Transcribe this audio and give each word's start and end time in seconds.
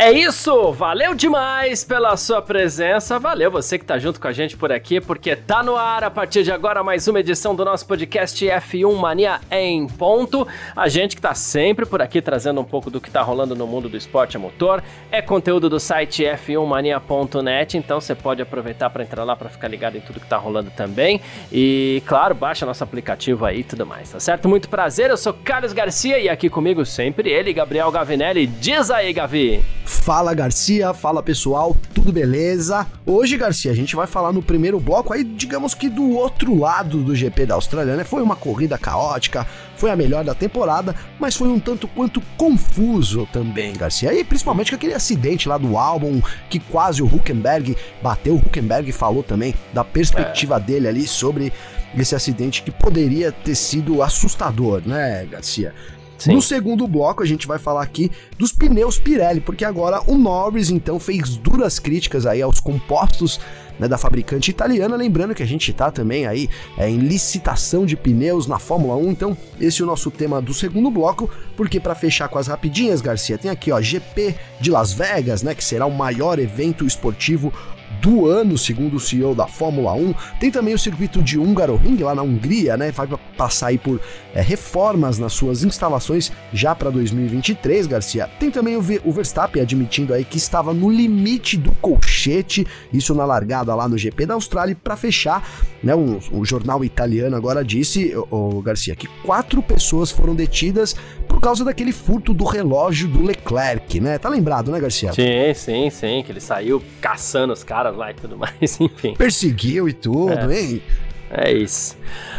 É 0.00 0.12
isso, 0.12 0.70
valeu 0.70 1.12
demais 1.12 1.82
pela 1.82 2.16
sua 2.16 2.40
presença, 2.40 3.18
valeu 3.18 3.50
você 3.50 3.76
que 3.76 3.84
tá 3.84 3.98
junto 3.98 4.20
com 4.20 4.28
a 4.28 4.32
gente 4.32 4.56
por 4.56 4.70
aqui, 4.70 5.00
porque 5.00 5.34
tá 5.34 5.60
no 5.60 5.74
ar 5.74 6.04
a 6.04 6.10
partir 6.10 6.44
de 6.44 6.52
agora 6.52 6.84
mais 6.84 7.08
uma 7.08 7.18
edição 7.18 7.52
do 7.52 7.64
nosso 7.64 7.84
podcast 7.84 8.46
F1 8.46 8.94
Mania 8.94 9.40
em 9.50 9.88
ponto. 9.88 10.46
A 10.76 10.86
gente 10.86 11.16
que 11.16 11.20
tá 11.20 11.34
sempre 11.34 11.84
por 11.84 12.00
aqui 12.00 12.22
trazendo 12.22 12.60
um 12.60 12.64
pouco 12.64 12.92
do 12.92 13.00
que 13.00 13.10
tá 13.10 13.22
rolando 13.22 13.56
no 13.56 13.66
mundo 13.66 13.88
do 13.88 13.96
esporte 13.96 14.36
a 14.36 14.40
motor, 14.40 14.84
é 15.10 15.20
conteúdo 15.20 15.68
do 15.68 15.80
site 15.80 16.22
f1mania.net, 16.22 17.76
então 17.76 18.00
você 18.00 18.14
pode 18.14 18.40
aproveitar 18.40 18.90
para 18.90 19.02
entrar 19.02 19.24
lá 19.24 19.34
para 19.34 19.48
ficar 19.48 19.66
ligado 19.66 19.96
em 19.96 20.00
tudo 20.00 20.20
que 20.20 20.28
tá 20.28 20.36
rolando 20.36 20.70
também. 20.70 21.20
E 21.50 22.04
claro, 22.06 22.36
baixa 22.36 22.64
nosso 22.64 22.84
aplicativo 22.84 23.44
aí 23.44 23.58
e 23.58 23.64
tudo 23.64 23.84
mais, 23.84 24.12
tá 24.12 24.20
certo? 24.20 24.48
Muito 24.48 24.68
prazer, 24.68 25.10
eu 25.10 25.16
sou 25.16 25.34
Carlos 25.34 25.72
Garcia 25.72 26.20
e 26.20 26.28
aqui 26.28 26.48
comigo 26.48 26.86
sempre 26.86 27.30
ele, 27.30 27.52
Gabriel 27.52 27.90
Gavinelli. 27.90 28.46
Diz 28.46 28.92
aí, 28.92 29.12
Gavi. 29.12 29.60
Fala 29.88 30.34
Garcia, 30.34 30.92
fala 30.92 31.22
pessoal, 31.22 31.74
tudo 31.94 32.12
beleza? 32.12 32.86
Hoje, 33.06 33.38
Garcia, 33.38 33.72
a 33.72 33.74
gente 33.74 33.96
vai 33.96 34.06
falar 34.06 34.32
no 34.32 34.42
primeiro 34.42 34.78
bloco 34.78 35.14
aí, 35.14 35.24
digamos 35.24 35.72
que 35.72 35.88
do 35.88 36.10
outro 36.10 36.54
lado 36.54 37.02
do 37.02 37.16
GP 37.16 37.46
da 37.46 37.54
Austrália, 37.54 37.96
né? 37.96 38.04
Foi 38.04 38.20
uma 38.20 38.36
corrida 38.36 38.76
caótica, 38.76 39.46
foi 39.76 39.90
a 39.90 39.96
melhor 39.96 40.22
da 40.24 40.34
temporada, 40.34 40.94
mas 41.18 41.34
foi 41.34 41.48
um 41.48 41.58
tanto 41.58 41.88
quanto 41.88 42.20
confuso 42.36 43.26
também, 43.32 43.72
Garcia. 43.72 44.12
E 44.12 44.22
principalmente 44.22 44.70
com 44.70 44.76
aquele 44.76 44.92
acidente 44.92 45.48
lá 45.48 45.56
do 45.56 45.78
álbum 45.78 46.20
que 46.50 46.60
quase 46.60 47.02
o 47.02 47.06
Huckenberg 47.06 47.74
bateu. 48.02 48.34
O 48.34 48.38
Huckenberg 48.38 48.92
falou 48.92 49.22
também 49.22 49.54
da 49.72 49.82
perspectiva 49.82 50.56
é. 50.56 50.60
dele 50.60 50.86
ali 50.86 51.06
sobre 51.06 51.50
esse 51.96 52.14
acidente 52.14 52.62
que 52.62 52.70
poderia 52.70 53.32
ter 53.32 53.54
sido 53.54 54.02
assustador, 54.02 54.82
né, 54.84 55.26
Garcia? 55.30 55.74
Sim. 56.18 56.34
No 56.34 56.42
segundo 56.42 56.86
bloco, 56.86 57.22
a 57.22 57.26
gente 57.26 57.46
vai 57.46 57.58
falar 57.58 57.82
aqui 57.82 58.10
dos 58.36 58.52
pneus 58.52 58.98
Pirelli, 58.98 59.40
porque 59.40 59.64
agora 59.64 60.02
o 60.06 60.18
Norris 60.18 60.68
então 60.68 60.98
fez 60.98 61.36
duras 61.36 61.78
críticas 61.78 62.26
aí 62.26 62.42
aos 62.42 62.58
compostos 62.58 63.40
né, 63.78 63.86
da 63.86 63.96
fabricante 63.96 64.50
italiana. 64.50 64.96
Lembrando 64.96 65.34
que 65.34 65.42
a 65.42 65.46
gente 65.46 65.70
está 65.70 65.90
também 65.90 66.26
aí 66.26 66.48
é, 66.76 66.90
em 66.90 66.98
licitação 66.98 67.86
de 67.86 67.96
pneus 67.96 68.46
na 68.46 68.58
Fórmula 68.58 68.96
1, 68.96 69.10
então 69.10 69.36
esse 69.60 69.80
é 69.80 69.84
o 69.84 69.86
nosso 69.86 70.10
tema 70.10 70.42
do 70.42 70.52
segundo 70.52 70.90
bloco, 70.90 71.30
porque 71.56 71.78
para 71.78 71.94
fechar 71.94 72.28
com 72.28 72.38
as 72.38 72.48
rapidinhas, 72.48 73.00
Garcia, 73.00 73.38
tem 73.38 73.50
aqui 73.50 73.70
ó 73.70 73.80
GP 73.80 74.34
de 74.60 74.70
Las 74.70 74.92
Vegas, 74.92 75.42
né, 75.42 75.54
que 75.54 75.64
será 75.64 75.86
o 75.86 75.96
maior 75.96 76.38
evento 76.38 76.84
esportivo 76.84 77.52
do 78.00 78.26
ano, 78.26 78.56
segundo 78.56 78.96
o 78.96 79.00
CEO 79.00 79.34
da 79.34 79.46
Fórmula 79.46 79.92
1. 79.92 80.14
Tem 80.40 80.50
também 80.50 80.74
o 80.74 80.78
circuito 80.78 81.22
de 81.22 81.38
Hungaroring 81.38 81.96
lá 81.98 82.14
na 82.14 82.22
Hungria, 82.22 82.76
né? 82.76 82.90
Vai 82.90 83.08
passar 83.36 83.68
aí 83.68 83.78
por 83.78 84.00
é, 84.34 84.40
reformas 84.40 85.18
nas 85.18 85.32
suas 85.32 85.64
instalações 85.64 86.32
já 86.52 86.74
para 86.74 86.90
2023, 86.90 87.86
Garcia. 87.86 88.28
Tem 88.38 88.50
também 88.50 88.76
o, 88.76 88.80
o, 89.04 89.12
Verstappen 89.12 89.62
admitindo 89.62 90.14
aí 90.14 90.24
que 90.24 90.36
estava 90.36 90.72
no 90.72 90.90
limite 90.90 91.56
do 91.56 91.72
colchete, 91.76 92.66
isso 92.92 93.14
na 93.14 93.24
largada 93.24 93.74
lá 93.74 93.88
no 93.88 93.98
GP 93.98 94.26
da 94.26 94.34
Austrália. 94.34 94.76
Para 94.82 94.96
fechar, 94.96 95.46
né? 95.82 95.94
Um, 95.94 96.18
um, 96.32 96.44
jornal 96.44 96.84
italiano 96.84 97.36
agora 97.36 97.64
disse, 97.64 98.14
o, 98.30 98.58
o 98.58 98.62
Garcia, 98.62 98.94
que 98.94 99.08
quatro 99.24 99.62
pessoas 99.62 100.10
foram 100.10 100.34
detidas 100.34 100.96
por 101.38 101.42
causa 101.42 101.64
daquele 101.64 101.92
furto 101.92 102.34
do 102.34 102.44
relógio 102.44 103.06
do 103.06 103.22
Leclerc, 103.22 104.00
né? 104.00 104.18
Tá 104.18 104.28
lembrado, 104.28 104.72
né, 104.72 104.80
Garcia? 104.80 105.12
Sim, 105.12 105.54
sim, 105.54 105.88
sim, 105.88 106.22
que 106.26 106.32
ele 106.32 106.40
saiu 106.40 106.82
caçando 107.00 107.52
os 107.52 107.62
caras 107.62 107.96
lá 107.96 108.10
e 108.10 108.14
tudo 108.14 108.36
mais, 108.36 108.78
enfim. 108.80 109.14
Perseguiu 109.14 109.88
e 109.88 109.92
tudo, 109.92 110.50
é. 110.50 110.60
hein? 110.60 110.82
É 111.30 111.52
isso. 111.52 111.96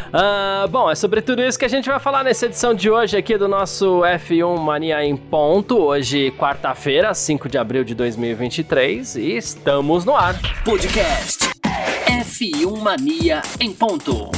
Uh, 0.08 0.68
bom, 0.68 0.92
é 0.92 0.96
sobre 0.96 1.22
tudo 1.22 1.42
isso 1.42 1.58
que 1.58 1.64
a 1.64 1.70
gente 1.70 1.88
vai 1.88 1.98
falar 1.98 2.26
nessa 2.26 2.48
edição 2.48 2.74
de 2.74 2.90
hoje 2.90 3.16
aqui 3.16 3.38
do 3.38 3.48
nosso 3.48 4.02
F1 4.02 4.58
Mania 4.58 5.06
em 5.06 5.16
Ponto. 5.16 5.78
Hoje, 5.78 6.31
quarta-feira, 6.31 7.14
5 7.14 7.48
de 7.48 7.58
abril 7.58 7.86
de 7.86 7.96
2023, 7.96 9.16
e 9.16 9.38
estamos 9.38 10.04
no 10.04 10.14
ar. 10.14 10.36
Podcast 10.66 11.48
F1 12.06 12.78
Mania 12.81 13.44
em 13.62 13.72
Ponto. 13.72 14.30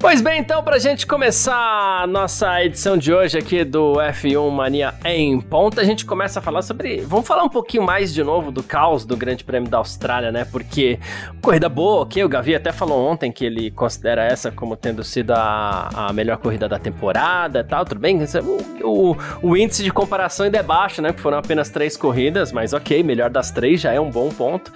Pois 0.00 0.22
bem, 0.22 0.40
então, 0.40 0.62
para 0.62 0.76
a 0.76 0.78
gente 0.78 1.06
começar 1.06 1.54
a 2.02 2.06
nossa 2.06 2.64
edição 2.64 2.96
de 2.96 3.12
hoje 3.12 3.36
aqui 3.36 3.64
do 3.64 3.96
F1 3.96 4.50
Mania 4.50 4.94
em 5.04 5.38
ponta, 5.38 5.82
a 5.82 5.84
gente 5.84 6.06
começa 6.06 6.38
a 6.38 6.42
falar 6.42 6.62
sobre. 6.62 7.02
Vamos 7.02 7.28
falar 7.28 7.44
um 7.44 7.50
pouquinho 7.50 7.82
mais 7.82 8.12
de 8.14 8.24
novo 8.24 8.50
do 8.50 8.62
caos 8.62 9.04
do 9.04 9.14
Grande 9.14 9.44
Prêmio 9.44 9.68
da 9.68 9.76
Austrália, 9.76 10.32
né? 10.32 10.46
Porque 10.46 10.98
corrida 11.42 11.68
boa, 11.68 12.00
ok? 12.00 12.24
O 12.24 12.30
Gavi 12.30 12.54
até 12.54 12.72
falou 12.72 12.98
ontem 12.98 13.30
que 13.30 13.44
ele 13.44 13.70
considera 13.72 14.24
essa 14.24 14.50
como 14.50 14.74
tendo 14.74 15.04
sido 15.04 15.32
a, 15.32 15.90
a 15.92 16.12
melhor 16.14 16.38
corrida 16.38 16.66
da 16.66 16.78
temporada 16.78 17.60
e 17.60 17.64
tal, 17.64 17.84
tudo 17.84 18.00
bem? 18.00 18.18
O, 18.82 18.88
o, 18.88 19.16
o 19.42 19.56
índice 19.56 19.84
de 19.84 19.92
comparação 19.92 20.46
ainda 20.46 20.56
é 20.56 20.62
baixo, 20.62 21.02
né? 21.02 21.10
Porque 21.10 21.22
foram 21.22 21.36
apenas 21.36 21.68
três 21.68 21.94
corridas, 21.94 22.52
mas 22.52 22.72
ok, 22.72 23.02
melhor 23.02 23.28
das 23.28 23.50
três 23.50 23.82
já 23.82 23.92
é 23.92 24.00
um 24.00 24.08
bom 24.08 24.30
ponto. 24.30 24.72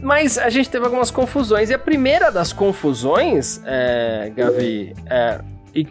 Mas 0.00 0.38
a 0.38 0.48
gente 0.48 0.70
teve 0.70 0.84
algumas 0.84 1.10
confusões. 1.10 1.70
E 1.70 1.74
a 1.74 1.78
primeira 1.78 2.30
das 2.30 2.52
confusões, 2.52 3.60
é, 3.64 4.32
Gavi, 4.34 4.94
é, 5.06 5.40
e 5.74 5.86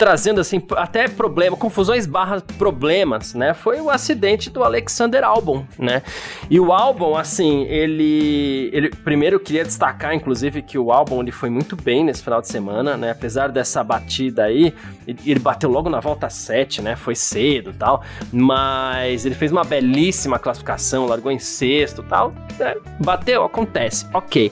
trazendo 0.00 0.40
assim 0.40 0.62
até 0.78 1.06
problema, 1.08 1.58
confusões 1.58 2.06
barra 2.06 2.40
problemas, 2.56 3.34
né? 3.34 3.52
Foi 3.52 3.82
o 3.82 3.90
acidente 3.90 4.48
do 4.48 4.64
Alexander 4.64 5.22
Albon, 5.22 5.66
né? 5.78 6.02
E 6.48 6.58
o 6.58 6.72
Albon, 6.72 7.18
assim, 7.18 7.64
ele, 7.64 8.70
ele 8.72 8.88
primeiro 8.88 9.36
eu 9.36 9.40
queria 9.40 9.62
destacar, 9.62 10.14
inclusive, 10.14 10.62
que 10.62 10.78
o 10.78 10.90
Albon 10.90 11.20
ele 11.20 11.30
foi 11.30 11.50
muito 11.50 11.76
bem 11.76 12.02
nesse 12.02 12.22
final 12.22 12.40
de 12.40 12.48
semana, 12.48 12.96
né? 12.96 13.10
Apesar 13.10 13.48
dessa 13.50 13.84
batida 13.84 14.44
aí, 14.44 14.72
ele 15.06 15.38
bateu 15.38 15.68
logo 15.68 15.90
na 15.90 16.00
volta 16.00 16.30
7, 16.30 16.80
né? 16.80 16.96
Foi 16.96 17.14
cedo, 17.14 17.74
tal, 17.78 18.02
mas 18.32 19.26
ele 19.26 19.34
fez 19.34 19.52
uma 19.52 19.64
belíssima 19.64 20.38
classificação, 20.38 21.04
largou 21.04 21.30
em 21.30 21.38
sexto, 21.38 22.02
tal, 22.02 22.32
né? 22.58 22.74
bateu, 22.98 23.44
acontece, 23.44 24.06
ok. 24.14 24.50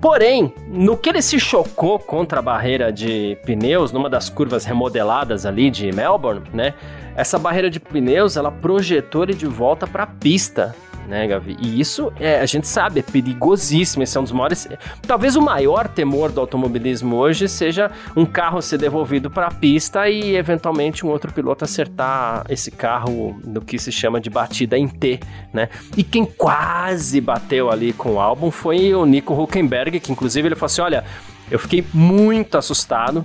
Porém, 0.00 0.52
no 0.68 0.96
que 0.96 1.08
ele 1.08 1.22
se 1.22 1.40
chocou 1.40 1.98
contra 1.98 2.38
a 2.38 2.42
barreira 2.42 2.92
de 2.92 3.36
pneus, 3.44 3.92
numa 3.92 4.10
das 4.10 4.28
curvas 4.28 4.64
remodeladas 4.64 5.46
ali 5.46 5.70
de 5.70 5.90
Melbourne, 5.90 6.42
né? 6.52 6.74
Essa 7.16 7.38
barreira 7.38 7.70
de 7.70 7.80
pneus, 7.80 8.36
ela 8.36 8.52
projetou 8.52 9.22
ele 9.22 9.32
de 9.32 9.46
volta 9.46 9.86
para 9.86 10.02
a 10.02 10.06
pista, 10.06 10.76
né, 11.06 11.26
Gavi? 11.26 11.56
E 11.60 11.80
isso, 11.80 12.12
é, 12.18 12.40
a 12.40 12.46
gente 12.46 12.66
sabe, 12.66 13.00
é 13.00 13.02
perigosíssimo. 13.02 14.02
Esse 14.02 14.16
é 14.16 14.20
um 14.20 14.24
dos 14.24 14.32
maiores. 14.32 14.68
Talvez 15.06 15.36
o 15.36 15.42
maior 15.42 15.88
temor 15.88 16.30
do 16.30 16.40
automobilismo 16.40 17.16
hoje 17.16 17.48
seja 17.48 17.90
um 18.16 18.24
carro 18.26 18.60
ser 18.60 18.78
devolvido 18.78 19.30
para 19.30 19.46
a 19.46 19.50
pista 19.50 20.08
e, 20.08 20.36
eventualmente, 20.36 21.04
um 21.04 21.08
outro 21.08 21.32
piloto 21.32 21.64
acertar 21.64 22.44
esse 22.48 22.70
carro 22.70 23.38
no 23.44 23.60
que 23.60 23.78
se 23.78 23.92
chama 23.92 24.20
de 24.20 24.30
batida 24.30 24.76
em 24.76 24.88
T, 24.88 25.20
né? 25.52 25.68
E 25.96 26.02
quem 26.02 26.24
quase 26.24 27.20
bateu 27.20 27.70
ali 27.70 27.92
com 27.92 28.14
o 28.14 28.20
álbum 28.20 28.50
foi 28.50 28.94
o 28.94 29.04
Nico 29.06 29.34
Huckenberg, 29.34 30.00
que 30.00 30.12
inclusive 30.12 30.48
ele 30.48 30.54
falou 30.54 30.66
assim: 30.66 30.82
olha. 30.82 31.04
Eu 31.48 31.60
fiquei 31.60 31.84
muito 31.94 32.58
assustado 32.58 33.24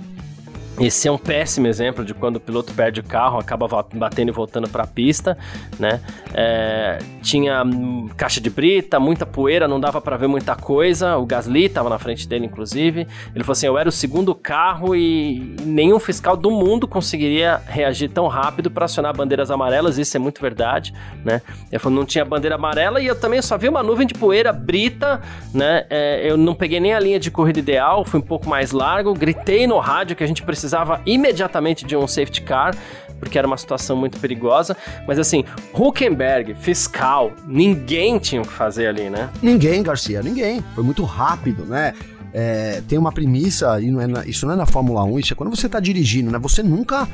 esse 0.80 1.06
é 1.06 1.12
um 1.12 1.18
péssimo 1.18 1.66
exemplo 1.66 2.02
de 2.04 2.14
quando 2.14 2.36
o 2.36 2.40
piloto 2.40 2.72
perde 2.72 3.00
o 3.00 3.04
carro, 3.04 3.38
acaba 3.38 3.68
batendo 3.92 4.30
e 4.30 4.32
voltando 4.32 4.68
para 4.68 4.84
a 4.84 4.86
pista, 4.86 5.36
né? 5.78 6.00
É, 6.32 6.98
tinha 7.20 7.62
hum, 7.62 8.08
caixa 8.16 8.40
de 8.40 8.48
brita, 8.48 8.98
muita 8.98 9.26
poeira, 9.26 9.68
não 9.68 9.78
dava 9.78 10.00
para 10.00 10.16
ver 10.16 10.28
muita 10.28 10.56
coisa. 10.56 11.18
O 11.18 11.26
Gasly 11.26 11.66
estava 11.66 11.90
na 11.90 11.98
frente 11.98 12.26
dele, 12.26 12.46
inclusive. 12.46 13.06
Ele 13.34 13.44
falou 13.44 13.52
assim: 13.52 13.66
eu 13.66 13.76
era 13.76 13.88
o 13.88 13.92
segundo 13.92 14.34
carro 14.34 14.96
e 14.96 15.54
nenhum 15.62 15.98
fiscal 15.98 16.36
do 16.38 16.50
mundo 16.50 16.88
conseguiria 16.88 17.60
reagir 17.66 18.08
tão 18.08 18.26
rápido 18.26 18.70
para 18.70 18.86
acionar 18.86 19.14
bandeiras 19.14 19.50
amarelas. 19.50 19.98
Isso 19.98 20.16
é 20.16 20.20
muito 20.20 20.40
verdade, 20.40 20.94
né? 21.22 21.42
Ele 21.70 21.78
falou: 21.78 21.98
não 21.98 22.06
tinha 22.06 22.24
bandeira 22.24 22.54
amarela 22.54 22.98
e 22.98 23.06
eu 23.06 23.14
também 23.14 23.42
só 23.42 23.58
vi 23.58 23.68
uma 23.68 23.82
nuvem 23.82 24.06
de 24.06 24.14
poeira 24.14 24.52
brita, 24.54 25.20
né? 25.52 25.84
É, 25.90 26.30
eu 26.30 26.38
não 26.38 26.54
peguei 26.54 26.80
nem 26.80 26.94
a 26.94 26.98
linha 26.98 27.20
de 27.20 27.30
corrida 27.30 27.58
ideal, 27.58 28.06
fui 28.06 28.20
um 28.20 28.22
pouco 28.22 28.48
mais 28.48 28.72
largo, 28.72 29.12
gritei 29.12 29.66
no 29.66 29.78
rádio 29.78 30.16
que 30.16 30.24
a 30.24 30.26
gente 30.26 30.42
precisava 30.42 30.61
precisava 30.62 31.00
imediatamente 31.04 31.84
de 31.84 31.96
um 31.96 32.06
safety 32.06 32.40
car, 32.42 32.76
porque 33.18 33.36
era 33.36 33.46
uma 33.46 33.56
situação 33.56 33.96
muito 33.96 34.18
perigosa. 34.20 34.76
Mas 35.06 35.18
assim, 35.18 35.44
Huckenberg, 35.74 36.54
fiscal, 36.54 37.32
ninguém 37.46 38.18
tinha 38.18 38.40
o 38.40 38.46
que 38.46 38.52
fazer 38.52 38.86
ali, 38.86 39.10
né? 39.10 39.28
Ninguém, 39.42 39.82
Garcia, 39.82 40.22
ninguém. 40.22 40.62
Foi 40.74 40.84
muito 40.84 41.02
rápido, 41.02 41.64
né? 41.64 41.94
É, 42.32 42.80
tem 42.88 42.96
uma 42.96 43.12
premissa, 43.12 43.80
e 43.80 43.90
não 43.90 44.00
é 44.00 44.06
na, 44.06 44.24
isso 44.24 44.46
não 44.46 44.54
é 44.54 44.56
na 44.56 44.64
Fórmula 44.64 45.04
1, 45.04 45.18
isso 45.18 45.32
é 45.32 45.36
quando 45.36 45.54
você 45.54 45.66
está 45.66 45.80
dirigindo, 45.80 46.30
né? 46.30 46.38
Você 46.38 46.62
nunca 46.62 47.06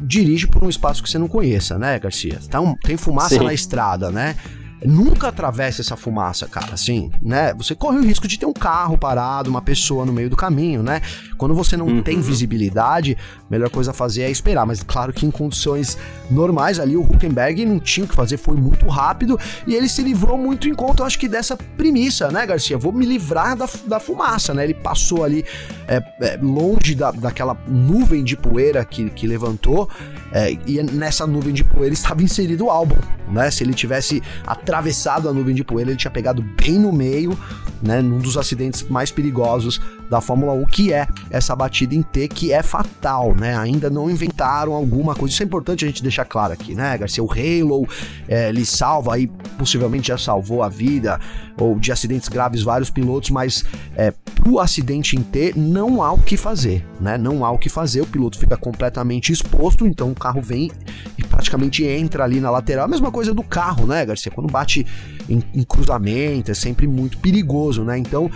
dirige 0.00 0.46
por 0.46 0.62
um 0.62 0.68
espaço 0.68 1.02
que 1.02 1.08
você 1.08 1.18
não 1.18 1.28
conheça, 1.28 1.78
né, 1.78 1.98
Garcia? 1.98 2.38
Tá 2.50 2.60
um, 2.60 2.74
tem 2.74 2.96
fumaça 2.96 3.36
Sim. 3.36 3.44
na 3.44 3.54
estrada, 3.54 4.10
né? 4.10 4.36
Nunca 4.84 5.28
atravessa 5.28 5.80
essa 5.80 5.96
fumaça, 5.96 6.46
cara, 6.46 6.74
assim, 6.74 7.10
né? 7.22 7.54
Você 7.54 7.74
corre 7.74 7.98
o 7.98 8.02
risco 8.02 8.28
de 8.28 8.38
ter 8.38 8.46
um 8.46 8.52
carro 8.52 8.98
parado, 8.98 9.48
uma 9.48 9.62
pessoa 9.62 10.04
no 10.04 10.12
meio 10.12 10.28
do 10.28 10.36
caminho, 10.36 10.82
né? 10.82 11.00
Quando 11.38 11.54
você 11.54 11.76
não 11.76 11.86
uhum. 11.86 12.02
tem 12.02 12.20
visibilidade, 12.20 13.16
a 13.38 13.50
melhor 13.50 13.70
coisa 13.70 13.90
a 13.90 13.94
fazer 13.94 14.22
é 14.22 14.30
esperar, 14.30 14.66
mas 14.66 14.82
claro 14.82 15.12
que 15.12 15.24
em 15.24 15.30
condições 15.30 15.96
normais 16.30 16.78
ali 16.78 16.96
o 16.96 17.02
Huckenberg 17.02 17.64
não 17.64 17.78
tinha 17.78 18.04
o 18.04 18.08
que 18.08 18.14
fazer, 18.14 18.36
foi 18.36 18.56
muito 18.56 18.86
rápido 18.88 19.38
e 19.66 19.74
ele 19.74 19.88
se 19.88 20.02
livrou 20.02 20.36
muito 20.36 20.68
em 20.68 20.74
conta, 20.74 21.02
eu 21.02 21.06
acho 21.06 21.18
que 21.18 21.28
dessa 21.28 21.56
premissa, 21.56 22.30
né, 22.30 22.46
Garcia? 22.46 22.76
Vou 22.76 22.92
me 22.92 23.06
livrar 23.06 23.56
da, 23.56 23.68
da 23.86 24.00
fumaça, 24.00 24.52
né? 24.52 24.64
Ele 24.64 24.74
passou 24.74 25.24
ali 25.24 25.44
é, 25.88 26.02
é, 26.20 26.38
longe 26.40 26.94
da, 26.94 27.10
daquela 27.10 27.56
nuvem 27.66 28.22
de 28.22 28.36
poeira 28.36 28.84
que, 28.84 29.08
que 29.10 29.26
levantou 29.26 29.88
é, 30.32 30.52
e 30.66 30.82
nessa 30.82 31.26
nuvem 31.26 31.54
de 31.54 31.64
poeira 31.64 31.94
estava 31.94 32.22
inserido 32.22 32.66
o 32.66 32.70
álbum, 32.70 32.96
né? 33.28 33.50
Se 33.50 33.64
ele 33.64 33.74
tivesse 33.74 34.22
atravessado 34.66 35.28
a 35.28 35.32
nuvem 35.32 35.54
de 35.54 35.62
poeira, 35.62 35.90
ele 35.90 35.98
tinha 35.98 36.10
pegado 36.10 36.42
bem 36.42 36.76
no 36.76 36.92
meio, 36.92 37.38
né? 37.80 38.02
Num 38.02 38.18
dos 38.18 38.36
acidentes 38.36 38.82
mais 38.82 39.12
perigosos 39.12 39.80
da 40.10 40.20
Fórmula 40.20 40.52
1, 40.52 40.66
que 40.66 40.92
é 40.92 41.06
essa 41.30 41.54
batida 41.54 41.94
em 41.94 42.02
T, 42.02 42.26
que 42.26 42.52
é 42.52 42.62
fatal, 42.62 43.34
né? 43.34 43.56
Ainda 43.56 43.88
não 43.88 44.10
inventaram 44.10 44.72
alguma 44.72 45.14
coisa. 45.14 45.32
Isso 45.32 45.42
é 45.42 45.46
importante 45.46 45.84
a 45.84 45.88
gente 45.88 46.02
deixar 46.02 46.24
claro 46.24 46.52
aqui, 46.52 46.74
né, 46.74 46.98
Garcia? 46.98 47.22
O 47.22 47.30
Halo, 47.30 47.88
é, 48.28 48.48
ele 48.48 48.64
salva 48.64 49.14
aí, 49.14 49.28
possivelmente 49.56 50.08
já 50.08 50.18
salvou 50.18 50.62
a 50.62 50.68
vida, 50.68 51.20
ou 51.58 51.78
de 51.78 51.92
acidentes 51.92 52.28
graves, 52.28 52.62
vários 52.62 52.90
pilotos, 52.90 53.30
mas 53.30 53.64
é, 53.96 54.12
pro 54.34 54.58
acidente 54.58 55.16
em 55.16 55.22
T, 55.22 55.52
não 55.56 56.02
há 56.02 56.12
o 56.12 56.18
que 56.18 56.36
fazer, 56.36 56.86
né? 57.00 57.16
Não 57.16 57.44
há 57.44 57.50
o 57.50 57.58
que 57.58 57.68
fazer, 57.68 58.00
o 58.00 58.06
piloto 58.06 58.38
fica 58.38 58.56
completamente 58.56 59.32
exposto, 59.32 59.86
então 59.86 60.10
o 60.10 60.14
carro 60.14 60.40
vem 60.40 60.70
e 61.18 61.24
praticamente 61.24 61.84
entra 61.84 62.24
ali 62.24 62.40
na 62.40 62.50
lateral. 62.50 62.84
A 62.84 62.88
mesma 62.88 63.10
coisa 63.10 63.34
do 63.34 63.42
carro, 63.42 63.86
né, 63.86 64.04
Garcia? 64.04 64.30
Quando 64.30 64.50
bate 64.56 64.86
em, 65.28 65.42
em 65.54 65.62
cruzamento, 65.62 66.50
é 66.50 66.54
sempre 66.54 66.86
muito 66.86 67.18
perigoso, 67.18 67.84
né? 67.84 67.98
Então, 67.98 68.30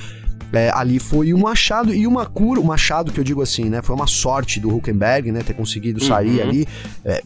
é, 0.52 0.70
ali 0.74 0.98
foi 0.98 1.32
um 1.32 1.46
achado 1.46 1.94
e 1.94 2.06
uma 2.06 2.26
cura, 2.26 2.60
um 2.60 2.72
achado 2.72 3.12
que 3.12 3.20
eu 3.20 3.24
digo 3.24 3.40
assim, 3.40 3.64
né? 3.64 3.80
Foi 3.82 3.94
uma 3.94 4.06
sorte 4.06 4.60
do 4.60 4.74
Huckenberg, 4.74 5.30
né? 5.32 5.42
Ter 5.42 5.54
conseguido 5.54 6.02
sair 6.02 6.40
uhum. 6.40 6.48
ali. 6.48 6.68
É, 7.04 7.22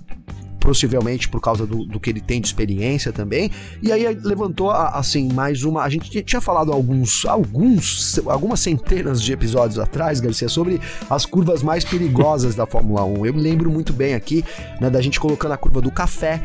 possivelmente 0.64 1.28
por 1.28 1.43
causa 1.43 1.66
do, 1.66 1.84
do, 1.84 2.00
que 2.00 2.08
ele 2.08 2.22
tem 2.22 2.40
de 2.40 2.46
experiência 2.46 3.12
também. 3.12 3.50
E 3.82 3.93
aí 3.93 4.19
levantou, 4.22 4.70
assim, 4.70 5.31
mais 5.31 5.62
uma. 5.62 5.82
A 5.82 5.90
gente 5.90 6.22
tinha 6.22 6.40
falado 6.40 6.72
alguns, 6.72 7.26
alguns, 7.26 8.19
algumas 8.26 8.61
centenas 8.61 9.20
de 9.20 9.31
episódios 9.31 9.78
atrás, 9.78 10.20
Garcia, 10.20 10.49
sobre 10.49 10.81
as 11.11 11.26
curvas 11.26 11.62
mais 11.62 11.84
perigosas 11.84 12.55
da 12.55 12.64
Fórmula 12.64 13.05
1. 13.05 13.26
Eu 13.26 13.34
me 13.34 13.43
lembro 13.43 13.70
muito 13.70 13.93
bem 13.93 14.14
aqui, 14.14 14.43
né, 14.81 14.88
da 14.88 15.02
gente 15.02 15.20
colocando 15.20 15.52
a 15.52 15.58
curva 15.58 15.82
do 15.82 15.90
café. 15.90 16.43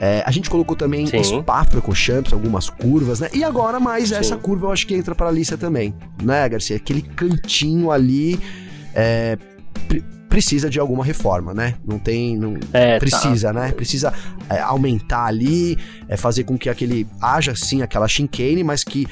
É, 0.00 0.22
a 0.24 0.30
gente 0.30 0.48
colocou 0.48 0.74
também 0.74 1.06
Sim. 1.06 1.22
Spa-Francorchamps, 1.22 2.32
algumas 2.32 2.70
curvas, 2.70 3.20
né? 3.20 3.28
E 3.34 3.44
agora 3.44 3.78
mais 3.78 4.08
Sim. 4.08 4.14
essa 4.14 4.36
curva 4.36 4.68
eu 4.68 4.72
acho 4.72 4.86
que 4.86 4.94
entra 4.94 5.14
para 5.14 5.28
a 5.28 5.32
lista 5.32 5.58
também, 5.58 5.92
né, 6.22 6.48
Garcia? 6.48 6.76
Aquele 6.76 7.02
cantinho 7.02 7.90
ali. 7.90 8.40
É, 8.94 9.36
precisa 10.28 10.68
de 10.68 10.78
alguma 10.78 11.04
reforma, 11.04 11.54
né? 11.54 11.74
Não 11.84 11.98
tem. 11.98 12.36
Não, 12.36 12.54
é, 12.72 12.94
tá. 12.94 12.98
precisa, 13.00 13.52
tá. 13.52 13.60
né? 13.60 13.72
Precisa 13.72 14.12
é, 14.48 14.60
aumentar 14.60 15.24
ali, 15.24 15.78
é, 16.08 16.16
fazer 16.16 16.44
com 16.44 16.58
que 16.58 16.68
aquele. 16.68 17.06
haja 17.20 17.54
sim 17.56 17.82
aquela 17.82 18.06
chicane, 18.06 18.62
mas 18.62 18.84
que 18.84 19.06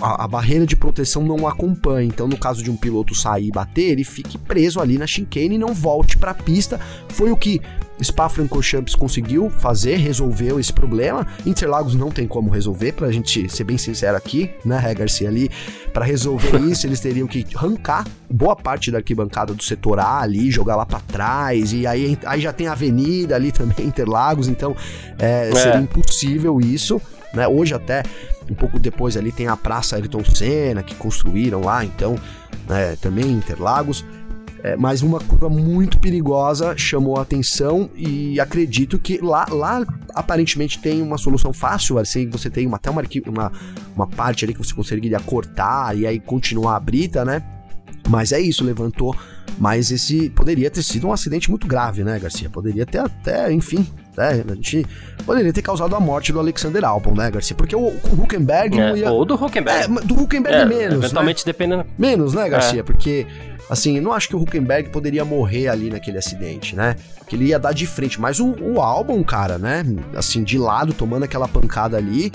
a, 0.00 0.24
a, 0.24 0.28
barreira 0.28 0.66
de 0.66 0.76
proteção 0.76 1.22
não 1.22 1.46
acompanhe. 1.46 2.08
Então, 2.08 2.26
no 2.26 2.36
caso 2.36 2.62
de 2.62 2.70
um 2.70 2.76
piloto 2.76 3.14
sair 3.14 3.48
e 3.48 3.52
bater, 3.52 3.92
ele 3.92 4.04
fique 4.04 4.38
preso 4.38 4.80
ali 4.80 4.98
na 4.98 5.06
chicane 5.06 5.54
e 5.54 5.58
não 5.58 5.74
volte 5.74 6.16
para 6.16 6.30
a 6.30 6.34
pista. 6.34 6.80
Foi 7.08 7.30
o 7.30 7.36
que 7.36 7.60
Spa-Francorchamps 8.02 8.94
conseguiu 8.94 9.50
fazer, 9.50 9.96
resolveu 9.96 10.58
esse 10.58 10.72
problema. 10.72 11.26
Interlagos 11.44 11.94
não 11.94 12.10
tem 12.10 12.26
como 12.26 12.50
resolver, 12.50 12.92
pra 12.92 13.10
gente 13.10 13.48
ser 13.48 13.64
bem 13.64 13.78
sincero 13.78 14.16
aqui, 14.16 14.50
né, 14.64 14.94
Garcia 14.94 15.28
ali, 15.28 15.50
para 15.92 16.04
resolver 16.04 16.58
isso, 16.70 16.86
eles 16.86 17.00
teriam 17.00 17.26
que 17.26 17.46
arrancar 17.54 18.06
boa 18.30 18.54
parte 18.54 18.90
da 18.90 18.98
arquibancada 18.98 19.54
do 19.54 19.62
setor 19.62 19.98
A 19.98 20.20
ali, 20.20 20.50
jogar 20.50 20.76
lá 20.76 20.86
para 20.86 21.00
trás, 21.00 21.72
e 21.72 21.86
aí, 21.86 22.18
aí 22.24 22.40
já 22.40 22.52
tem 22.52 22.68
a 22.68 22.72
avenida 22.72 23.34
ali 23.34 23.52
também, 23.52 23.86
Interlagos, 23.86 24.48
então 24.48 24.76
é, 25.18 25.48
é. 25.48 25.54
seria 25.54 25.80
impossível 25.80 26.60
isso, 26.60 27.00
né? 27.32 27.46
Hoje 27.46 27.74
até 27.74 28.02
um 28.50 28.54
pouco 28.54 28.78
depois 28.78 29.16
ali 29.16 29.30
tem 29.30 29.46
a 29.46 29.56
Praça 29.56 29.96
Ayrton 29.96 30.24
Senna 30.24 30.82
que 30.82 30.94
construíram 30.94 31.60
lá, 31.60 31.84
então 31.84 32.16
né, 32.68 32.96
também 33.00 33.30
Interlagos. 33.30 34.04
É, 34.62 34.76
mas 34.76 35.02
uma 35.02 35.20
curva 35.20 35.48
muito 35.48 35.98
perigosa 35.98 36.76
chamou 36.76 37.16
a 37.16 37.22
atenção 37.22 37.88
e 37.94 38.40
acredito 38.40 38.98
que 38.98 39.18
lá, 39.18 39.46
lá 39.50 39.86
aparentemente 40.14 40.80
tem 40.80 41.00
uma 41.00 41.16
solução 41.16 41.52
fácil, 41.52 41.98
assim, 41.98 42.28
você 42.28 42.50
tem 42.50 42.66
uma, 42.66 42.76
até 42.76 42.90
uma, 42.90 43.02
uma, 43.26 43.52
uma 43.94 44.06
parte 44.06 44.44
ali 44.44 44.52
que 44.52 44.58
você 44.58 44.74
conseguiria 44.74 45.20
cortar 45.20 45.96
e 45.96 46.06
aí 46.06 46.18
continuar 46.18 46.76
a 46.76 46.80
brita, 46.80 47.24
né? 47.24 47.42
Mas 48.08 48.32
é 48.32 48.40
isso, 48.40 48.64
levantou. 48.64 49.14
Mas 49.58 49.90
esse 49.90 50.30
poderia 50.30 50.70
ter 50.70 50.82
sido 50.82 51.08
um 51.08 51.12
acidente 51.12 51.50
muito 51.50 51.66
grave, 51.66 52.04
né, 52.04 52.18
Garcia? 52.18 52.48
Poderia 52.48 52.86
ter 52.86 52.98
até, 52.98 53.52
enfim, 53.52 53.86
né? 54.18 54.44
A 54.46 54.54
gente 54.54 54.84
poderia 55.24 55.52
ter 55.52 55.62
causado 55.62 55.94
a 55.94 56.00
morte 56.00 56.32
do 56.32 56.38
Alexander 56.38 56.84
Albon, 56.84 57.14
né, 57.14 57.30
Garcia? 57.30 57.56
Porque 57.56 57.74
o, 57.74 57.80
o 57.80 58.22
Huckenberg 58.22 58.78
é, 58.78 58.96
ia... 58.98 59.10
Ou 59.10 59.24
do 59.24 59.34
Huckenberg. 59.34 59.84
É, 59.84 60.04
do 60.04 60.20
Huckenberg 60.20 60.58
é, 60.58 60.64
menos, 60.66 61.04
Eventualmente 61.04 61.40
né? 61.40 61.52
dependendo... 61.52 61.86
Menos, 61.96 62.34
né, 62.34 62.48
Garcia? 62.48 62.80
É. 62.80 62.82
Porque... 62.82 63.26
Assim, 63.70 63.98
eu 63.98 64.02
não 64.02 64.14
acho 64.14 64.28
que 64.28 64.34
o 64.34 64.40
Huckenberg 64.40 64.88
poderia 64.88 65.26
morrer 65.26 65.68
ali 65.68 65.90
naquele 65.90 66.16
acidente, 66.16 66.74
né? 66.74 66.96
Que 67.26 67.36
ele 67.36 67.44
ia 67.44 67.58
dar 67.58 67.74
de 67.74 67.86
frente. 67.86 68.18
Mas 68.18 68.40
o, 68.40 68.56
o 68.62 68.80
Albon, 68.80 69.22
cara, 69.22 69.58
né? 69.58 69.84
Assim, 70.16 70.42
de 70.42 70.56
lado, 70.56 70.94
tomando 70.94 71.24
aquela 71.24 71.46
pancada 71.46 71.94
ali, 71.94 72.32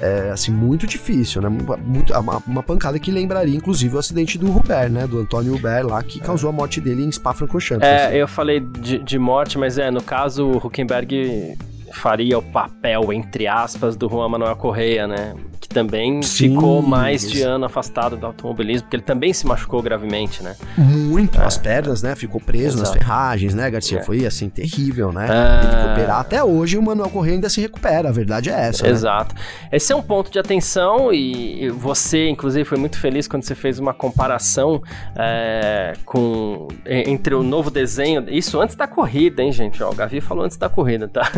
é, 0.00 0.30
assim, 0.30 0.50
muito 0.50 0.86
difícil, 0.86 1.42
né? 1.42 1.48
Muito, 1.48 2.12
uma, 2.18 2.42
uma, 2.46 2.62
pancada 2.62 2.98
que 2.98 3.10
lembraria, 3.10 3.54
inclusive, 3.54 3.94
o 3.94 3.98
acidente 3.98 4.38
do 4.38 4.50
Hubert, 4.50 4.90
né? 4.90 5.06
Do 5.06 5.18
Antônio 5.18 5.54
Hubert 5.54 5.86
lá, 5.86 6.02
que 6.02 6.18
causou 6.18 6.48
a 6.48 6.52
morte 6.52 6.80
dele 6.80 7.04
em 7.04 7.12
Spa-Francorchamps. 7.12 7.86
É, 7.86 8.06
assim. 8.06 8.16
eu 8.16 8.26
falei 8.26 8.60
de, 8.60 8.98
de 8.98 9.18
morte, 9.18 9.58
mas 9.58 9.78
é, 9.78 9.90
no 9.90 10.02
caso, 10.02 10.46
o 10.46 10.56
Huckenberg 10.56 11.56
faria 11.92 12.38
o 12.38 12.42
papel, 12.42 13.12
entre 13.12 13.46
aspas, 13.46 13.96
do 13.96 14.08
Juan 14.08 14.28
Manuel 14.28 14.56
Correia, 14.56 15.06
né? 15.06 15.34
Que 15.60 15.68
também 15.68 16.22
Sim, 16.22 16.50
ficou 16.50 16.82
mais 16.82 17.24
isso. 17.24 17.32
de 17.32 17.42
ano 17.42 17.64
afastado 17.64 18.16
do 18.16 18.26
automobilismo, 18.26 18.82
porque 18.82 18.96
ele 18.96 19.02
também 19.02 19.32
se 19.32 19.46
machucou 19.46 19.82
gravemente, 19.82 20.42
né? 20.42 20.56
Muito, 20.76 21.40
é. 21.40 21.44
as 21.44 21.58
pernas, 21.58 22.02
né? 22.02 22.14
Ficou 22.14 22.40
preso 22.40 22.78
Exato. 22.78 22.82
nas 22.82 22.92
ferragens, 22.92 23.54
né, 23.54 23.70
Garcia? 23.70 23.98
É. 23.98 24.02
Foi, 24.02 24.24
assim, 24.24 24.48
terrível, 24.48 25.12
né? 25.12 25.26
É... 25.26 25.60
Teve 25.60 25.82
que 25.82 25.90
operar. 25.92 26.20
Até 26.20 26.42
hoje 26.42 26.78
o 26.78 26.82
Manuel 26.82 27.10
Correia 27.10 27.34
ainda 27.36 27.48
se 27.48 27.60
recupera, 27.60 28.08
a 28.08 28.12
verdade 28.12 28.50
é 28.50 28.68
essa, 28.68 28.84
né? 28.84 28.90
Exato. 28.90 29.34
Né? 29.34 29.40
Esse 29.72 29.92
é 29.92 29.96
um 29.96 30.02
ponto 30.02 30.30
de 30.30 30.38
atenção 30.38 31.12
e 31.12 31.68
você, 31.70 32.28
inclusive, 32.28 32.64
foi 32.64 32.78
muito 32.78 32.98
feliz 32.98 33.26
quando 33.26 33.42
você 33.42 33.54
fez 33.54 33.78
uma 33.78 33.92
comparação 33.92 34.82
é, 35.16 35.94
com 36.04 36.68
entre 36.86 37.34
o 37.34 37.42
novo 37.42 37.70
desenho, 37.70 38.24
isso 38.28 38.60
antes 38.60 38.76
da 38.76 38.86
corrida, 38.86 39.42
hein, 39.42 39.52
gente? 39.52 39.82
Ó, 39.82 39.90
o 39.90 39.94
Gavi 39.94 40.20
falou 40.20 40.44
antes 40.44 40.56
da 40.56 40.68
corrida, 40.68 41.08
tá? 41.08 41.30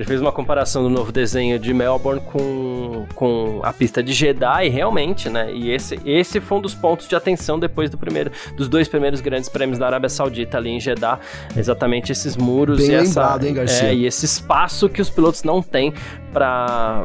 Ele 0.00 0.06
fez 0.06 0.18
uma 0.18 0.32
comparação 0.32 0.82
do 0.82 0.88
novo 0.88 1.12
desenho 1.12 1.58
de 1.58 1.74
Melbourne 1.74 2.22
com, 2.22 3.06
com 3.14 3.60
a 3.62 3.70
pista 3.70 4.02
de 4.02 4.14
Jeddah 4.14 4.64
e 4.64 4.70
realmente, 4.70 5.28
né? 5.28 5.52
E 5.52 5.70
esse, 5.70 6.00
esse 6.06 6.40
foi 6.40 6.56
um 6.56 6.60
dos 6.62 6.74
pontos 6.74 7.06
de 7.06 7.14
atenção 7.14 7.58
depois 7.58 7.90
do 7.90 7.98
primeiro, 7.98 8.32
dos 8.56 8.66
dois 8.66 8.88
primeiros 8.88 9.20
grandes 9.20 9.50
prêmios 9.50 9.78
da 9.78 9.84
Arábia 9.84 10.08
Saudita 10.08 10.56
ali 10.56 10.70
em 10.70 10.80
Jeddah, 10.80 11.20
exatamente 11.54 12.12
esses 12.12 12.34
muros 12.34 12.78
Bem 12.78 12.86
e, 12.86 12.96
lembrado, 12.96 13.40
essa, 13.40 13.46
hein, 13.46 13.54
Garcia? 13.54 13.88
É, 13.88 13.94
e 13.94 14.06
esse 14.06 14.24
espaço 14.24 14.88
que 14.88 15.02
os 15.02 15.10
pilotos 15.10 15.42
não 15.42 15.60
têm 15.60 15.92
para 16.32 17.04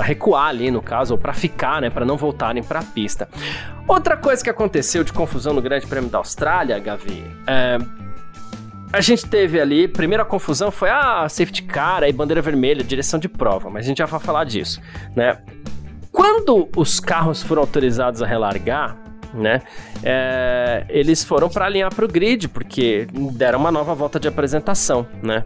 recuar 0.00 0.46
ali 0.46 0.70
no 0.70 0.80
caso 0.80 1.12
ou 1.12 1.20
para 1.20 1.34
ficar, 1.34 1.82
né? 1.82 1.90
Para 1.90 2.06
não 2.06 2.16
voltarem 2.16 2.62
para 2.62 2.78
a 2.78 2.82
pista. 2.82 3.28
Outra 3.86 4.16
coisa 4.16 4.42
que 4.42 4.48
aconteceu 4.48 5.04
de 5.04 5.12
confusão 5.12 5.52
no 5.52 5.60
Grande 5.60 5.86
Prêmio 5.86 6.08
da 6.08 6.16
Austrália, 6.16 6.78
Gavi, 6.78 7.22
é 7.46 7.76
a 8.94 9.00
gente 9.00 9.26
teve 9.26 9.60
ali, 9.60 9.88
primeira 9.88 10.24
confusão 10.24 10.70
foi 10.70 10.88
a 10.88 11.24
ah, 11.24 11.28
safety 11.28 11.64
car, 11.64 12.04
aí 12.04 12.12
bandeira 12.12 12.40
vermelha, 12.40 12.84
direção 12.84 13.18
de 13.18 13.28
prova, 13.28 13.68
mas 13.68 13.84
a 13.84 13.88
gente 13.88 13.98
já 13.98 14.06
vai 14.06 14.20
falar 14.20 14.44
disso, 14.44 14.80
né? 15.16 15.38
Quando 16.12 16.68
os 16.76 17.00
carros 17.00 17.42
foram 17.42 17.62
autorizados 17.62 18.22
a 18.22 18.26
relargar, 18.26 18.96
né? 19.34 19.62
É, 20.00 20.86
eles 20.88 21.24
foram 21.24 21.48
para 21.48 21.66
alinhar 21.66 21.92
para 21.92 22.04
o 22.04 22.08
grid, 22.08 22.46
porque 22.48 23.08
deram 23.32 23.58
uma 23.58 23.72
nova 23.72 23.96
volta 23.96 24.20
de 24.20 24.28
apresentação, 24.28 25.04
né? 25.20 25.44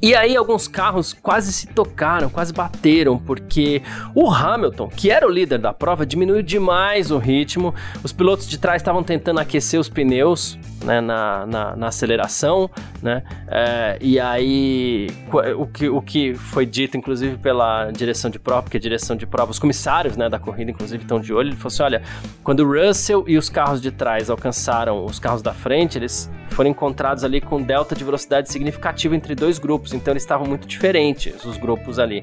E 0.00 0.14
aí 0.14 0.36
alguns 0.36 0.68
carros 0.68 1.12
quase 1.12 1.52
se 1.52 1.66
tocaram, 1.66 2.28
quase 2.28 2.52
bateram, 2.52 3.18
porque 3.18 3.82
o 4.14 4.30
Hamilton, 4.30 4.88
que 4.88 5.10
era 5.10 5.26
o 5.26 5.30
líder 5.30 5.58
da 5.58 5.72
prova, 5.72 6.06
diminuiu 6.06 6.42
demais 6.42 7.10
o 7.10 7.18
ritmo. 7.18 7.74
Os 8.04 8.12
pilotos 8.12 8.48
de 8.48 8.58
trás 8.58 8.82
estavam 8.82 9.02
tentando 9.02 9.40
aquecer 9.40 9.78
os 9.80 9.88
pneus 9.88 10.58
né, 10.84 11.00
na, 11.00 11.46
na, 11.46 11.76
na 11.76 11.86
aceleração, 11.88 12.70
né? 13.02 13.22
É, 13.48 13.98
e 14.00 14.18
aí 14.18 15.08
o 15.56 15.66
que, 15.66 15.88
o 15.88 16.02
que 16.02 16.34
foi 16.34 16.66
dito, 16.66 16.96
inclusive, 16.96 17.36
pela 17.36 17.90
direção 17.90 18.30
de 18.30 18.38
prova, 18.38 18.62
porque 18.62 18.76
a 18.76 18.80
direção 18.80 19.16
de 19.16 19.26
prova, 19.26 19.50
os 19.50 19.58
comissários 19.58 20.16
né, 20.16 20.28
da 20.28 20.38
corrida, 20.38 20.70
inclusive, 20.70 21.02
estão 21.02 21.20
de 21.20 21.32
olho, 21.32 21.48
ele 21.48 21.56
falou 21.56 21.68
assim: 21.68 21.82
olha, 21.82 22.02
quando 22.42 22.60
o 22.60 22.86
Russell 22.86 23.24
e 23.26 23.36
os 23.36 23.48
carros 23.48 23.80
de 23.80 23.90
trás 23.90 24.30
alcançaram 24.30 25.04
os 25.04 25.18
carros 25.18 25.42
da 25.42 25.52
frente, 25.52 25.98
eles 25.98 26.30
foram 26.50 26.70
encontrados 26.70 27.24
ali 27.24 27.40
com 27.40 27.62
delta 27.62 27.94
de 27.94 28.04
velocidade 28.04 28.50
significativo 28.50 29.14
entre 29.14 29.34
dois 29.34 29.58
grupos, 29.58 29.92
então 29.92 30.12
eles 30.12 30.22
estavam 30.22 30.46
muito 30.46 30.66
diferentes, 30.66 31.44
os 31.44 31.56
grupos 31.56 31.98
ali, 31.98 32.20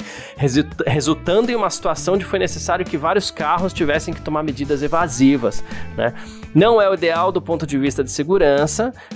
resultando 0.85 1.51
em 1.51 1.55
uma 1.55 1.69
situação 1.69 2.13
onde 2.13 2.25
foi 2.25 2.39
necessário 2.39 2.85
que 2.85 2.97
vários 2.97 3.31
carros 3.31 3.73
tivessem 3.73 4.13
que 4.13 4.21
tomar 4.21 4.43
medidas 4.43 4.83
evasivas, 4.83 5.63
né? 5.97 6.13
Não 6.53 6.81
é 6.81 6.89
o 6.89 6.93
ideal 6.93 7.31
do 7.31 7.41
ponto 7.41 7.65
de 7.65 7.77
vista 7.77 8.03
de 8.03 8.11
segurança. 8.11 8.48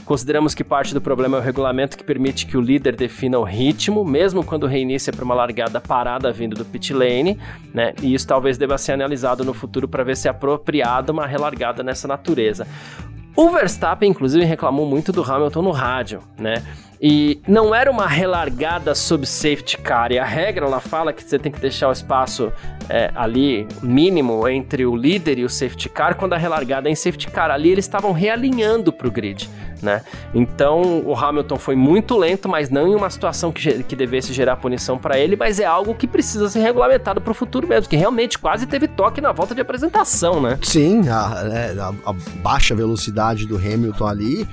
Consideramos 0.05 0.53
que 0.53 0.63
parte 0.63 0.93
do 0.93 1.01
problema 1.01 1.37
é 1.37 1.39
o 1.39 1.43
regulamento 1.43 1.97
que 1.97 2.03
permite 2.03 2.45
que 2.45 2.57
o 2.57 2.61
líder 2.61 2.95
defina 2.95 3.39
o 3.39 3.43
ritmo, 3.43 4.05
mesmo 4.05 4.43
quando 4.43 4.67
reinicia 4.67 5.13
para 5.13 5.25
uma 5.25 5.33
largada 5.35 5.79
parada 5.79 6.31
vindo 6.31 6.55
do 6.55 6.65
pit 6.65 6.93
lane, 6.93 7.39
né? 7.73 7.93
E 8.01 8.13
isso 8.13 8.27
talvez 8.27 8.57
deva 8.57 8.77
ser 8.77 8.93
analisado 8.93 9.43
no 9.43 9.53
futuro 9.53 9.87
para 9.87 10.03
ver 10.03 10.17
se 10.17 10.27
é 10.27 10.31
apropriado 10.31 11.11
uma 11.11 11.25
relargada 11.25 11.83
nessa 11.83 12.07
natureza. 12.07 12.67
O 13.35 13.49
Verstappen, 13.49 14.09
inclusive, 14.09 14.45
reclamou 14.45 14.85
muito 14.85 15.11
do 15.11 15.23
Hamilton 15.23 15.61
no 15.63 15.71
rádio, 15.71 16.19
né? 16.37 16.63
E 17.01 17.41
não 17.47 17.75
era 17.75 17.91
uma 17.91 18.07
relargada 18.07 18.95
sob 18.95 19.25
safety 19.25 19.77
car. 19.77 20.11
E 20.11 20.19
a 20.19 20.23
regra 20.23 20.65
ela 20.65 20.79
fala 20.79 21.11
que 21.11 21.21
você 21.21 21.37
tem 21.37 21.51
que 21.51 21.59
deixar 21.59 21.89
o 21.89 21.91
espaço 21.91 22.53
é, 22.87 23.11
ali 23.13 23.67
mínimo 23.81 24.47
entre 24.47 24.85
o 24.85 24.95
líder 24.95 25.39
e 25.39 25.43
o 25.43 25.49
safety 25.49 25.89
car. 25.89 26.15
Quando 26.15 26.33
a 26.33 26.37
relargada 26.37 26.87
é 26.87 26.91
em 26.91 26.95
safety 26.95 27.29
car, 27.29 27.51
ali 27.51 27.69
eles 27.71 27.83
estavam 27.83 28.13
realinhando 28.13 28.93
para 28.93 29.07
o 29.07 29.11
grid. 29.11 29.49
Né? 29.83 30.01
Então 30.33 31.03
o 31.05 31.13
Hamilton 31.13 31.57
foi 31.57 31.75
muito 31.75 32.17
lento, 32.17 32.47
mas 32.47 32.69
não 32.69 32.87
em 32.87 32.95
uma 32.95 33.09
situação 33.09 33.51
que, 33.51 33.83
que 33.83 33.95
devesse 33.95 34.31
gerar 34.31 34.55
punição 34.55 34.97
para 34.97 35.19
ele, 35.19 35.35
mas 35.35 35.59
é 35.59 35.65
algo 35.65 35.93
que 35.93 36.07
precisa 36.07 36.49
ser 36.49 36.59
regulamentado 36.59 37.19
para 37.19 37.31
o 37.31 37.33
futuro 37.33 37.67
mesmo, 37.67 37.89
que 37.89 37.97
realmente 37.97 38.39
quase 38.39 38.65
teve 38.65 38.87
toque 38.87 39.19
na 39.19 39.33
volta 39.33 39.53
de 39.53 39.61
apresentação, 39.61 40.41
né? 40.41 40.57
Sim, 40.63 41.09
a, 41.09 41.43
é, 41.51 41.79
a, 41.79 41.93
a 42.09 42.13
baixa 42.41 42.73
velocidade 42.73 43.45
do 43.45 43.57
Hamilton 43.57 44.07
ali 44.07 44.47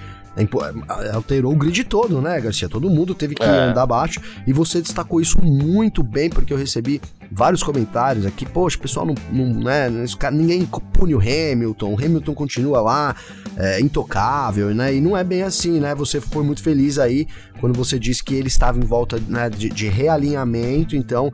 alterou 1.12 1.52
o 1.52 1.56
grid 1.56 1.84
todo, 1.84 2.20
né, 2.20 2.40
Garcia? 2.40 2.68
Todo 2.68 2.88
mundo 2.88 3.14
teve 3.14 3.34
que 3.34 3.42
é. 3.42 3.46
andar 3.46 3.82
abaixo 3.82 4.20
e 4.46 4.52
você 4.52 4.80
destacou 4.80 5.20
isso 5.20 5.40
muito 5.42 6.02
bem, 6.02 6.30
porque 6.30 6.52
eu 6.52 6.56
recebi 6.56 7.00
vários 7.30 7.62
comentários 7.62 8.24
aqui. 8.24 8.46
Poxa, 8.46 8.76
o 8.76 8.80
pessoal 8.80 9.06
não, 9.06 9.14
não 9.32 9.60
né, 9.64 9.88
ninguém 10.32 10.68
pune 10.92 11.14
o 11.14 11.18
Hamilton, 11.18 11.92
o 11.92 11.96
Hamilton 11.96 12.34
continua 12.34 12.80
lá, 12.80 13.16
é, 13.56 13.80
intocável, 13.80 14.74
né? 14.74 14.94
E 14.94 15.00
não 15.00 15.16
é 15.16 15.24
bem 15.24 15.42
assim, 15.42 15.80
né? 15.80 15.94
Você 15.94 16.20
foi 16.20 16.44
muito 16.44 16.62
feliz 16.62 16.98
aí 16.98 17.26
quando 17.60 17.76
você 17.76 17.98
disse 17.98 18.22
que 18.22 18.34
ele 18.34 18.48
estava 18.48 18.78
em 18.78 18.84
volta 18.84 19.20
né, 19.28 19.50
de, 19.50 19.68
de 19.68 19.88
realinhamento, 19.88 20.96
então 20.96 21.30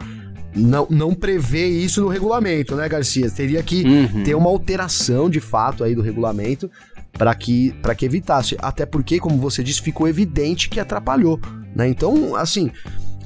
não, 0.54 0.86
não 0.88 1.14
prevê 1.14 1.66
isso 1.66 2.00
no 2.00 2.08
regulamento, 2.08 2.74
né, 2.74 2.88
Garcia? 2.88 3.30
Teria 3.30 3.62
que 3.62 3.84
uhum. 3.84 4.22
ter 4.24 4.34
uma 4.34 4.48
alteração 4.48 5.28
de 5.28 5.40
fato 5.40 5.84
aí 5.84 5.94
do 5.94 6.02
regulamento 6.02 6.70
para 7.16 7.34
que, 7.34 7.72
pra 7.82 7.94
que 7.94 8.04
evitasse. 8.04 8.56
Até 8.60 8.86
porque, 8.86 9.18
como 9.18 9.38
você 9.38 9.62
disse, 9.62 9.80
ficou 9.80 10.08
evidente 10.08 10.68
que 10.68 10.80
atrapalhou. 10.80 11.40
Né? 11.74 11.88
Então, 11.88 12.36
assim, 12.36 12.70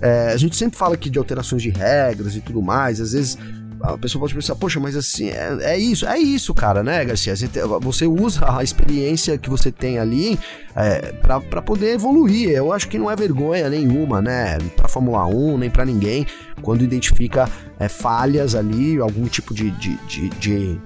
é, 0.01 0.33
a 0.33 0.37
gente 0.37 0.57
sempre 0.57 0.79
fala 0.79 0.95
aqui 0.95 1.11
de 1.11 1.19
alterações 1.19 1.63
de 1.63 1.71
regras 1.71 2.35
e 2.35 2.41
tudo 2.41 2.63
mais, 2.63 3.01
às 3.01 3.13
vezes 3.13 3.39
a 3.83 3.97
pessoa 3.97 4.21
pode 4.21 4.35
pensar, 4.35 4.55
poxa, 4.57 4.79
mas 4.79 4.95
assim, 4.95 5.31
é, 5.31 5.59
é, 5.63 5.79
isso, 5.79 6.07
é 6.07 6.19
isso, 6.19 6.53
cara, 6.53 6.83
né, 6.83 7.03
Garcia? 7.05 7.35
Você 7.81 8.07
usa 8.07 8.59
a 8.59 8.63
experiência 8.63 9.39
que 9.39 9.49
você 9.49 9.73
tem 9.73 9.99
ali 9.99 10.39
é, 10.77 11.13
para 11.13 11.63
poder 11.63 11.95
evoluir. 11.95 12.51
Eu 12.51 12.73
acho 12.73 12.89
que 12.89 12.99
não 12.99 13.11
é 13.11 13.17
vergonha 13.17 13.71
nenhuma, 13.71 14.21
né, 14.21 14.59
pra 14.77 14.89
Fórmula 14.89 15.27
1, 15.27 15.59
nem 15.59 15.71
para 15.71 15.85
ninguém, 15.85 16.27
quando 16.61 16.85
identifica 16.85 17.49
é, 17.79 17.89
falhas 17.89 18.55
ali, 18.55 18.99
algum 18.99 19.27
tipo 19.27 19.55
de, 19.55 19.71
de, 19.71 19.97
de, 20.07 20.29
de 20.29 20.81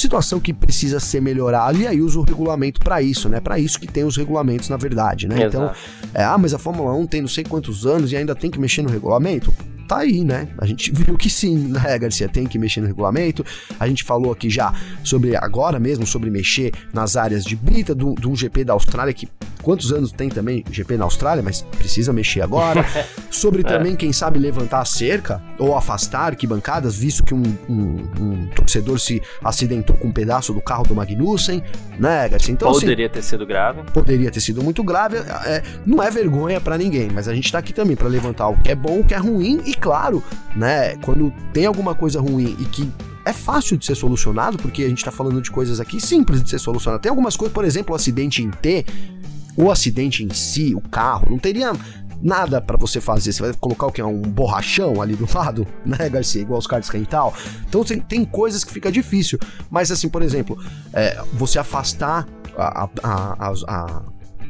situação 0.00 0.38
que 0.40 0.52
precisa 0.52 1.00
ser 1.00 1.20
melhorada 1.20 1.76
e 1.78 1.86
aí 1.86 2.00
usa 2.00 2.18
o 2.18 2.22
regulamento 2.22 2.80
para 2.80 3.00
isso, 3.02 3.28
né? 3.28 3.40
Para 3.40 3.58
isso 3.58 3.80
que 3.80 3.86
tem 3.86 4.04
os 4.04 4.16
regulamentos, 4.16 4.68
na 4.68 4.76
verdade, 4.76 5.26
né? 5.26 5.46
Então, 5.46 5.64
Exato. 5.64 5.78
Então, 6.08 6.22
é, 6.22 6.24
ah, 6.24 6.38
mas 6.38 6.54
a 6.54 6.58
Fórmula 6.58 6.92
1 6.94 7.06
tem 7.06 7.20
não 7.20 7.28
sei 7.28 7.44
quantos 7.44 7.86
anos 7.86 8.12
e 8.12 8.16
ainda 8.16 8.34
tem 8.34 8.50
que 8.50 8.58
mexer 8.58 8.82
no 8.82 8.90
regulamento 8.90 9.52
tá 9.86 9.98
aí, 9.98 10.24
né? 10.24 10.48
A 10.58 10.66
gente 10.66 10.92
viu 10.92 11.16
que 11.16 11.30
sim, 11.30 11.56
né, 11.68 11.98
Garcia? 11.98 12.28
Tem 12.28 12.46
que 12.46 12.58
mexer 12.58 12.80
no 12.80 12.86
regulamento. 12.86 13.44
A 13.78 13.88
gente 13.88 14.04
falou 14.04 14.32
aqui 14.32 14.50
já 14.50 14.72
sobre, 15.02 15.36
agora 15.36 15.78
mesmo, 15.78 16.06
sobre 16.06 16.30
mexer 16.30 16.72
nas 16.92 17.16
áreas 17.16 17.44
de 17.44 17.56
brita 17.56 17.94
do, 17.94 18.14
do 18.14 18.34
GP 18.34 18.64
da 18.64 18.72
Austrália, 18.72 19.12
que 19.12 19.28
quantos 19.62 19.92
anos 19.92 20.12
tem 20.12 20.28
também 20.28 20.64
GP 20.70 20.96
na 20.96 21.04
Austrália, 21.04 21.42
mas 21.42 21.62
precisa 21.62 22.12
mexer 22.12 22.40
agora. 22.40 22.84
sobre 23.30 23.60
é. 23.60 23.64
também, 23.64 23.96
quem 23.96 24.12
sabe, 24.12 24.38
levantar 24.38 24.80
a 24.80 24.84
cerca 24.84 25.42
ou 25.58 25.76
afastar 25.76 26.26
arquibancadas, 26.26 26.96
visto 26.96 27.24
que 27.24 27.34
um, 27.34 27.42
um, 27.68 28.04
um, 28.20 28.46
torcedor 28.54 28.98
se 28.98 29.20
acidentou 29.42 29.96
com 29.96 30.08
um 30.08 30.12
pedaço 30.12 30.52
do 30.52 30.60
carro 30.60 30.84
do 30.84 30.94
Magnussen, 30.94 31.62
né, 31.98 32.28
Garcia? 32.28 32.52
Então, 32.52 32.70
assim, 32.70 32.80
poderia 32.80 33.06
assim, 33.06 33.14
ter 33.14 33.22
sido 33.22 33.46
grave. 33.46 33.82
Poderia 33.92 34.30
ter 34.30 34.40
sido 34.40 34.62
muito 34.62 34.82
grave. 34.84 35.18
É, 35.44 35.62
não 35.84 36.02
é 36.02 36.10
vergonha 36.10 36.60
para 36.60 36.78
ninguém, 36.78 37.10
mas 37.12 37.28
a 37.28 37.34
gente 37.34 37.50
tá 37.50 37.58
aqui 37.58 37.72
também 37.72 37.96
para 37.96 38.08
levantar 38.08 38.48
o 38.48 38.56
que 38.56 38.70
é 38.70 38.74
bom, 38.74 39.00
o 39.00 39.04
que 39.04 39.14
é 39.14 39.18
ruim 39.18 39.60
e 39.66 39.74
claro, 39.80 40.22
né, 40.54 40.96
quando 40.96 41.32
tem 41.52 41.66
alguma 41.66 41.94
coisa 41.94 42.20
ruim 42.20 42.56
e 42.58 42.64
que 42.64 42.90
é 43.24 43.32
fácil 43.32 43.76
de 43.76 43.84
ser 43.84 43.96
solucionado, 43.96 44.56
porque 44.56 44.84
a 44.84 44.88
gente 44.88 45.04
tá 45.04 45.10
falando 45.10 45.42
de 45.42 45.50
coisas 45.50 45.80
aqui 45.80 46.00
simples 46.00 46.42
de 46.42 46.48
ser 46.48 46.60
solucionado. 46.60 47.02
Tem 47.02 47.10
algumas 47.10 47.36
coisas, 47.36 47.52
por 47.52 47.64
exemplo, 47.64 47.92
o 47.92 47.96
acidente 47.96 48.40
em 48.42 48.50
T, 48.50 48.86
o 49.56 49.70
acidente 49.70 50.22
em 50.22 50.32
si, 50.32 50.74
o 50.74 50.80
carro, 50.80 51.26
não 51.30 51.38
teria 51.38 51.72
nada 52.22 52.60
para 52.60 52.76
você 52.76 53.00
fazer. 53.00 53.32
Você 53.32 53.42
vai 53.42 53.52
colocar 53.54 53.86
o 53.86 53.92
que? 53.92 54.02
Um 54.02 54.20
borrachão 54.20 55.02
ali 55.02 55.14
do 55.14 55.26
lado, 55.32 55.66
né, 55.84 56.08
Garcia? 56.08 56.42
Igual 56.42 56.58
os 56.58 56.66
cards 56.66 56.88
quental. 56.88 57.34
Então 57.68 57.84
tem, 57.84 58.00
tem 58.00 58.24
coisas 58.24 58.64
que 58.64 58.72
fica 58.72 58.90
difícil. 58.90 59.38
Mas 59.70 59.90
assim, 59.90 60.08
por 60.08 60.22
exemplo, 60.22 60.58
é, 60.92 61.20
você 61.32 61.58
afastar 61.58 62.28
a, 62.56 62.84
a, 62.84 62.88
a, 63.02 63.52
a 63.66 64.02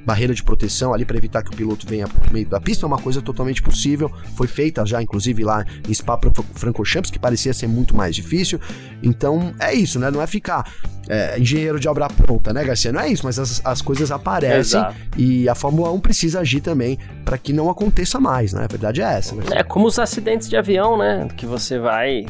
barreira 0.06 0.32
de 0.32 0.42
proteção 0.42 0.94
ali 0.94 1.04
para 1.04 1.16
evitar 1.16 1.42
que 1.42 1.50
o 1.50 1.56
piloto 1.56 1.84
venha 1.84 2.06
pro 2.06 2.32
meio 2.32 2.46
da 2.46 2.60
pista, 2.60 2.86
é 2.86 2.88
uma 2.88 2.98
coisa 2.98 3.20
totalmente 3.20 3.60
possível. 3.60 4.10
Foi 4.36 4.46
feita 4.46 4.86
já, 4.86 5.02
inclusive, 5.02 5.42
lá 5.42 5.64
em 5.86 5.92
Spa-Francorchamps, 5.92 7.10
que 7.10 7.18
parecia 7.18 7.52
ser 7.52 7.66
muito 7.66 7.94
mais 7.96 8.14
difícil. 8.14 8.60
Então, 9.02 9.52
é 9.58 9.74
isso, 9.74 9.98
né? 9.98 10.08
Não 10.08 10.22
é 10.22 10.26
ficar 10.28 10.70
é, 11.08 11.38
engenheiro 11.38 11.80
de 11.80 11.88
obra 11.88 12.08
pronta, 12.08 12.52
né, 12.52 12.62
Garcia? 12.62 12.92
Não 12.92 13.00
é 13.00 13.08
isso, 13.08 13.26
mas 13.26 13.36
as, 13.36 13.60
as 13.64 13.82
coisas 13.82 14.12
aparecem 14.12 14.78
Exato. 14.78 14.96
e 15.16 15.48
a 15.48 15.54
Fórmula 15.56 15.90
1 15.90 15.98
precisa 15.98 16.40
agir 16.40 16.60
também 16.60 16.98
para 17.24 17.36
que 17.36 17.52
não 17.52 17.68
aconteça 17.68 18.20
mais, 18.20 18.52
né? 18.52 18.64
A 18.64 18.68
verdade 18.68 19.02
é 19.02 19.12
essa. 19.12 19.34
Né? 19.34 19.42
É 19.50 19.64
como 19.64 19.88
os 19.88 19.98
acidentes 19.98 20.48
de 20.48 20.56
avião, 20.56 20.96
né? 20.96 21.26
Que 21.36 21.44
você 21.44 21.80
vai 21.80 22.24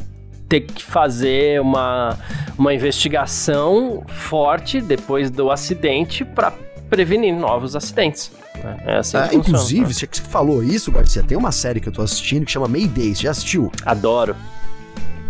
ter 0.48 0.60
que 0.60 0.82
fazer 0.82 1.60
uma, 1.60 2.16
uma 2.56 2.72
investigação 2.72 4.04
forte 4.06 4.80
depois 4.80 5.30
do 5.30 5.50
acidente 5.50 6.24
para 6.24 6.52
prevenir 6.88 7.34
novos 7.34 7.74
acidentes. 7.76 8.30
Né? 8.62 8.76
É 8.86 8.96
assim 8.96 9.16
ah, 9.16 9.30
inclusive, 9.32 9.86
né? 9.86 9.92
você 9.92 10.06
falou 10.06 10.62
isso, 10.62 10.90
Garcia, 10.90 11.22
tem 11.22 11.36
uma 11.36 11.52
série 11.52 11.80
que 11.80 11.88
eu 11.88 11.92
tô 11.92 12.02
assistindo 12.02 12.44
que 12.44 12.52
chama 12.52 12.68
Mayday, 12.68 13.14
você 13.14 13.22
já 13.22 13.30
assistiu? 13.30 13.70
Adoro. 13.84 14.36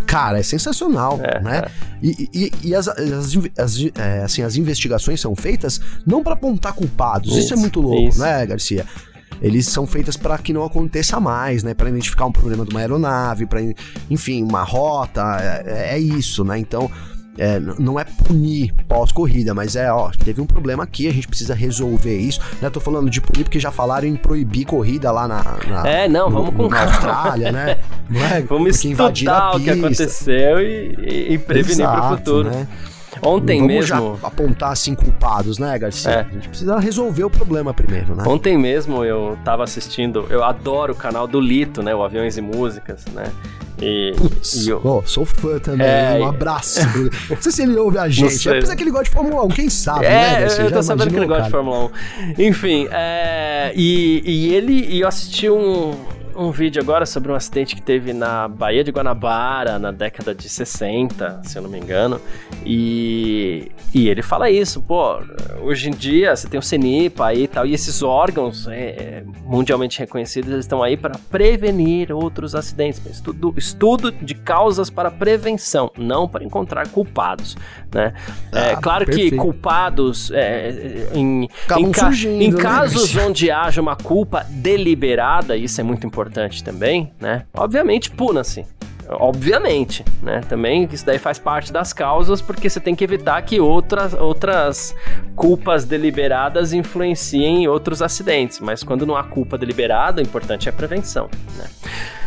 Cara, 0.06 0.38
é 0.38 0.42
sensacional, 0.42 1.18
é, 1.22 1.40
né? 1.40 1.62
É. 1.66 1.70
E, 2.00 2.30
e, 2.32 2.52
e 2.68 2.74
as, 2.74 2.86
as, 2.86 3.36
as, 3.58 3.76
é, 3.98 4.22
assim, 4.22 4.42
as 4.42 4.56
investigações 4.56 5.20
são 5.20 5.34
feitas 5.34 5.80
não 6.06 6.22
para 6.22 6.34
apontar 6.34 6.72
culpados, 6.74 7.30
isso, 7.30 7.40
isso 7.40 7.54
é 7.54 7.56
muito 7.56 7.80
louco, 7.80 8.08
isso. 8.10 8.20
né, 8.20 8.46
Garcia? 8.46 8.86
eles 9.40 9.66
são 9.66 9.86
feitas 9.86 10.16
para 10.16 10.38
que 10.38 10.52
não 10.52 10.64
aconteça 10.64 11.20
mais, 11.20 11.62
né? 11.62 11.74
Para 11.74 11.88
identificar 11.88 12.26
um 12.26 12.32
problema 12.32 12.64
de 12.64 12.70
uma 12.70 12.80
aeronave, 12.80 13.46
para 13.46 13.60
enfim, 14.10 14.42
uma 14.42 14.62
rota, 14.62 15.22
é, 15.66 15.94
é, 15.94 15.98
isso, 15.98 16.44
né? 16.44 16.58
Então 16.58 16.90
é, 17.38 17.60
não 17.60 17.98
é 17.98 18.04
punir 18.04 18.72
pós-corrida, 18.88 19.54
mas 19.54 19.76
é, 19.76 19.92
ó, 19.92 20.10
teve 20.10 20.40
um 20.40 20.46
problema 20.46 20.84
aqui, 20.84 21.08
a 21.08 21.12
gente 21.12 21.28
precisa 21.28 21.54
resolver 21.54 22.16
isso. 22.16 22.40
Né? 22.60 22.70
Tô 22.70 22.80
falando 22.80 23.10
de 23.10 23.20
punir 23.20 23.44
porque 23.44 23.60
já 23.60 23.70
falaram 23.70 24.06
em 24.06 24.16
proibir 24.16 24.64
corrida 24.64 25.10
lá 25.10 25.28
na. 25.28 25.42
na 25.66 25.88
é, 25.88 26.08
não, 26.08 26.30
vamos 26.30 26.52
no, 26.52 26.64
com 26.64 26.68
na 26.68 26.82
Austrália, 26.84 27.52
né? 27.52 27.78
Não 28.08 28.20
é? 28.24 28.40
Vamos 28.46 28.84
estudar 28.84 29.56
o 29.56 29.60
que 29.60 29.70
aconteceu 29.70 30.60
e, 30.60 31.34
e 31.34 31.38
prevenir 31.38 31.86
para 31.86 32.12
o 32.12 32.16
futuro. 32.16 32.50
Né? 32.50 32.66
Ontem 33.22 33.60
Vamos 33.60 33.74
mesmo. 33.74 34.18
Já 34.20 34.26
apontar 34.26 34.72
assim 34.72 34.94
culpados, 34.94 35.58
né, 35.58 35.78
Garcia? 35.78 36.10
É. 36.10 36.20
A 36.20 36.32
gente 36.34 36.48
precisa 36.48 36.78
resolver 36.78 37.24
o 37.24 37.30
problema 37.30 37.72
primeiro, 37.72 38.14
né? 38.14 38.24
Ontem 38.26 38.58
mesmo 38.58 39.04
eu 39.04 39.38
tava 39.44 39.64
assistindo, 39.64 40.26
eu 40.30 40.44
adoro 40.44 40.92
o 40.92 40.96
canal 40.96 41.26
do 41.26 41.40
Lito, 41.40 41.82
né? 41.82 41.94
O 41.94 42.02
Aviões 42.02 42.36
e 42.36 42.40
Músicas, 42.40 43.04
né? 43.12 43.32
E, 43.80 44.14
Putz, 44.16 44.66
e 44.66 44.70
eu... 44.70 44.80
oh, 44.82 45.02
sou 45.04 45.26
fã 45.26 45.58
também. 45.58 45.86
É, 45.86 46.18
um 46.18 46.26
abraço. 46.26 46.80
não 47.28 47.42
sei 47.42 47.52
se 47.52 47.62
ele 47.62 47.76
ouve 47.76 47.98
a 47.98 48.08
gente. 48.08 48.48
Apesar 48.48 48.74
que 48.74 48.82
ele 48.82 48.90
gosta 48.90 49.04
de 49.04 49.10
Fórmula 49.10 49.44
1, 49.44 49.48
quem 49.48 49.68
sabe, 49.68 50.06
é, 50.06 50.10
né? 50.40 50.48
Você 50.48 50.62
eu 50.62 50.72
tô 50.72 50.82
sabendo 50.82 51.10
que 51.10 51.16
ele 51.16 51.26
gosta 51.26 51.44
de 51.44 51.50
Fórmula 51.50 51.90
1. 52.38 52.42
Enfim, 52.42 52.88
é, 52.90 53.72
e, 53.76 54.22
e 54.24 54.54
ele. 54.54 54.86
E 54.88 55.00
eu 55.00 55.08
assisti 55.08 55.50
um 55.50 55.94
um 56.36 56.50
vídeo 56.50 56.80
agora 56.82 57.06
sobre 57.06 57.32
um 57.32 57.34
acidente 57.34 57.74
que 57.74 57.82
teve 57.82 58.12
na 58.12 58.46
Baía 58.46 58.84
de 58.84 58.90
Guanabara 58.90 59.78
na 59.78 59.90
década 59.90 60.34
de 60.34 60.48
60, 60.48 61.40
se 61.44 61.56
eu 61.56 61.62
não 61.62 61.70
me 61.70 61.78
engano. 61.78 62.20
E, 62.64 63.72
e 63.94 64.08
ele 64.08 64.22
fala 64.22 64.50
isso, 64.50 64.82
pô, 64.82 65.18
hoje 65.62 65.88
em 65.88 65.92
dia 65.92 66.36
você 66.36 66.46
tem 66.46 66.58
o 66.58 66.62
CENIPA 66.62 67.26
aí 67.26 67.44
e 67.44 67.48
tal, 67.48 67.66
e 67.66 67.72
esses 67.72 68.02
órgãos 68.02 68.68
é, 68.68 68.80
é 68.80 69.24
mundialmente 69.44 69.98
reconhecidos 69.98 70.50
eles 70.50 70.64
estão 70.64 70.82
aí 70.82 70.96
para 70.96 71.18
prevenir 71.30 72.12
outros 72.12 72.54
acidentes. 72.54 73.00
Estudo, 73.06 73.54
estudo 73.56 74.12
de 74.12 74.34
causas 74.34 74.90
para 74.90 75.10
prevenção, 75.10 75.90
não 75.96 76.28
para 76.28 76.44
encontrar 76.44 76.88
culpados. 76.88 77.56
Né? 77.94 78.12
É, 78.52 78.58
ah, 78.58 78.66
é 78.72 78.76
claro 78.76 79.06
perfeito. 79.06 79.30
que 79.30 79.36
culpados 79.36 80.30
é, 80.32 81.08
em, 81.14 81.44
em, 81.44 81.48
ca 81.90 82.10
em 82.14 82.52
né, 82.52 82.60
casos 82.60 83.16
onde 83.16 83.50
haja 83.50 83.80
uma 83.80 83.96
culpa 83.96 84.44
deliberada, 84.50 85.56
isso 85.56 85.80
é 85.80 85.84
muito 85.84 86.06
importante 86.06 86.25
também, 86.62 87.12
né? 87.20 87.44
Obviamente 87.54 88.10
puna-se. 88.10 88.64
Obviamente, 89.08 90.04
né? 90.22 90.40
Também 90.48 90.88
isso 90.90 91.06
daí 91.06 91.18
faz 91.18 91.38
parte 91.38 91.72
das 91.72 91.92
causas, 91.92 92.42
porque 92.42 92.68
você 92.68 92.80
tem 92.80 92.94
que 92.94 93.04
evitar 93.04 93.40
que 93.42 93.60
outras, 93.60 94.14
outras 94.14 94.94
culpas 95.36 95.84
deliberadas 95.84 96.72
influenciem 96.72 97.68
outros 97.68 98.02
acidentes. 98.02 98.58
Mas 98.58 98.82
quando 98.82 99.06
não 99.06 99.16
há 99.16 99.22
culpa 99.22 99.56
deliberada, 99.56 100.20
o 100.20 100.24
importante 100.24 100.68
é 100.68 100.70
a 100.70 100.72
prevenção, 100.72 101.28
né? 101.56 101.66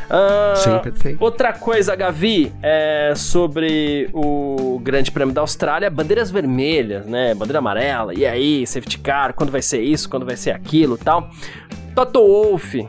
Uh, 0.10 0.56
Sim, 0.58 0.80
perfeito. 0.80 1.24
Outra 1.24 1.54
coisa, 1.54 1.96
Gavi, 1.96 2.52
é 2.64 3.14
sobre 3.16 4.10
o 4.12 4.80
Grande 4.82 5.12
Prêmio 5.12 5.34
da 5.34 5.42
Austrália, 5.42 5.88
bandeiras 5.90 6.32
vermelhas, 6.32 7.06
né? 7.06 7.36
Bandeira 7.36 7.60
amarela, 7.60 8.14
e 8.14 8.26
aí, 8.26 8.66
safety 8.66 8.98
car, 8.98 9.34
quando 9.34 9.52
vai 9.52 9.62
ser 9.62 9.82
isso, 9.82 10.10
quando 10.10 10.26
vai 10.26 10.36
ser 10.36 10.52
aquilo 10.52 10.98
tal. 10.98 11.30
Toto 11.94 12.26
Wolff, 12.26 12.88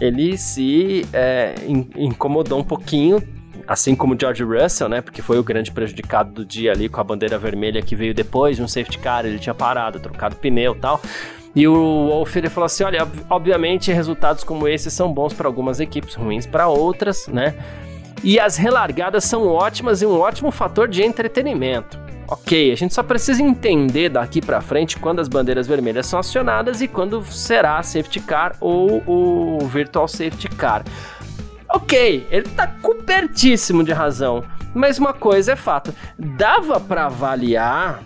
ele 0.00 0.36
se 0.36 1.06
é, 1.12 1.54
in, 1.66 1.88
incomodou 1.96 2.58
um 2.58 2.64
pouquinho, 2.64 3.22
assim 3.66 3.94
como 3.94 4.16
George 4.18 4.42
Russell, 4.42 4.88
né? 4.88 5.00
Porque 5.00 5.22
foi 5.22 5.38
o 5.38 5.42
grande 5.42 5.70
prejudicado 5.70 6.32
do 6.32 6.44
dia 6.44 6.72
ali 6.72 6.88
com 6.88 7.00
a 7.00 7.04
bandeira 7.04 7.38
vermelha 7.38 7.80
que 7.82 7.94
veio 7.94 8.14
depois 8.14 8.56
de 8.56 8.62
um 8.62 8.68
safety 8.68 8.98
car, 8.98 9.24
ele 9.24 9.38
tinha 9.38 9.54
parado, 9.54 10.00
trocado 10.00 10.36
pneu 10.36 10.74
tal. 10.74 11.00
E 11.54 11.68
o 11.68 12.08
Wolf 12.08 12.34
ele 12.36 12.50
falou 12.50 12.66
assim: 12.66 12.84
olha, 12.84 13.06
obviamente 13.30 13.92
resultados 13.92 14.42
como 14.42 14.66
esses 14.66 14.92
são 14.92 15.12
bons 15.12 15.32
para 15.32 15.46
algumas 15.46 15.78
equipes, 15.80 16.14
ruins 16.14 16.46
para 16.46 16.66
outras, 16.66 17.28
né? 17.28 17.54
E 18.22 18.40
as 18.40 18.56
relargadas 18.56 19.24
são 19.24 19.46
ótimas 19.46 20.02
e 20.02 20.06
um 20.06 20.18
ótimo 20.18 20.50
fator 20.50 20.88
de 20.88 21.02
entretenimento. 21.02 22.03
Ok, 22.26 22.72
a 22.72 22.74
gente 22.74 22.94
só 22.94 23.02
precisa 23.02 23.42
entender 23.42 24.08
daqui 24.08 24.40
para 24.40 24.60
frente 24.60 24.98
quando 24.98 25.20
as 25.20 25.28
bandeiras 25.28 25.66
vermelhas 25.66 26.06
são 26.06 26.18
acionadas 26.18 26.80
e 26.80 26.88
quando 26.88 27.22
será 27.24 27.82
safety 27.82 28.20
car 28.20 28.56
ou 28.60 29.02
o 29.06 29.66
virtual 29.66 30.08
safety 30.08 30.48
car. 30.48 30.84
Ok, 31.68 32.26
ele 32.30 32.48
tá 32.50 32.66
cobertíssimo 32.66 33.84
de 33.84 33.92
razão, 33.92 34.42
mas 34.74 34.98
uma 34.98 35.12
coisa 35.12 35.52
é 35.52 35.56
fato, 35.56 35.94
dava 36.18 36.80
para 36.80 37.06
avaliar 37.06 38.02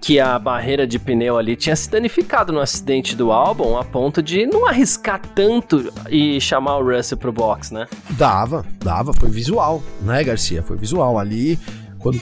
que 0.00 0.18
a 0.18 0.38
barreira 0.38 0.86
de 0.86 0.98
pneu 0.98 1.36
ali 1.36 1.54
tinha 1.54 1.76
se 1.76 1.90
danificado 1.90 2.52
no 2.52 2.60
acidente 2.60 3.14
do 3.14 3.30
álbum 3.30 3.76
a 3.76 3.84
ponto 3.84 4.22
de 4.22 4.46
não 4.46 4.66
arriscar 4.66 5.20
tanto 5.34 5.92
e 6.08 6.40
chamar 6.40 6.78
o 6.78 6.96
Russell 6.96 7.18
pro 7.18 7.30
box, 7.30 7.74
né? 7.74 7.86
Dava, 8.10 8.64
dava, 8.78 9.12
foi 9.12 9.28
visual, 9.28 9.82
né, 10.00 10.24
Garcia? 10.24 10.62
Foi 10.62 10.78
visual 10.78 11.18
ali. 11.18 11.58
Quando 11.98 12.18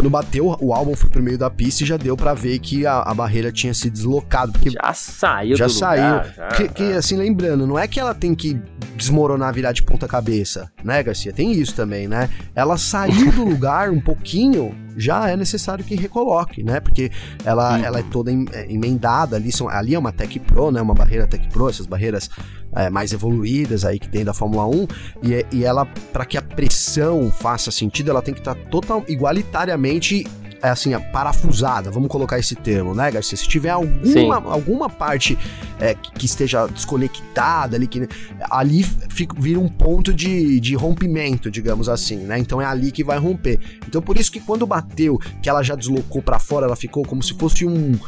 quando 0.00 0.08
bateu, 0.08 0.56
o 0.62 0.72
álbum 0.72 0.96
foi 0.96 1.10
pro 1.10 1.22
meio 1.22 1.36
da 1.36 1.50
pista 1.50 1.82
e 1.84 1.86
já 1.86 1.98
deu 1.98 2.16
para 2.16 2.32
ver 2.32 2.58
que 2.58 2.86
a, 2.86 3.00
a, 3.00 3.12
barreira 3.12 3.52
tinha 3.52 3.74
se 3.74 3.90
deslocado. 3.90 4.50
Porque 4.50 4.70
já 4.70 4.94
saiu 4.94 5.56
Já 5.58 5.68
saiu. 5.68 6.04
Lugar, 6.04 6.34
já, 6.34 6.48
que, 6.48 6.68
que, 6.70 6.92
assim, 6.94 7.18
lembrando, 7.18 7.66
não 7.66 7.78
é 7.78 7.86
que 7.86 8.00
ela 8.00 8.14
tem 8.14 8.34
que 8.34 8.58
desmoronar, 8.96 9.52
virar 9.52 9.72
de 9.72 9.82
ponta 9.82 10.08
cabeça, 10.08 10.72
né, 10.82 11.02
Garcia? 11.02 11.34
Tem 11.34 11.52
isso 11.52 11.74
também, 11.74 12.08
né? 12.08 12.30
Ela 12.54 12.78
saiu 12.78 13.30
do 13.30 13.44
lugar 13.44 13.90
um 13.90 14.00
pouquinho, 14.00 14.74
já 14.96 15.28
é 15.28 15.36
necessário 15.36 15.84
que 15.84 15.94
recoloque, 15.94 16.62
né? 16.62 16.80
Porque 16.80 17.10
ela, 17.44 17.78
ela 17.78 18.00
é 18.00 18.02
toda 18.02 18.30
é, 18.30 18.72
emendada 18.72 19.36
ali, 19.36 19.52
são, 19.52 19.68
ali 19.68 19.94
é 19.94 19.98
uma 19.98 20.12
Tech 20.12 20.38
Pro, 20.40 20.70
né? 20.70 20.80
Uma 20.80 20.94
barreira 20.94 21.26
Tech 21.26 21.46
Pro, 21.48 21.68
essas 21.68 21.86
barreiras 21.86 22.30
é, 22.74 22.88
mais 22.90 23.12
evoluídas 23.12 23.84
aí 23.84 23.98
que 23.98 24.08
tem 24.08 24.24
da 24.24 24.32
Fórmula 24.32 24.66
1 24.66 24.86
e, 25.22 25.46
e 25.52 25.64
ela, 25.64 25.86
para 26.12 26.24
que 26.24 26.36
a 26.36 26.42
pressão 26.42 27.30
faça 27.30 27.70
sentido, 27.70 28.10
ela 28.10 28.22
tem 28.22 28.34
que 28.34 28.40
estar 28.40 28.54
tá 28.54 28.60
total 28.70 29.04
igualitariamente 29.08 30.26
é 30.26 30.39
assim, 30.68 30.92
parafusada, 31.12 31.90
vamos 31.90 32.08
colocar 32.08 32.38
esse 32.38 32.54
termo, 32.54 32.94
né, 32.94 33.10
Garcia? 33.10 33.36
Se 33.36 33.48
tiver 33.48 33.70
alguma, 33.70 34.36
alguma 34.36 34.90
parte 34.90 35.38
é, 35.78 35.94
que 35.94 36.26
esteja 36.26 36.66
desconectada 36.66 37.76
ali, 37.76 37.86
que, 37.86 38.08
ali 38.50 38.82
fica, 38.82 39.34
vira 39.38 39.58
um 39.58 39.68
ponto 39.68 40.12
de, 40.12 40.60
de 40.60 40.74
rompimento, 40.74 41.50
digamos 41.50 41.88
assim, 41.88 42.18
né? 42.18 42.38
Então 42.38 42.60
é 42.60 42.66
ali 42.66 42.92
que 42.92 43.02
vai 43.02 43.18
romper. 43.18 43.58
Então 43.86 44.02
por 44.02 44.18
isso 44.18 44.30
que 44.30 44.40
quando 44.40 44.66
bateu, 44.66 45.18
que 45.42 45.48
ela 45.48 45.62
já 45.62 45.74
deslocou 45.74 46.22
para 46.22 46.38
fora, 46.38 46.66
ela 46.66 46.76
ficou 46.76 47.04
como 47.04 47.22
se 47.22 47.34
fosse 47.34 47.64
um 47.64 47.98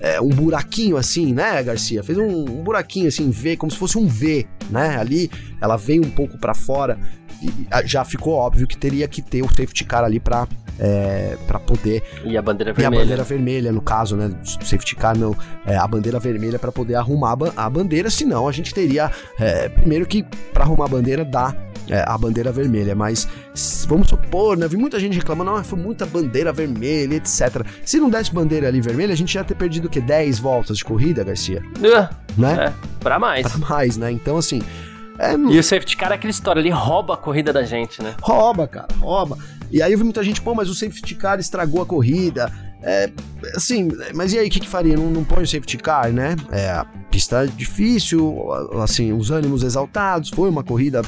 é, 0.00 0.20
um 0.20 0.30
buraquinho 0.30 0.96
assim, 0.96 1.32
né, 1.32 1.62
Garcia? 1.62 2.02
Fez 2.02 2.18
um, 2.18 2.24
um, 2.24 2.62
buraquinho 2.62 3.06
assim, 3.06 3.30
V, 3.30 3.56
como 3.56 3.70
se 3.70 3.76
fosse 3.76 3.98
um 3.98 4.06
V, 4.06 4.46
né? 4.70 4.96
Ali 4.96 5.30
ela 5.60 5.76
veio 5.76 6.04
um 6.04 6.10
pouco 6.10 6.38
para 6.38 6.54
fora 6.54 6.98
e 7.42 7.52
já 7.86 8.04
ficou 8.04 8.34
óbvio 8.34 8.66
que 8.66 8.76
teria 8.76 9.06
que 9.06 9.22
ter 9.22 9.42
o 9.42 9.48
safety 9.48 9.84
car 9.84 10.04
ali 10.04 10.18
para 10.18 10.48
é, 10.80 11.36
para 11.46 11.60
poder 11.60 12.02
e 12.24 12.36
a 12.36 12.42
bandeira 12.42 12.72
vermelha, 12.72 12.96
e 12.96 12.98
a 12.98 13.02
bandeira 13.02 13.22
vermelha 13.22 13.72
no 13.72 13.82
caso, 13.82 14.16
né, 14.16 14.30
safety 14.42 14.96
car 14.96 15.16
não, 15.16 15.36
é, 15.66 15.76
a 15.76 15.86
bandeira 15.86 16.18
vermelha 16.18 16.58
para 16.58 16.72
poder 16.72 16.94
arrumar 16.94 17.36
a 17.56 17.70
bandeira, 17.70 18.10
senão 18.10 18.48
a 18.48 18.52
gente 18.52 18.72
teria 18.72 19.10
é, 19.38 19.68
primeiro 19.68 20.06
que 20.06 20.24
para 20.52 20.64
arrumar 20.64 20.86
a 20.86 20.88
bandeira 20.88 21.24
dá 21.24 21.54
é, 21.90 22.04
a 22.06 22.16
bandeira 22.16 22.52
vermelha, 22.52 22.94
mas 22.94 23.28
vamos 23.88 24.08
supor, 24.08 24.56
né? 24.56 24.68
Vi 24.68 24.76
muita 24.76 24.98
gente 25.00 25.16
reclamando, 25.16 25.50
não, 25.50 25.64
foi 25.64 25.78
muita 25.78 26.06
bandeira 26.06 26.52
vermelha, 26.52 27.16
etc. 27.16 27.66
Se 27.84 27.98
não 27.98 28.08
desse 28.08 28.32
bandeira 28.32 28.68
ali 28.68 28.80
vermelha, 28.80 29.12
a 29.12 29.16
gente 29.16 29.34
ia 29.34 29.42
ter 29.42 29.56
perdido 29.56 29.86
o 29.86 29.90
quê? 29.90 30.00
10 30.00 30.38
voltas 30.38 30.78
de 30.78 30.84
corrida, 30.84 31.24
Garcia? 31.24 31.60
Uh, 31.78 32.40
né? 32.40 32.66
É, 32.66 32.72
pra 33.00 33.18
mais. 33.18 33.46
Pra 33.46 33.58
mais, 33.58 33.96
né? 33.96 34.12
Então, 34.12 34.36
assim. 34.36 34.62
É... 35.20 35.34
E 35.34 35.58
o 35.58 35.62
safety 35.62 35.96
car 35.98 36.10
é 36.12 36.14
aquela 36.14 36.30
história, 36.30 36.60
ele 36.60 36.70
rouba 36.70 37.12
a 37.12 37.16
corrida 37.16 37.52
da 37.52 37.62
gente, 37.62 38.02
né? 38.02 38.14
Rouba, 38.22 38.66
cara, 38.66 38.88
rouba. 38.98 39.36
E 39.70 39.82
aí 39.82 39.92
eu 39.92 39.98
vi 39.98 40.04
muita 40.04 40.24
gente, 40.24 40.40
pô, 40.40 40.54
mas 40.54 40.70
o 40.70 40.74
safety 40.74 41.14
car 41.14 41.38
estragou 41.38 41.82
a 41.82 41.86
corrida. 41.86 42.50
É, 42.82 43.10
assim, 43.54 43.88
mas 44.14 44.32
e 44.32 44.38
aí, 44.38 44.48
o 44.48 44.50
que, 44.50 44.60
que 44.60 44.68
faria? 44.68 44.96
Não, 44.96 45.10
não 45.10 45.22
põe 45.22 45.42
o 45.42 45.46
safety 45.46 45.76
car, 45.76 46.10
né? 46.10 46.34
É, 46.50 46.70
a 46.70 46.86
pista 47.10 47.46
difícil, 47.46 48.48
assim, 48.82 49.12
os 49.12 49.30
ânimos 49.30 49.62
exaltados, 49.62 50.30
foi 50.30 50.48
uma 50.48 50.64
corrida 50.64 51.02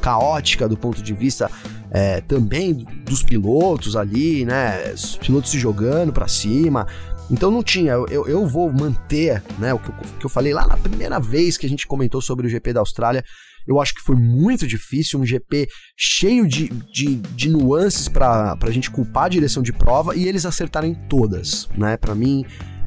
caótica 0.00 0.68
do 0.68 0.76
ponto 0.76 1.02
de 1.02 1.12
vista 1.12 1.50
é, 1.90 2.20
também 2.20 2.86
dos 3.04 3.24
pilotos 3.24 3.96
ali, 3.96 4.44
né? 4.44 4.92
Os 4.92 5.16
pilotos 5.16 5.50
se 5.50 5.58
jogando 5.58 6.12
para 6.12 6.28
cima. 6.28 6.86
Então 7.28 7.50
não 7.50 7.62
tinha, 7.62 7.92
eu, 7.92 8.28
eu 8.28 8.46
vou 8.46 8.72
manter, 8.72 9.42
né, 9.58 9.74
o 9.74 9.80
que 9.80 9.88
eu, 9.88 9.94
que 10.20 10.26
eu 10.26 10.30
falei 10.30 10.54
lá 10.54 10.64
na 10.64 10.76
primeira 10.76 11.18
vez 11.18 11.56
que 11.56 11.66
a 11.66 11.68
gente 11.68 11.84
comentou 11.84 12.20
sobre 12.20 12.46
o 12.46 12.48
GP 12.48 12.72
da 12.72 12.78
Austrália, 12.78 13.24
eu 13.66 13.80
acho 13.80 13.94
que 13.94 14.00
foi 14.00 14.16
muito 14.16 14.66
difícil, 14.66 15.20
um 15.20 15.26
GP 15.26 15.68
cheio 15.96 16.46
de, 16.46 16.68
de, 16.68 17.16
de 17.16 17.48
nuances 17.50 18.08
para 18.08 18.56
a 18.60 18.70
gente 18.70 18.90
culpar 18.90 19.24
a 19.24 19.28
direção 19.28 19.62
de 19.62 19.72
prova 19.72 20.16
e 20.16 20.28
eles 20.28 20.46
acertarem 20.46 20.94
todas, 21.08 21.68
né? 21.76 21.96
Para 21.96 22.14
mim, 22.14 22.44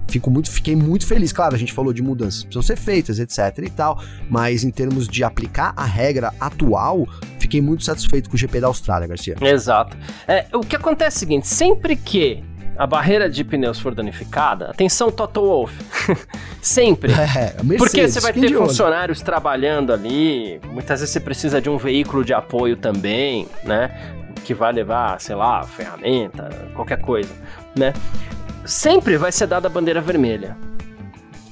fico 0.08 0.30
muito, 0.30 0.52
fiquei 0.52 0.76
muito 0.76 1.06
feliz. 1.06 1.32
Claro, 1.32 1.56
a 1.56 1.58
gente 1.58 1.74
falou 1.74 1.94
de 1.94 2.02
mudanças 2.02 2.44
precisam 2.44 2.62
ser 2.62 2.76
feitas, 2.76 3.20
etc 3.20 3.66
e 3.66 3.70
tal, 3.70 4.02
mas 4.30 4.64
em 4.64 4.72
termos 4.72 5.08
de 5.08 5.24
aplicar 5.24 5.74
a 5.76 5.86
regra 5.86 6.34
atual, 6.40 7.08
fiquei 7.40 7.62
muito 7.62 7.84
satisfeito 7.84 8.30
com 8.30 8.36
o 8.36 8.40
GP 8.40 8.60
da 8.60 8.68
Austrália, 8.68 9.08
Garcia. 9.08 9.36
Exato. 9.42 9.98
É, 10.28 10.46
o 10.54 10.62
que 10.62 10.76
acontece 10.76 11.18
é 11.18 11.18
o 11.18 11.20
seguinte, 11.20 11.48
sempre 11.48 11.96
que 11.96 12.44
a 12.80 12.88
barreira 12.88 13.30
de 13.30 13.44
pneus 13.44 13.78
for 13.78 13.94
danificada, 13.94 14.70
atenção 14.70 15.12
Toto 15.12 15.42
Wolff, 15.42 15.78
sempre. 16.64 17.12
É, 17.12 17.62
Mercedes, 17.62 17.78
Porque 17.78 18.08
você 18.08 18.20
vai 18.22 18.32
ter 18.32 18.54
funcionários 18.54 19.22
trabalhando 19.22 19.92
ali, 19.92 20.62
muitas 20.72 21.02
vezes 21.02 21.12
você 21.12 21.20
precisa 21.20 21.62
de 21.62 21.70
um 21.70 21.78
veículo 21.78 22.24
de 22.24 22.34
apoio 22.34 22.78
também, 22.78 23.50
né? 23.66 24.16
Que 24.46 24.54
vai 24.54 24.72
levar, 24.72 25.20
sei 25.20 25.36
lá, 25.36 25.62
ferramenta, 25.64 26.50
qualquer 26.74 27.02
coisa, 27.02 27.30
né? 27.76 27.92
Sempre 28.64 29.18
vai 29.18 29.34
ser 29.34 29.48
dada 29.48 29.68
a 29.68 29.70
bandeira 29.70 30.00
vermelha. 30.00 30.56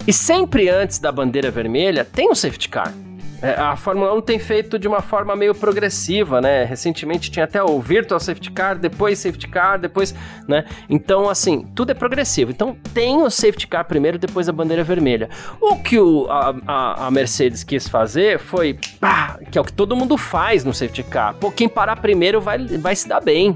E 0.08 0.14
sempre 0.14 0.70
antes 0.70 0.98
da 0.98 1.12
bandeira 1.12 1.52
vermelha 1.52 2.06
tem 2.06 2.32
um 2.32 2.36
safety 2.36 2.70
car. 2.70 2.94
É, 3.42 3.52
a 3.52 3.76
Fórmula 3.76 4.14
1 4.16 4.22
tem 4.22 4.40
feito 4.40 4.80
de 4.80 4.88
uma 4.88 5.02
forma 5.02 5.36
meio 5.36 5.54
progressiva, 5.54 6.42
né? 6.42 6.64
Recentemente 6.64 7.30
tinha 7.30 7.46
até 7.46 7.62
o 7.62 7.80
Virtual 7.80 8.20
Safety 8.20 8.52
Car, 8.52 8.78
depois 8.78 9.20
Safety 9.20 9.48
Car, 9.48 9.80
depois, 9.80 10.16
né? 10.48 10.66
Então, 10.90 11.30
assim, 11.30 11.68
tudo 11.76 11.92
é 11.92 11.94
progressivo. 11.94 12.50
Então, 12.50 12.76
tem 12.94 13.22
o 13.22 13.30
Safety 13.30 13.68
Car 13.68 13.86
primeiro, 13.86 14.18
depois 14.18 14.50
a 14.50 14.52
bandeira 14.52 14.84
vermelha. 14.84 15.30
O 15.62 15.76
que 15.76 16.00
o, 16.00 16.26
a, 16.30 16.56
a, 16.66 17.08
a, 17.08 17.12
Mercedes 17.12 17.64
quis 17.64 17.88
fazer 17.88 18.40
foi, 18.40 18.80
pá, 19.00 19.40
que 19.52 19.58
é 19.58 19.62
o 19.62 19.64
que 19.64 19.74
todo 19.74 19.96
mundo 19.96 20.18
faz 20.18 20.64
no 20.64 20.74
Safety 20.74 21.04
Car. 21.04 21.36
Pô, 21.36 21.52
quem 21.52 21.70
parar 21.70 21.98
primeiro 21.98 22.42
vai, 22.42 22.58
vai 22.66 22.96
se 22.96 23.08
dar 23.08 23.22
bem, 23.22 23.56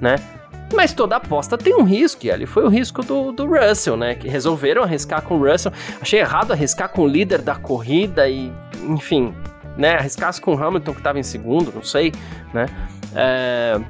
né? 0.00 0.16
Mas 0.74 0.92
toda 0.92 1.16
aposta 1.16 1.56
tem 1.56 1.74
um 1.74 1.84
risco, 1.84 2.26
e 2.26 2.30
ali 2.30 2.44
foi 2.44 2.64
o 2.64 2.68
risco 2.68 3.02
do, 3.02 3.30
do 3.32 3.46
Russell, 3.46 3.96
né? 3.96 4.14
Que 4.16 4.28
resolveram 4.28 4.82
arriscar 4.82 5.22
com 5.22 5.36
o 5.38 5.50
Russell. 5.50 5.72
Achei 6.00 6.18
errado 6.20 6.52
arriscar 6.52 6.88
com 6.88 7.02
o 7.02 7.06
líder 7.08 7.40
da 7.40 7.54
corrida 7.54 8.28
e, 8.28 8.52
enfim, 8.82 9.32
né? 9.76 9.94
Arriscasse 9.94 10.40
com 10.40 10.54
o 10.54 10.62
Hamilton 10.62 10.92
que 10.92 10.98
estava 10.98 11.18
em 11.20 11.22
segundo, 11.22 11.72
não 11.74 11.82
sei, 11.84 12.12
né? 12.52 12.66
É, 13.14 13.80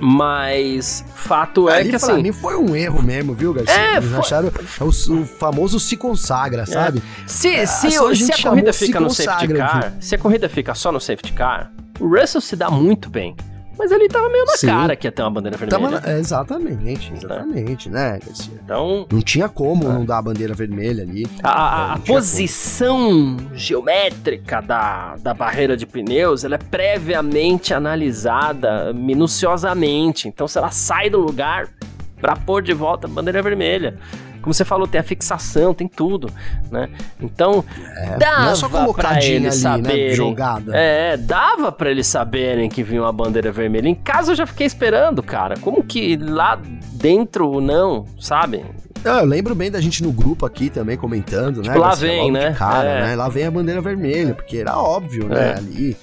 mas 0.00 1.04
fato 1.14 1.68
é 1.68 1.76
Ali, 1.76 1.90
que 1.92 1.98
pra 1.98 2.12
assim. 2.12 2.22
mim 2.22 2.32
foi 2.32 2.56
um 2.56 2.74
erro 2.74 3.00
mesmo, 3.00 3.32
viu, 3.34 3.54
Garcia? 3.54 3.72
É, 3.72 3.96
Eles 3.98 4.10
foi- 4.10 4.18
acharam 4.18 4.50
o, 4.80 4.84
o 5.20 5.24
famoso 5.24 5.78
se 5.78 5.96
consagra, 5.96 6.66
sabe? 6.66 7.00
Se, 7.26 7.54
É, 7.54 7.64
se, 7.66 7.86
a 7.86 7.90
se 8.14 8.32
a 8.32 8.50
corrida 8.50 8.72
se 8.72 8.86
fica 8.86 8.98
no 8.98 9.08
safety 9.10 9.54
car, 9.54 9.92
se 10.00 10.14
a 10.16 10.18
corrida 10.18 10.48
fica 10.48 10.74
só 10.74 10.90
no 10.90 11.00
safety 11.00 11.32
car, 11.32 11.70
o 12.00 12.08
Russell 12.08 12.40
se 12.40 12.56
dá 12.56 12.68
muito 12.68 13.08
bem. 13.08 13.36
Mas 13.82 13.90
ele 13.90 14.06
tava 14.08 14.28
meio 14.28 14.44
na 14.44 14.52
Sim. 14.56 14.68
cara 14.68 14.94
que 14.94 15.08
ia 15.08 15.10
ter 15.10 15.22
uma 15.22 15.30
bandeira 15.32 15.56
vermelha. 15.56 15.90
Tava, 16.00 16.08
é, 16.12 16.18
exatamente, 16.20 17.12
exatamente, 17.12 17.90
né? 17.90 18.20
Então, 18.64 19.06
Não 19.10 19.20
tinha 19.20 19.48
como 19.48 19.82
É. 19.84 19.88
não 19.88 20.04
dar 20.04 20.18
a 20.18 20.22
bandeira 20.22 20.54
vermelha 20.54 21.02
ali. 21.02 21.26
a, 21.42 21.50
a- 21.50 21.92
a 21.94 21.98
tinha 21.98 22.14
posição 22.14 23.36
geométrica 23.54 24.60
da, 24.62 25.16
da 25.16 25.34
barreira 25.34 25.76
de 25.76 25.84
pneus, 25.84 26.44
ela 26.44 26.54
é 26.54 26.58
previamente 26.58 27.74
analisada 27.74 28.92
minuciosamente. 28.92 30.28
Então, 30.28 30.46
se 30.46 30.58
ela 30.58 30.70
sai 30.70 31.10
do 31.10 31.18
lugar 31.18 31.68
pra 32.20 32.36
pôr 32.36 32.62
de 32.62 32.72
volta 32.72 33.08
a 33.08 33.10
bandeira 33.10 33.42
vermelha. 33.42 33.96
Como 34.42 34.52
você 34.52 34.64
falou, 34.64 34.86
tem 34.86 35.00
a 35.00 35.04
fixação, 35.04 35.72
tem 35.72 35.88
tudo, 35.88 36.28
né? 36.70 36.88
Então, 37.20 37.64
É, 37.96 38.16
dava 38.18 38.42
não 38.42 38.50
é 38.50 38.54
só 38.54 38.68
pra 38.68 38.80
colocadinha 38.80 39.36
eles 39.36 39.64
ali, 39.64 39.82
saberem. 39.84 40.08
né, 40.08 40.14
jogada. 40.14 40.72
É, 40.76 41.16
dava 41.16 41.70
pra 41.72 41.90
eles 41.90 42.06
saberem 42.06 42.68
que 42.68 42.82
vinha 42.82 43.00
uma 43.02 43.12
bandeira 43.12 43.50
vermelha. 43.52 43.88
Em 43.88 43.94
casa 43.94 44.32
eu 44.32 44.36
já 44.36 44.46
fiquei 44.46 44.66
esperando, 44.66 45.22
cara. 45.22 45.54
Como 45.60 45.82
que 45.82 46.16
lá 46.16 46.60
dentro 46.92 47.60
não, 47.60 48.04
sabe? 48.20 48.64
Ah, 49.04 49.20
eu 49.20 49.24
lembro 49.26 49.54
bem 49.54 49.70
da 49.70 49.80
gente 49.80 50.02
no 50.02 50.12
grupo 50.12 50.46
aqui 50.46 50.70
também 50.70 50.96
comentando, 50.96 51.56
né? 51.58 51.62
Tipo, 51.64 51.78
lá 51.78 51.88
Garcia? 51.88 52.08
vem, 52.08 52.30
né? 52.30 52.52
Cara, 52.52 52.88
É. 52.88 53.02
né? 53.06 53.16
Lá 53.16 53.28
vem 53.28 53.46
a 53.46 53.50
bandeira 53.50 53.80
vermelha, 53.80 54.34
porque 54.34 54.58
era 54.58 54.76
óbvio, 54.78 55.28
né? 55.28 55.50
É. 55.52 55.56
Ali. 55.58 55.96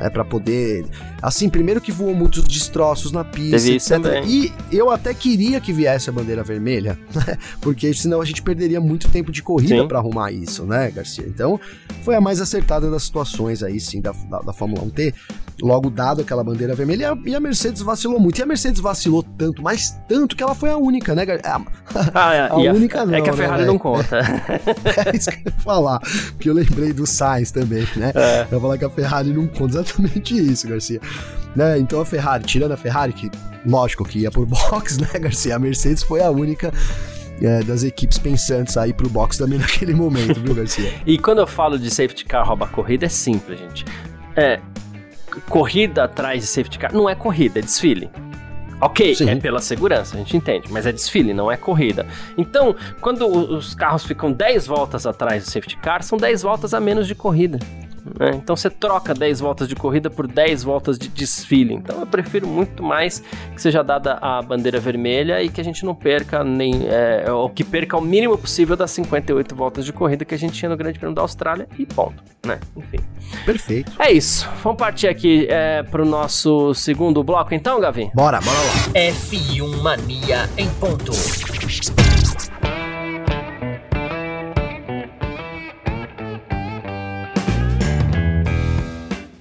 É 0.00 0.08
pra 0.08 0.24
poder. 0.24 0.86
Assim, 1.22 1.48
primeiro 1.48 1.80
que 1.80 1.92
voou 1.92 2.14
muitos 2.14 2.44
destroços 2.44 3.12
na 3.12 3.24
pista, 3.24 3.56
etc. 3.70 3.88
também. 3.88 4.24
E 4.26 4.52
eu 4.72 4.90
até 4.90 5.12
queria 5.14 5.60
que 5.60 5.72
viesse 5.72 6.08
a 6.08 6.12
bandeira 6.12 6.42
vermelha, 6.42 6.98
né? 7.14 7.36
Porque 7.60 7.92
senão 7.94 8.20
a 8.20 8.24
gente 8.24 8.42
perderia 8.42 8.80
muito 8.80 9.08
tempo 9.08 9.30
de 9.30 9.42
corrida 9.42 9.86
pra 9.86 9.98
arrumar 9.98 10.32
isso, 10.32 10.64
né, 10.64 10.90
Garcia? 10.90 11.24
Então, 11.26 11.60
foi 12.02 12.14
a 12.14 12.20
mais 12.20 12.40
acertada 12.40 12.90
das 12.90 13.02
situações 13.02 13.62
aí, 13.62 13.78
sim, 13.80 14.00
da, 14.00 14.12
da, 14.30 14.38
da 14.40 14.52
Fórmula 14.52 14.82
1 14.84 14.90
ter 14.90 15.14
logo 15.62 15.90
dado 15.90 16.22
aquela 16.22 16.42
bandeira 16.42 16.74
vermelha 16.74 17.14
e 17.26 17.34
a, 17.34 17.36
a 17.36 17.40
Mercedes 17.40 17.82
vacilou 17.82 18.18
muito. 18.18 18.38
E 18.38 18.42
a 18.42 18.46
Mercedes 18.46 18.80
vacilou 18.80 19.22
tanto, 19.22 19.62
mas 19.62 19.94
tanto 20.08 20.34
que 20.34 20.42
ela 20.42 20.54
foi 20.54 20.70
a 20.70 20.76
única, 20.78 21.14
né, 21.14 21.26
Gar- 21.26 21.40
a- 21.44 21.60
Ah, 22.14 22.34
é, 22.34 22.48
A 22.48 22.56
única 22.56 23.00
É 23.00 23.04
não, 23.06 23.22
que 23.22 23.28
a 23.28 23.32
né, 23.32 23.36
Ferrari 23.36 23.58
velho? 23.62 23.72
não 23.72 23.78
conta. 23.78 24.20
É 25.12 25.16
isso 25.16 25.30
que 25.30 25.36
eu 25.48 25.52
ia 25.52 25.60
falar. 25.60 26.00
Que 26.38 26.48
eu 26.48 26.54
lembrei 26.54 26.92
do 26.92 27.06
Sainz 27.06 27.50
também, 27.50 27.86
né? 27.96 28.12
É. 28.14 28.46
Eu 28.50 28.56
ia 28.56 28.60
falar 28.60 28.78
que 28.78 28.84
a 28.84 28.90
Ferrari 28.90 29.32
não 29.32 29.46
conta 29.46 29.74
exatamente 29.80 30.34
isso, 30.36 30.66
Garcia. 30.68 31.00
Né? 31.54 31.78
Então 31.78 32.00
a 32.00 32.06
Ferrari, 32.06 32.44
tirando 32.44 32.72
a 32.72 32.76
Ferrari, 32.76 33.12
que 33.12 33.30
lógico 33.66 34.04
que 34.04 34.20
ia 34.20 34.30
por 34.30 34.46
box, 34.46 34.98
né, 34.98 35.08
Garcia? 35.18 35.56
A 35.56 35.58
Mercedes 35.58 36.02
foi 36.02 36.22
a 36.22 36.30
única 36.30 36.72
é, 37.42 37.62
das 37.62 37.82
equipes 37.82 38.18
pensantes 38.18 38.76
aí 38.76 38.92
pro 38.92 39.08
box 39.08 39.38
também 39.38 39.58
naquele 39.58 39.94
momento, 39.94 40.40
viu, 40.40 40.54
Garcia? 40.54 40.92
E 41.06 41.18
quando 41.18 41.38
eu 41.38 41.46
falo 41.46 41.78
de 41.78 41.90
safety 41.90 42.24
car 42.24 42.46
rouba 42.46 42.66
corrida, 42.66 43.06
é 43.06 43.08
simples, 43.08 43.58
gente. 43.58 43.84
É. 44.36 44.60
Corrida 45.48 46.04
atrás 46.04 46.42
de 46.42 46.46
safety 46.46 46.78
car 46.78 46.92
não 46.92 47.08
é 47.08 47.14
corrida, 47.14 47.60
é 47.60 47.62
desfile. 47.62 48.10
Ok, 48.80 49.14
Sim. 49.14 49.28
é 49.28 49.36
pela 49.36 49.60
segurança, 49.60 50.16
a 50.16 50.18
gente 50.18 50.34
entende, 50.34 50.68
mas 50.70 50.86
é 50.86 50.92
desfile, 50.92 51.34
não 51.34 51.52
é 51.52 51.56
corrida. 51.56 52.06
Então, 52.38 52.74
quando 53.00 53.26
os 53.26 53.74
carros 53.74 54.04
ficam 54.04 54.32
10 54.32 54.66
voltas 54.66 55.04
atrás 55.04 55.44
do 55.44 55.50
safety 55.50 55.76
car, 55.76 56.02
são 56.02 56.16
10 56.16 56.42
voltas 56.42 56.72
a 56.72 56.80
menos 56.80 57.06
de 57.06 57.14
corrida. 57.14 57.58
Né? 58.04 58.32
Então 58.34 58.56
você 58.56 58.70
troca 58.70 59.14
10 59.14 59.40
voltas 59.40 59.68
de 59.68 59.74
corrida 59.74 60.10
por 60.10 60.26
10 60.26 60.62
voltas 60.62 60.98
de 60.98 61.08
desfile. 61.08 61.74
Então 61.74 62.00
eu 62.00 62.06
prefiro 62.06 62.46
muito 62.46 62.82
mais 62.82 63.22
que 63.54 63.60
seja 63.60 63.82
dada 63.82 64.18
a 64.20 64.40
bandeira 64.42 64.80
vermelha 64.80 65.42
e 65.42 65.48
que 65.48 65.60
a 65.60 65.64
gente 65.64 65.84
não 65.84 65.94
perca 65.94 66.42
nem. 66.44 66.86
É, 66.88 67.30
ou 67.30 67.48
que 67.48 67.64
perca 67.64 67.96
o 67.96 68.00
mínimo 68.00 68.36
possível 68.36 68.76
das 68.76 68.90
58 68.92 69.54
voltas 69.54 69.84
de 69.84 69.92
corrida 69.92 70.24
que 70.24 70.34
a 70.34 70.38
gente 70.38 70.54
tinha 70.54 70.68
no 70.68 70.76
Grande 70.76 70.98
Prêmio 70.98 71.14
da 71.14 71.22
Austrália 71.22 71.68
e 71.78 71.86
ponto. 71.86 72.22
Né? 72.44 72.58
Enfim. 72.76 72.98
Perfeito. 73.44 73.92
É 73.98 74.10
isso. 74.10 74.48
Vamos 74.62 74.78
partir 74.78 75.08
aqui 75.08 75.46
é, 75.48 75.82
pro 75.82 76.04
nosso 76.04 76.74
segundo 76.74 77.22
bloco, 77.22 77.54
então, 77.54 77.80
Gavi? 77.80 78.10
Bora, 78.14 78.40
bora 78.40 78.58
lá. 78.58 78.74
F1 78.94 79.82
Mania 79.82 80.48
em 80.56 80.68
ponto. 80.70 81.12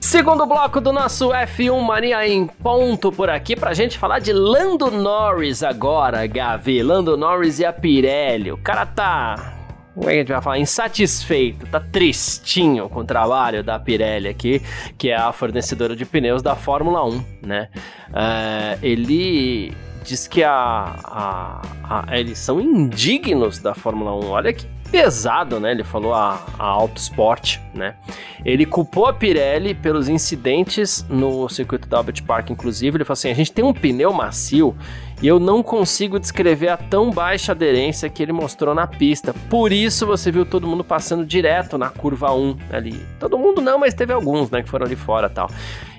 Segundo 0.10 0.44
bloco 0.48 0.82
do 0.82 0.92
nosso 0.92 1.30
F1 1.30 1.80
Mania 1.84 2.28
em 2.28 2.48
ponto 2.48 3.12
por 3.12 3.30
aqui 3.30 3.56
pra 3.56 3.76
gente 3.76 3.96
falar 3.96 4.18
de 4.18 4.34
Lando 4.34 4.90
Norris 4.90 5.62
agora, 5.62 6.26
Gavi. 6.26 6.82
Lando 6.82 7.16
Norris 7.16 7.60
e 7.60 7.66
a 7.66 7.72
Pirelli. 7.72 8.52
O 8.52 8.58
cara 8.58 8.88
tá. 8.88 9.54
Como 9.94 10.10
é 10.10 10.14
que 10.14 10.16
a 10.18 10.20
gente 10.22 10.32
vai 10.32 10.42
falar? 10.42 10.58
Insatisfeito, 10.58 11.68
tá 11.68 11.80
tristinho 11.80 12.90
com 12.90 13.02
o 13.02 13.06
trabalho 13.06 13.64
da 13.64 13.78
Pirelli 13.78 14.28
aqui, 14.30 14.64
que 14.98 15.10
é 15.12 15.16
a 15.16 15.32
fornecedora 15.32 15.96
de 15.96 16.06
pneus 16.08 16.42
da 16.42 16.56
Fórmula 16.56 17.06
1, 17.06 17.24
né? 17.44 17.70
É, 18.12 18.80
ele 18.82 19.72
diz 20.04 20.28
que 20.28 20.44
a, 20.44 20.96
a- 21.06 21.62
a- 22.08 22.18
eles 22.18 22.40
são 22.40 22.60
indignos 22.60 23.60
da 23.60 23.76
Fórmula 23.76 24.16
1. 24.16 24.30
Olha 24.32 24.54
que 24.54 24.66
pesado, 24.92 25.60
né? 25.60 25.72
Ele 25.72 25.84
falou 25.84 26.14
a, 26.14 26.46
a 26.58 26.66
Autosport, 26.66 27.60
né? 27.74 27.96
Ele 28.44 28.66
culpou 28.66 29.06
a 29.06 29.14
Pirelli 29.14 29.74
pelos 29.74 30.10
incidentes 30.10 31.06
no 31.10 31.48
circuito 31.50 31.88
da 31.88 31.98
Albert 31.98 32.24
Park, 32.24 32.50
inclusive. 32.50 32.98
Ele 32.98 33.04
falou 33.04 33.14
assim: 33.14 33.30
a 33.30 33.34
gente 33.34 33.52
tem 33.52 33.64
um 33.64 33.74
pneu 33.74 34.12
macio 34.12 34.76
e 35.22 35.28
eu 35.28 35.40
não 35.40 35.62
consigo 35.62 36.20
descrever 36.20 36.70
a 36.70 36.78
tão 36.78 37.12
baixa 37.12 37.52
aderência 37.52 38.10
que 38.10 38.24
ele 38.24 38.32
mostrou 38.32 38.74
na 38.74 38.88
pista. 38.88 39.34
Por 39.50 39.72
isso 39.72 40.06
você 40.06 40.32
viu 40.32 40.46
todo 40.46 40.68
mundo 40.68 40.84
passando 40.84 41.26
direto 41.26 41.78
na 41.78 41.90
curva 41.90 42.34
1 42.34 42.58
ali. 42.72 43.06
Todo 43.20 43.38
mundo 43.38 43.62
não, 43.62 43.78
mas 43.78 43.94
teve 43.94 44.14
alguns, 44.14 44.50
né, 44.50 44.62
que 44.64 44.70
foram 44.70 44.86
ali 44.86 44.96
fora 44.96 45.30
tal. 45.30 45.50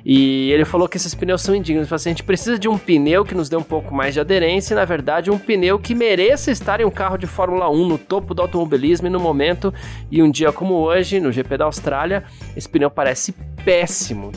E 0.04 0.50
ele 0.50 0.64
falou 0.64 0.88
que 0.88 0.96
esses 0.96 1.14
pneus 1.14 1.42
são 1.42 1.54
indignos. 1.54 1.82
Ele 1.82 1.88
falou 1.88 1.96
assim, 1.96 2.08
a 2.08 2.12
gente 2.12 2.22
precisa 2.22 2.58
de 2.58 2.68
um 2.68 2.78
pneu 2.78 3.24
que 3.24 3.34
nos 3.34 3.48
dê 3.48 3.56
um 3.56 3.62
pouco 3.62 3.94
mais 3.94 4.14
de 4.14 4.20
aderência 4.20 4.74
e, 4.74 4.76
na 4.76 4.84
verdade, 4.84 5.30
um 5.30 5.38
pneu 5.38 5.78
que 5.78 5.94
mereça 5.94 6.50
estar 6.50 6.80
em 6.80 6.84
um 6.84 6.90
carro 6.90 7.18
de 7.18 7.26
Fórmula 7.26 7.70
1 7.70 7.86
no 7.86 7.98
topo 7.98 8.34
do 8.34 8.42
automobilismo 8.42 9.06
e 9.06 9.10
no 9.10 9.20
momento. 9.20 9.72
E 10.10 10.22
um 10.22 10.30
dia 10.30 10.52
como 10.52 10.74
hoje, 10.74 11.20
no 11.20 11.30
GP 11.30 11.58
da 11.58 11.66
Austrália, 11.66 12.24
esse 12.56 12.68
pneu 12.68 12.90
parece 12.90 13.34
péssimo. 13.64 14.32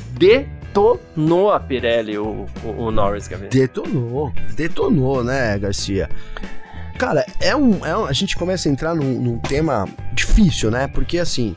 Detonou 0.74 1.52
a 1.52 1.60
Pirelli, 1.60 2.18
o, 2.18 2.46
o, 2.64 2.70
o 2.86 2.92
Norris, 2.92 3.28
Gabriel. 3.28 3.52
Detonou, 3.52 4.34
detonou, 4.56 5.24
né, 5.24 5.58
Garcia? 5.60 6.10
Cara, 6.98 7.26
é 7.40 7.56
um, 7.56 7.86
é 7.86 7.96
um- 7.98 8.06
A 8.06 8.14
gente 8.14 8.36
começa 8.36 8.68
a 8.68 8.72
entrar 8.72 8.96
num, 8.96 9.20
num 9.22 9.38
tema 9.40 9.88
difícil, 10.14 10.70
né? 10.72 10.88
Porque 10.88 11.18
assim. 11.20 11.56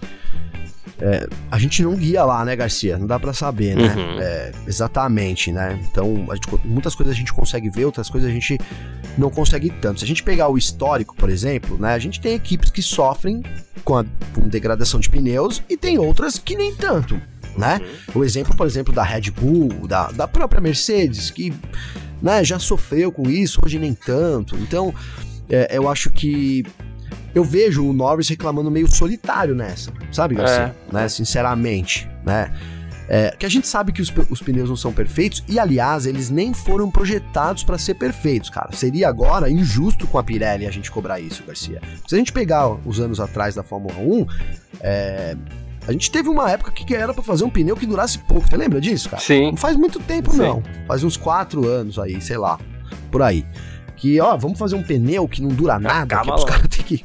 é, 1.00 1.26
a 1.50 1.58
gente 1.58 1.82
não 1.82 1.94
guia 1.94 2.24
lá, 2.24 2.42
né, 2.44 2.56
Garcia? 2.56 2.96
Não 2.96 3.06
dá 3.06 3.18
pra 3.18 3.32
saber, 3.34 3.76
né? 3.76 3.94
Uhum. 3.94 4.18
É, 4.20 4.52
exatamente, 4.66 5.52
né? 5.52 5.78
Então, 5.90 6.26
gente 6.34 6.48
muitas 6.66 6.94
coisas 6.94 7.14
a 7.14 7.18
gente 7.18 7.32
consegue 7.32 7.68
ver, 7.68 7.84
outras 7.84 8.08
coisas 8.08 8.28
a 8.30 8.32
gente 8.32 8.58
não 9.18 9.30
consegue 9.30 9.68
tanto. 9.70 10.00
Se 10.00 10.04
a 10.04 10.08
gente 10.08 10.22
pegar 10.22 10.48
o 10.48 10.56
histórico, 10.56 11.14
por 11.16 11.28
exemplo, 11.28 11.76
né? 11.78 11.92
A 11.94 11.98
gente 11.98 12.18
tem 12.20 12.34
equipes 12.34 12.70
que 12.70 12.80
sofrem 12.82 13.42
com 13.84 13.98
a 13.98 14.04
com 14.34 14.48
degradação 14.48 14.98
de 14.98 15.08
pneus 15.10 15.62
e 15.68 15.76
tem 15.76 15.98
outras 15.98 16.38
que 16.38 16.56
nem 16.56 16.74
tanto, 16.74 17.20
né? 17.56 17.80
O 18.14 18.24
exemplo, 18.24 18.56
por 18.56 18.66
exemplo, 18.66 18.92
da 18.92 19.02
Red 19.02 19.30
Bull, 19.30 19.86
da, 19.86 20.10
da 20.10 20.28
própria 20.28 20.60
Mercedes, 20.60 21.30
que 21.30 21.52
né, 22.20 22.44
já 22.44 22.58
sofreu 22.58 23.10
com 23.12 23.28
isso, 23.28 23.60
hoje 23.64 23.78
nem 23.78 23.94
tanto. 23.94 24.56
Então, 24.56 24.94
é, 25.48 25.76
eu 25.76 25.88
acho 25.88 26.10
que 26.10 26.64
eu 27.34 27.44
vejo 27.44 27.86
o 27.86 27.92
Norris 27.92 28.28
reclamando 28.28 28.70
meio 28.70 28.90
solitário 28.90 29.54
nessa, 29.54 29.92
sabe, 30.10 30.34
Garcia? 30.34 30.74
Né, 30.90 31.08
sinceramente, 31.08 32.08
né? 32.24 32.52
É, 33.08 33.30
que 33.38 33.46
a 33.46 33.48
gente 33.48 33.68
sabe 33.68 33.92
que 33.92 34.02
os, 34.02 34.12
os 34.28 34.42
pneus 34.42 34.68
não 34.68 34.76
são 34.76 34.92
perfeitos 34.92 35.44
e, 35.46 35.60
aliás, 35.60 36.06
eles 36.06 36.28
nem 36.28 36.52
foram 36.52 36.90
projetados 36.90 37.62
para 37.62 37.78
ser 37.78 37.94
perfeitos, 37.94 38.50
cara. 38.50 38.72
Seria 38.72 39.08
agora 39.08 39.48
injusto 39.48 40.08
com 40.08 40.18
a 40.18 40.24
Pirelli 40.24 40.66
a 40.66 40.72
gente 40.72 40.90
cobrar 40.90 41.20
isso, 41.20 41.44
Garcia. 41.46 41.80
Se 42.06 42.16
a 42.16 42.18
gente 42.18 42.32
pegar 42.32 42.68
os 42.68 42.98
anos 42.98 43.20
atrás 43.20 43.54
da 43.54 43.62
Fórmula 43.62 43.94
1, 43.98 44.26
é, 44.80 45.36
a 45.86 45.92
gente 45.92 46.10
teve 46.10 46.28
uma 46.28 46.50
época 46.50 46.72
que 46.72 46.94
era 46.94 47.14
para 47.14 47.22
fazer 47.22 47.44
um 47.44 47.50
pneu 47.50 47.76
que 47.76 47.86
durasse 47.86 48.18
pouco. 48.18 48.48
Você 48.48 48.56
lembra 48.56 48.80
disso, 48.80 49.08
cara? 49.08 49.22
Sim. 49.22 49.50
Não 49.50 49.56
faz 49.56 49.76
muito 49.76 50.00
tempo, 50.00 50.32
Sim. 50.32 50.38
não. 50.38 50.62
Faz 50.86 51.04
uns 51.04 51.16
quatro 51.16 51.66
anos 51.66 51.98
aí, 51.98 52.20
sei 52.20 52.36
lá. 52.36 52.58
Por 53.10 53.22
aí. 53.22 53.46
Que, 53.96 54.20
ó, 54.20 54.36
vamos 54.36 54.58
fazer 54.58 54.74
um 54.74 54.82
pneu 54.82 55.26
que 55.26 55.40
não 55.40 55.48
dura 55.48 55.78
nada, 55.78 56.16
Acaba 56.16 56.34
que 56.34 56.38
os 56.38 56.44
caras 56.44 56.66
têm 56.68 56.84
que. 56.84 57.04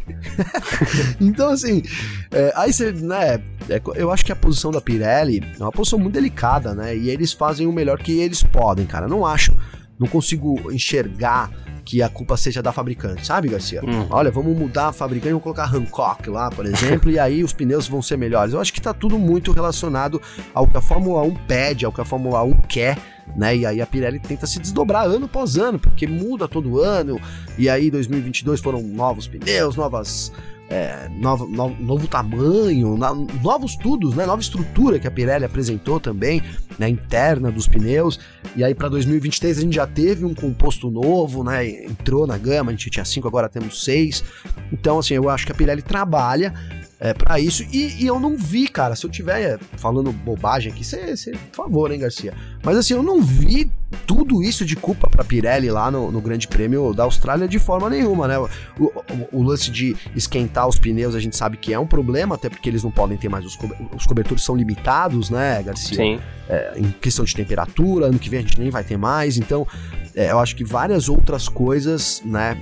então, 1.22 1.50
assim, 1.50 1.84
é, 2.32 2.52
aí 2.56 2.74
você, 2.74 2.92
né, 2.92 3.42
é, 3.70 3.82
eu 3.96 4.12
acho 4.12 4.26
que 4.26 4.32
a 4.32 4.36
posição 4.36 4.72
da 4.72 4.82
Pirelli 4.82 5.42
é 5.58 5.64
uma 5.64 5.72
posição 5.72 5.98
muito 5.98 6.16
delicada, 6.16 6.74
né? 6.74 6.96
E 6.96 7.10
eles 7.10 7.32
fazem 7.32 7.68
o 7.68 7.72
melhor 7.72 8.00
que 8.00 8.20
eles 8.20 8.44
podem, 8.44 8.86
cara. 8.86 9.08
Não 9.08 9.26
acho, 9.26 9.54
não 9.98 10.08
consigo 10.08 10.72
enxergar 10.72 11.50
que 11.92 12.02
a 12.02 12.08
culpa 12.08 12.38
seja 12.38 12.64
da 12.64 12.72
fabricante, 12.72 13.28
sabe, 13.28 13.50
Garcia? 13.50 13.82
Hum. 13.84 14.08
Olha, 14.10 14.32
vamos 14.32 14.58
mudar 14.58 14.88
a 14.88 14.94
fabricante, 14.94 15.32
vamos 15.32 15.44
colocar 15.44 15.66
Hancock 15.66 16.30
lá, 16.30 16.50
por 16.50 16.66
exemplo, 16.66 17.12
e 17.12 17.20
aí 17.20 17.44
os 17.44 17.52
pneus 17.52 17.86
vão 17.86 18.02
ser 18.02 18.18
melhores. 18.18 18.54
Eu 18.54 18.62
acho 18.62 18.72
que 18.72 18.80
tá 18.80 18.94
tudo 18.94 19.20
muito 19.20 19.52
relacionado 19.52 20.22
ao 20.54 20.66
que 20.66 20.78
a 20.78 20.82
Fórmula 20.82 21.22
1 21.24 21.36
pede, 21.46 21.84
ao 21.84 21.92
que 21.92 22.00
a 22.00 22.06
Fórmula 22.06 22.42
1 22.44 22.62
quer, 22.62 22.98
né? 23.36 23.58
E 23.58 23.66
aí 23.66 23.82
a 23.82 23.86
Pirelli 23.86 24.20
tenta 24.20 24.48
se 24.48 24.58
desdobrar 24.58 25.06
ano 25.06 25.26
após 25.26 25.58
ano, 25.58 25.78
porque 25.78 26.08
muda 26.08 26.48
todo 26.48 26.80
ano. 26.80 27.20
E 27.58 27.68
aí 27.68 27.92
2022 27.92 28.62
foram 28.62 28.82
novos 28.82 29.28
pneus, 29.28 29.76
novas 29.76 30.32
é, 30.72 31.10
novo, 31.10 31.46
novo, 31.48 31.76
novo, 31.84 32.08
tamanho, 32.08 32.96
no, 32.96 33.28
novos 33.44 33.76
tudos, 33.76 34.16
né? 34.16 34.26
Nova 34.26 34.42
estrutura 34.42 34.98
que 35.00 35.06
a 35.06 35.12
Pirelli 35.12 35.44
apresentou 35.44 36.00
também, 36.00 36.42
né? 36.80 36.88
Interna 36.88 37.52
dos 37.52 37.68
pneus. 37.68 38.18
E 38.56 38.64
aí 38.64 38.74
para 38.74 38.88
2023 38.88 39.58
a 39.58 39.62
gente 39.62 39.76
já 39.76 39.86
teve 39.86 40.24
um 40.24 40.34
composto 40.34 40.90
novo, 40.90 41.44
né? 41.44 41.68
Entrou 41.68 42.26
na 42.26 42.38
gama, 42.38 42.72
a 42.72 42.74
gente 42.74 42.90
tinha 42.90 43.04
cinco, 43.04 43.28
agora 43.28 43.50
temos 43.50 43.84
seis. 43.84 44.24
Então, 44.72 44.98
assim, 44.98 45.14
eu 45.14 45.30
acho 45.30 45.46
que 45.46 45.52
a 45.52 45.56
Pirelli 45.56 45.82
trabalha 45.82 46.54
é, 47.02 47.16
para 47.16 47.40
isso. 47.40 47.64
E, 47.74 48.04
e, 48.04 48.06
eu 48.06 48.20
não 48.20 48.38
vi, 48.38 48.68
cara, 48.68 48.96
se 48.96 49.04
eu 49.04 49.10
tiver 49.10 49.58
falando 49.76 50.12
bobagem 50.12 50.72
aqui, 50.72 50.86
você, 50.86 51.32
por 51.52 51.66
favor, 51.66 51.92
hein, 51.92 52.00
Garcia. 52.00 52.32
Mas 52.64 52.78
assim, 52.78 52.94
eu 52.94 53.02
não 53.02 53.20
vi 53.20 53.72
tudo 54.06 54.44
isso 54.44 54.64
de 54.64 54.76
culpa 54.76 55.10
pra 55.10 55.24
Pirelli 55.24 55.72
lá 55.72 55.90
no, 55.90 56.12
no 56.12 56.22
Grande 56.22 56.48
Prêmio 56.48 56.94
da 56.94 57.04
Austrália 57.04 57.48
de 57.48 57.58
forma 57.58 57.90
nenhuma, 57.90 58.28
né? 58.28 58.38
O, 58.38 58.48
o, 58.80 58.94
o, 59.32 59.42
lance 59.42 59.72
de 59.72 59.98
esquentar 60.16 60.68
os 60.68 60.78
pneus 60.78 61.16
a 61.16 61.20
gente 61.20 61.36
sabe 61.36 61.58
que 61.58 61.74
é 61.74 61.80
um 61.80 61.88
problema, 61.88 62.36
até 62.36 62.50
porque 62.50 62.70
eles 62.70 62.84
não 62.84 62.92
podem 62.92 63.18
ter 63.18 63.30
mais 63.30 63.46
os, 63.46 63.56
co 63.56 63.68
os 63.96 64.06
cobertores 64.06 64.44
são 64.44 64.56
limitados, 64.56 65.32
né, 65.32 65.64
Garcia? 65.64 65.98
Sim. 65.98 66.20
É, 66.48 66.74
em 66.78 66.92
questão 66.92 67.26
de 67.26 67.34
temperatura, 67.34 68.06
ano 68.06 68.20
que 68.20 68.30
vem 68.30 68.40
a 68.40 68.42
gente 68.44 68.60
nem 68.60 68.70
vai 68.70 68.84
ter 68.84 68.98
mais, 68.98 69.38
então 69.38 69.68
é, 70.16 70.32
eu 70.32 70.40
acho 70.40 70.56
que 70.56 70.64
várias 70.64 71.10
outras 71.10 71.50
coisas, 71.50 72.22
né, 72.24 72.62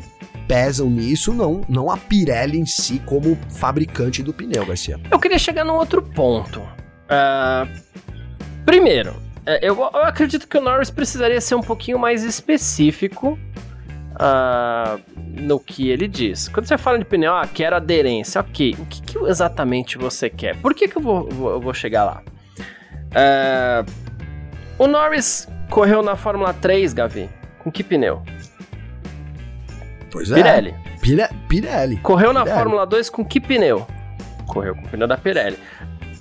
pesam 0.49 0.89
nisso, 0.89 1.31
não, 1.31 1.61
não 1.69 1.91
a 1.91 1.95
Pirelli 1.95 2.57
em 2.57 2.65
si 2.65 2.99
como 3.05 3.37
fabricante 3.51 4.23
do 4.23 4.33
pneu, 4.33 4.65
Garcia. 4.65 4.99
Eu 5.11 5.19
queria 5.19 5.37
chegar 5.37 5.63
num 5.63 5.75
outro 5.75 6.01
ponto. 6.01 6.59
Uh, 6.59 7.69
primeiro, 8.65 9.15
é, 9.45 9.59
eu, 9.61 9.77
eu, 9.77 10.03
acredito 10.03 10.47
que 10.47 10.57
o 10.57 10.61
Norris 10.61 10.89
precisaria 10.89 11.39
ser 11.39 11.53
um 11.53 11.61
pouquinho 11.61 11.99
mais 11.99 12.23
específico 12.23 13.37
uh, 14.15 14.99
no 15.39 15.59
que 15.59 15.87
ele 15.87 16.07
diz. 16.07 16.49
Quando 16.49 16.65
você 16.65 16.79
fala 16.79 16.97
de 16.97 17.05
pneu, 17.05 17.35
ah, 17.35 17.47
quero 17.47 17.75
aderência, 17.75 18.41
ok. 18.41 18.75
O 18.79 18.87
que, 18.87 19.03
que 19.03 19.17
exatamente 19.25 19.99
você 19.99 20.31
quer? 20.31 20.55
Por 20.57 20.73
que, 20.73 20.87
que 20.87 20.97
eu, 20.97 21.01
vou, 21.01 21.29
vou, 21.29 21.51
eu 21.51 21.61
vou 21.61 21.75
chegar 21.75 22.05
lá? 22.05 22.23
Uh, 23.11 23.91
o 24.79 24.87
Norris 24.87 25.47
correu 25.69 26.01
na 26.01 26.15
Fórmula 26.15 26.55
3, 26.55 26.91
Gavi. 26.91 27.29
Com 27.59 27.71
que 27.71 27.83
pneu? 27.83 28.23
Pois 30.11 30.31
é. 30.31 30.35
Pirelli. 30.35 30.75
Pire, 31.01 31.27
Pirelli. 31.47 31.97
Correu 31.97 32.33
na 32.33 32.41
Pirelli. 32.43 32.59
Fórmula 32.59 32.85
2 32.85 33.09
com 33.09 33.25
que 33.25 33.39
pneu? 33.39 33.87
Correu 34.47 34.75
com 34.75 34.81
o 34.81 34.87
pneu 34.89 35.07
da 35.07 35.17
Pirelli. 35.17 35.57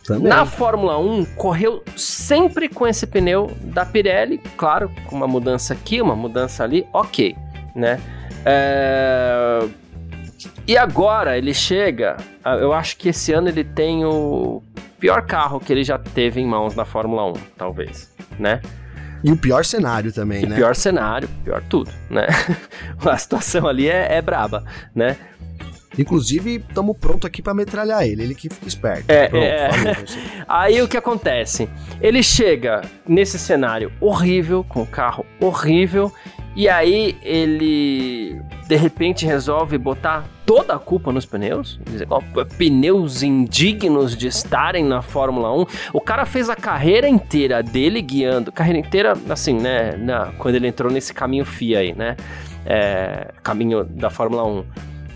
Também. 0.09 0.29
Na 0.29 0.47
Fórmula 0.47 0.99
1, 0.99 1.25
correu 1.37 1.85
sempre 1.95 2.67
com 2.67 2.87
esse 2.87 3.07
pneu 3.07 3.55
da 3.63 3.85
Pirelli, 3.85 4.39
claro, 4.57 4.91
com 5.07 5.15
uma 5.15 5.29
mudança 5.29 5.75
aqui, 5.75 6.01
uma 6.01 6.17
mudança 6.17 6.65
ali, 6.65 6.87
ok, 6.95 7.37
né? 7.75 8.01
É... 8.45 9.69
E 10.67 10.79
agora 10.79 11.37
ele 11.37 11.53
chega, 11.53 12.17
eu 12.59 12.73
acho 12.73 12.97
que 12.97 13.11
esse 13.11 13.35
ano 13.35 13.49
ele 13.49 13.65
tem 13.65 14.05
o 14.07 14.63
pior 14.99 15.27
carro 15.27 15.61
que 15.61 15.71
ele 15.71 15.85
já 15.85 15.99
teve 15.99 16.41
em 16.41 16.47
mãos 16.47 16.75
na 16.75 16.87
Fórmula 16.87 17.27
1, 17.27 17.33
talvez, 17.57 18.15
né? 18.39 18.63
E 19.23 19.33
o 19.33 19.37
pior 19.37 19.65
cenário 19.65 20.13
também, 20.13 20.45
e 20.45 20.47
né? 20.47 20.57
Pior 20.57 20.75
cenário, 20.75 21.29
pior 21.45 21.63
tudo, 21.69 21.91
né? 22.09 22.27
A 23.05 23.19
situação 23.19 23.67
ali 23.67 23.89
é, 23.89 24.17
é 24.17 24.23
braba, 24.23 24.65
né? 24.95 25.17
Inclusive, 25.99 26.65
estamos 26.69 26.97
pronto 26.97 27.27
aqui 27.27 27.43
para 27.43 27.53
metralhar 27.53 28.05
ele, 28.05 28.23
ele 28.23 28.35
que 28.35 28.49
fica 28.49 28.69
esperto. 28.69 29.11
É, 29.11 29.29
Pronto, 29.29 29.43
é. 29.43 29.71
Aí 30.47 30.81
o 30.81 30.87
que 30.87 30.97
acontece? 30.97 31.69
Ele 32.01 32.23
chega 32.23 32.83
nesse 33.07 33.39
cenário 33.39 33.91
horrível, 34.01 34.63
com 34.63 34.83
o 34.83 34.87
carro 34.87 35.27
horrível, 35.41 36.13
e 36.59 36.69
aí 36.69 37.17
ele 37.23 38.43
de 38.67 38.75
repente 38.75 39.25
resolve 39.25 39.79
botar 39.79 40.25
toda 40.45 40.75
a 40.75 40.79
culpa 40.79 41.13
nos 41.13 41.25
pneus, 41.25 41.79
dizer, 41.89 42.09
ó, 42.11 42.21
pneus 42.59 43.23
indignos 43.23 44.17
de 44.17 44.27
estarem 44.27 44.85
na 44.85 45.01
Fórmula 45.01 45.55
1. 45.55 45.67
O 45.93 46.01
cara 46.01 46.27
fez 46.27 46.51
a 46.51 46.57
carreira 46.57 47.09
inteira 47.09 47.63
dele 47.63 48.03
guiando, 48.03 48.51
carreira 48.51 48.81
inteira, 48.81 49.13
assim, 49.31 49.55
né, 49.55 49.93
na, 49.97 50.33
quando 50.37 50.57
ele 50.57 50.67
entrou 50.67 50.91
nesse 50.91 51.15
caminho 51.15 51.45
FIA 51.45 51.79
aí, 51.79 51.95
né, 51.95 52.17
é, 52.67 53.29
caminho 53.41 53.85
da 53.85 54.11
Fórmula 54.11 54.45
1 54.45 54.65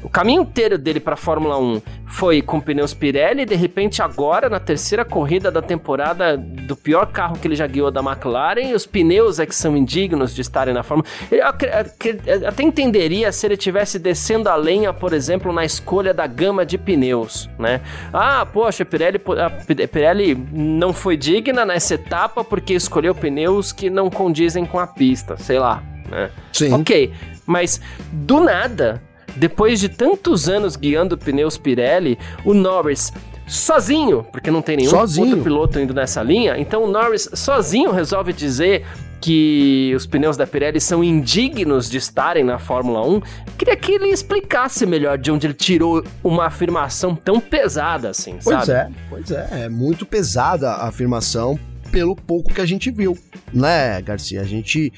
o 0.03 0.09
caminho 0.09 0.43
inteiro 0.43 0.77
dele 0.77 0.99
para 0.99 1.17
Fórmula 1.17 1.59
1 1.59 1.81
foi 2.07 2.43
com 2.43 2.61
pneus 2.61 2.93
Pirelli 2.93 3.43
e 3.43 3.47
de 3.47 3.55
repente 3.55 4.03
agora 4.03 4.49
na 4.49 4.59
terceira 4.59 5.05
corrida 5.05 5.51
da 5.51 5.63
temporada 5.63 6.37
do 6.37 6.75
pior 6.75 7.07
carro 7.07 7.39
que 7.39 7.47
ele 7.47 7.55
já 7.55 7.67
guiou 7.67 7.91
da 7.91 8.01
McLaren, 8.01 8.75
os 8.75 8.85
pneus 8.85 9.39
é 9.39 9.47
que 9.47 9.55
são 9.55 9.77
indignos 9.77 10.35
de 10.35 10.41
estarem 10.41 10.75
na 10.75 10.83
Fórmula. 10.83 11.09
Eu 11.31 11.47
até 11.47 12.63
entenderia 12.63 13.31
se 13.31 13.47
ele 13.47 13.57
tivesse 13.57 13.99
descendo 13.99 14.49
a 14.49 14.57
lenha, 14.57 14.93
por 14.93 15.13
exemplo, 15.13 15.53
na 15.53 15.65
escolha 15.65 16.13
da 16.13 16.27
gama 16.27 16.67
de 16.67 16.77
pneus, 16.77 17.49
né? 17.59 17.81
Ah, 18.13 18.45
poxa, 18.45 18.85
Pirelli, 18.85 19.21
a 19.39 19.51
Pirelli 19.87 20.35
não 20.53 20.93
foi 20.93 21.17
digna 21.17 21.65
nessa 21.65 21.95
etapa 21.95 22.43
porque 22.43 22.75
escolheu 22.75 23.15
pneus 23.15 23.73
que 23.73 23.89
não 23.89 24.11
condizem 24.11 24.67
com 24.67 24.79
a 24.79 24.87
pista, 24.87 25.37
sei 25.37 25.59
lá, 25.59 25.83
né? 26.11 26.31
Sim. 26.53 26.73
OK, 26.75 27.13
mas 27.47 27.81
do 28.11 28.41
nada 28.41 29.01
depois 29.37 29.81
de 29.81 29.89
tantos 29.89 30.49
anos 30.49 30.77
guiando 30.77 31.17
pneus 31.17 31.57
Pirelli, 31.57 32.19
o 32.45 32.55
Norris 32.55 33.13
sozinho, 33.47 34.25
porque 34.31 34.51
não 34.51 34.63
tem 34.63 34.77
nenhum 34.77 34.91
sozinho. 34.91 35.27
outro 35.29 35.43
piloto 35.43 35.79
indo 35.79 35.93
nessa 35.93 36.23
linha, 36.23 36.57
então 36.59 36.85
o 36.85 36.87
Norris 36.87 37.29
sozinho 37.35 37.91
resolve 37.91 38.33
dizer 38.33 38.85
que 39.21 39.93
os 39.95 40.05
pneus 40.05 40.37
da 40.37 40.47
Pirelli 40.47 40.81
são 40.81 41.03
indignos 41.03 41.89
de 41.89 41.97
estarem 41.97 42.43
na 42.43 42.59
Fórmula 42.59 43.07
1. 43.07 43.21
Queria 43.57 43.77
que 43.77 43.93
ele 43.93 44.09
explicasse 44.09 44.85
melhor 44.85 45.17
de 45.17 45.31
onde 45.31 45.47
ele 45.47 45.55
tirou 45.55 46.03
uma 46.25 46.47
afirmação 46.47 47.15
tão 47.15 47.39
pesada 47.39 48.11
assim, 48.11 48.39
pois 48.43 48.65
sabe? 48.65 48.95
Pois 49.09 49.31
é, 49.31 49.49
pois 49.49 49.53
é, 49.61 49.65
é 49.67 49.69
muito 49.69 50.05
pesada 50.05 50.71
a 50.71 50.89
afirmação 50.89 51.57
pelo 51.93 52.17
pouco 52.17 52.53
que 52.53 52.61
a 52.61 52.67
gente 52.67 52.91
viu, 52.91 53.17
né, 53.53 54.01
Garcia? 54.03 54.41
A 54.41 54.45
gente 54.45 54.93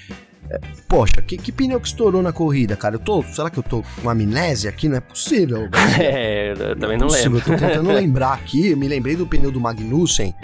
poxa, 0.88 1.22
que, 1.22 1.37
que, 1.37 1.52
pneu 1.52 1.80
que 1.80 1.88
estourou 1.88 2.22
na 2.22 2.33
corrida, 2.33 2.76
cara? 2.76 2.96
Eu 2.96 2.98
tô, 2.98 3.22
será 3.22 3.50
que 3.50 3.59
eu 3.59 3.62
tô 3.62 3.83
com 4.02 4.11
amnésia 4.11 4.70
aqui? 4.70 4.88
Não 4.88 4.96
é 4.96 5.00
possível. 5.00 5.68
É, 5.98 6.52
eu 6.52 6.76
também 6.76 6.98
não, 6.98 7.09
é 7.09 7.11
lembro. 7.11 7.38
Eu 7.38 7.44
tô 7.44 7.57
tentando 7.57 7.88
lembrar 7.92 8.33
aqui, 8.33 8.70
eu 8.70 8.76
me 8.76 8.88
lembrei 8.88 9.16
do 9.16 9.26
pneu 9.26 9.50
do 9.50 9.61
Magnussen, 9.61 10.35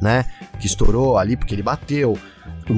né? 0.00 0.24
Que 0.60 0.66
estourou 0.66 1.16
ali 1.18 1.36
porque 1.36 1.54
ele 1.54 1.62
bateu. 1.62 2.18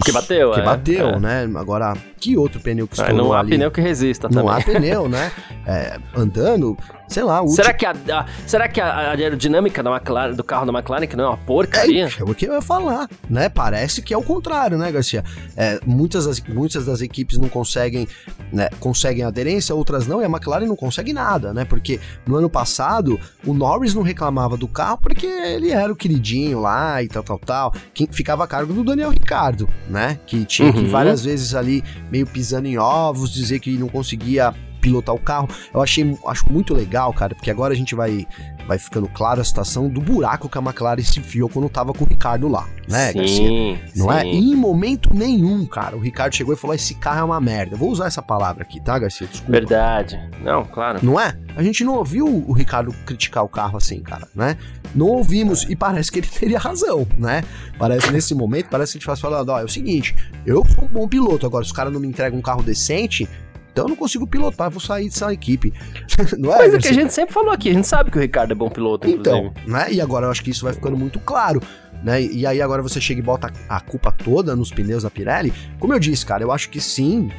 Que 0.05 0.13
bateu, 0.13 0.53
Que 0.53 0.61
é, 0.61 0.65
bateu, 0.65 1.09
é. 1.09 1.21
né? 1.21 1.51
Agora, 1.57 1.95
que 2.21 2.37
outro 2.37 2.61
pneu 2.61 2.87
que 2.87 2.95
estourou 2.95 3.17
Não 3.17 3.33
há 3.33 3.41
ali? 3.41 3.51
pneu 3.51 3.71
que 3.71 3.81
resista 3.81 4.29
também. 4.29 4.45
Não 4.45 4.53
há 4.53 4.61
pneu, 4.61 5.09
né? 5.09 5.33
É, 5.67 5.99
andando, 6.15 6.77
sei 7.09 7.23
lá... 7.23 7.47
Será, 7.49 7.73
que 7.73 7.87
a, 7.87 7.93
a, 7.93 8.27
será 8.47 8.69
que 8.69 8.81
a 8.81 9.11
aerodinâmica 9.11 9.83
da 9.83 9.91
McLaren, 9.91 10.35
do 10.35 10.45
carro 10.45 10.67
da 10.67 10.73
McLaren 10.73 11.07
que 11.07 11.17
não 11.17 11.25
é 11.25 11.29
uma 11.29 11.37
porcaria? 11.39 12.07
É, 12.07 12.21
é 12.21 12.25
o 12.25 12.35
que 12.35 12.47
eu 12.47 12.53
ia 12.53 12.61
falar, 12.61 13.09
né? 13.29 13.49
Parece 13.49 14.03
que 14.03 14.13
é 14.13 14.17
o 14.17 14.23
contrário, 14.23 14.77
né, 14.77 14.93
Garcia? 14.93 15.25
É, 15.57 15.81
muitas, 15.87 16.27
das, 16.27 16.41
muitas 16.41 16.85
das 16.85 17.01
equipes 17.01 17.39
não 17.39 17.49
conseguem, 17.49 18.07
né, 18.53 18.69
conseguem 18.79 19.25
aderência, 19.25 19.75
outras 19.75 20.07
não, 20.07 20.21
e 20.21 20.25
a 20.25 20.29
McLaren 20.29 20.67
não 20.67 20.77
consegue 20.77 21.13
nada, 21.13 21.55
né? 21.55 21.65
Porque 21.65 21.99
no 22.27 22.37
ano 22.37 22.51
passado, 22.51 23.19
o 23.47 23.55
Norris 23.55 23.95
não 23.95 24.03
reclamava 24.03 24.57
do 24.57 24.69
carro 24.69 24.99
porque 24.99 25.27
ele 25.27 25.71
era 25.71 25.93
o 25.93 25.97
queridinho 25.97 26.61
lá 26.61 27.03
e 27.03 27.09
tal, 27.09 27.23
tal, 27.23 27.39
tal. 27.39 27.75
Quem 27.95 28.07
ficava 28.11 28.45
a 28.45 28.47
cargo 28.47 28.73
do 28.73 28.85
Daniel 28.85 29.11
Ricardo, 29.11 29.69
né? 29.89 30.19
Que 30.27 30.45
tinha 30.45 30.69
uhum. 30.69 30.75
que 30.75 30.85
várias 30.87 31.25
vezes 31.25 31.55
ali 31.55 31.83
meio 32.11 32.27
pisando 32.27 32.69
em 32.69 32.79
ovos, 32.79 33.33
dizer 33.33 33.61
que 33.61 33.77
não 33.77 33.89
conseguia 33.89 34.55
pilotar 34.81 35.15
o 35.15 35.19
carro. 35.19 35.49
Eu 35.73 35.83
achei 35.83 36.17
acho 36.27 36.51
muito 36.51 36.75
legal, 36.75 37.13
cara, 37.13 37.35
porque 37.35 37.51
agora 37.51 37.73
a 37.75 37.77
gente 37.77 37.95
vai 37.95 38.27
vai 38.71 38.79
ficando 38.79 39.09
claro 39.09 39.41
a 39.41 39.45
situação 39.45 39.89
do 39.89 40.01
buraco 40.01 40.49
que 40.49 40.57
a 40.57 40.61
McLaren 40.61 41.03
se 41.03 41.19
enfiou 41.19 41.49
quando 41.49 41.69
tava 41.69 41.93
com 41.93 42.05
o 42.05 42.07
Ricardo 42.07 42.47
lá, 42.47 42.69
né, 42.89 43.11
sim, 43.11 43.19
Garcia? 43.19 43.91
Não 43.97 44.13
é? 44.13 44.21
sim. 44.21 44.29
é? 44.29 44.33
E 44.33 44.53
em 44.53 44.55
momento 44.55 45.13
nenhum, 45.13 45.67
cara, 45.67 45.97
o 45.97 45.99
Ricardo 45.99 46.37
chegou 46.37 46.55
e 46.55 46.57
falou: 46.57 46.77
esse 46.77 46.95
carro 46.95 47.19
é 47.19 47.25
uma 47.25 47.41
merda. 47.41 47.77
vou 47.77 47.91
usar 47.91 48.07
essa 48.07 48.23
palavra 48.23 48.63
aqui, 48.63 48.81
tá, 48.81 48.97
Garcia? 48.97 49.27
Desculpa. 49.27 49.51
Verdade. 49.51 50.21
Não, 50.41 50.65
claro. 50.65 51.01
Não 51.03 51.19
é? 51.19 51.37
A 51.57 51.65
gente 51.65 51.83
não 51.83 51.97
ouviu 51.97 52.25
o 52.27 52.53
Ricardo 52.53 52.93
criticar 53.05 53.43
o 53.43 53.49
carro 53.49 53.77
assim, 53.77 54.01
cara, 54.03 54.29
né? 54.37 54.57
Não 54.95 55.07
ouvimos 55.07 55.65
e 55.69 55.75
parece 55.75 56.13
que 56.13 56.21
ele 56.21 56.29
teria 56.39 56.59
razão, 56.61 57.05
né? 57.19 57.43
Parece 57.77 58.13
nesse 58.13 58.37
momento, 58.37 58.69
parece 58.71 58.93
que 58.93 58.99
a 58.99 59.01
gente 59.01 59.07
faz 59.07 59.21
falando, 59.21 59.49
ó, 59.49 59.59
é 59.59 59.65
o 59.65 59.69
seguinte, 59.69 60.15
eu 60.47 60.65
sou 60.77 60.85
um 60.85 60.89
bom 60.89 61.09
piloto, 61.09 61.45
agora 61.45 61.65
se 61.65 61.71
os 61.71 61.77
caras 61.77 61.93
não 61.93 61.99
me 61.99 62.07
entregam 62.07 62.39
um 62.39 62.43
carro 62.43 62.63
decente, 62.63 63.29
então 63.73 63.85
eu 63.85 63.89
não 63.89 63.97
consigo 63.97 64.27
pilotar, 64.27 64.71
vou 64.71 64.81
sair 64.81 65.09
dessa 65.09 65.33
equipe. 65.33 65.73
não 66.39 66.53
é? 66.53 66.59
Coisa 66.59 66.79
que 66.79 66.89
a 66.89 66.93
gente 66.93 67.13
sempre 67.13 67.33
falou 67.33 67.51
aqui, 67.51 67.71
a 67.71 67.75
gente 67.75 67.87
sabe 67.87 68.11
que 68.11 68.19
o 68.19 68.21
Ricardo 68.21 68.53
é 68.53 68.55
bom 68.55 68.69
piloto, 68.69 69.09
Então, 69.09 69.53
né? 69.67 69.93
E 69.93 70.01
agora 70.01 70.27
eu 70.27 70.31
acho 70.31 70.43
que 70.43 70.51
isso 70.51 70.65
vai 70.65 70.73
ficando 70.73 70.97
muito 70.97 71.19
claro. 71.21 71.61
Né? 72.03 72.23
E 72.23 72.47
aí 72.47 72.63
agora 72.63 72.81
você 72.81 72.99
chega 72.99 73.21
e 73.21 73.23
bota 73.23 73.53
a 73.69 73.79
culpa 73.79 74.11
toda 74.11 74.57
nos 74.57 74.71
pneus 74.71 75.03
da 75.03 75.11
Pirelli. 75.11 75.53
Como 75.79 75.93
eu 75.93 75.99
disse, 75.99 76.25
cara, 76.25 76.43
eu 76.43 76.51
acho 76.51 76.71
que 76.71 76.81
sim, 76.81 77.31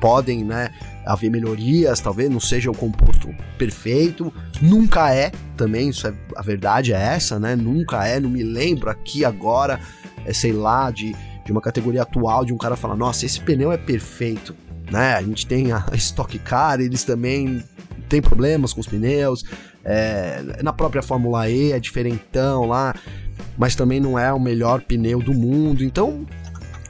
podem, 0.00 0.42
né, 0.42 0.70
haver 1.06 1.30
melhorias, 1.30 2.00
talvez 2.00 2.30
não 2.30 2.40
seja 2.40 2.70
o 2.70 2.76
composto 2.76 3.28
perfeito, 3.56 4.32
nunca 4.60 5.14
é, 5.14 5.30
também, 5.56 5.90
isso 5.90 6.06
é, 6.08 6.14
a 6.34 6.42
verdade 6.42 6.92
é 6.92 6.96
essa, 6.96 7.38
né, 7.38 7.54
nunca 7.54 8.04
é, 8.06 8.18
não 8.18 8.30
me 8.30 8.42
lembro 8.42 8.90
aqui 8.90 9.24
agora, 9.24 9.78
é, 10.24 10.32
sei 10.32 10.52
lá, 10.52 10.90
de, 10.90 11.14
de 11.44 11.52
uma 11.52 11.60
categoria 11.60 12.02
atual, 12.02 12.44
de 12.44 12.52
um 12.52 12.56
cara 12.56 12.76
falar, 12.76 12.96
nossa, 12.96 13.26
esse 13.26 13.40
pneu 13.40 13.70
é 13.70 13.76
perfeito, 13.76 14.56
né, 14.90 15.14
a 15.14 15.22
gente 15.22 15.46
tem 15.46 15.72
a 15.72 15.84
Stock 15.94 16.38
Car, 16.40 16.80
eles 16.80 17.04
também 17.04 17.62
têm 18.08 18.20
problemas 18.20 18.72
com 18.72 18.80
os 18.80 18.86
pneus, 18.86 19.44
é, 19.84 20.60
na 20.62 20.72
própria 20.72 21.02
Fórmula 21.02 21.48
E 21.48 21.72
é 21.72 21.80
diferentão 21.80 22.66
lá, 22.66 22.94
mas 23.56 23.74
também 23.74 24.00
não 24.00 24.18
é 24.18 24.32
o 24.32 24.40
melhor 24.40 24.80
pneu 24.82 25.20
do 25.20 25.32
mundo, 25.32 25.84
então 25.84 26.26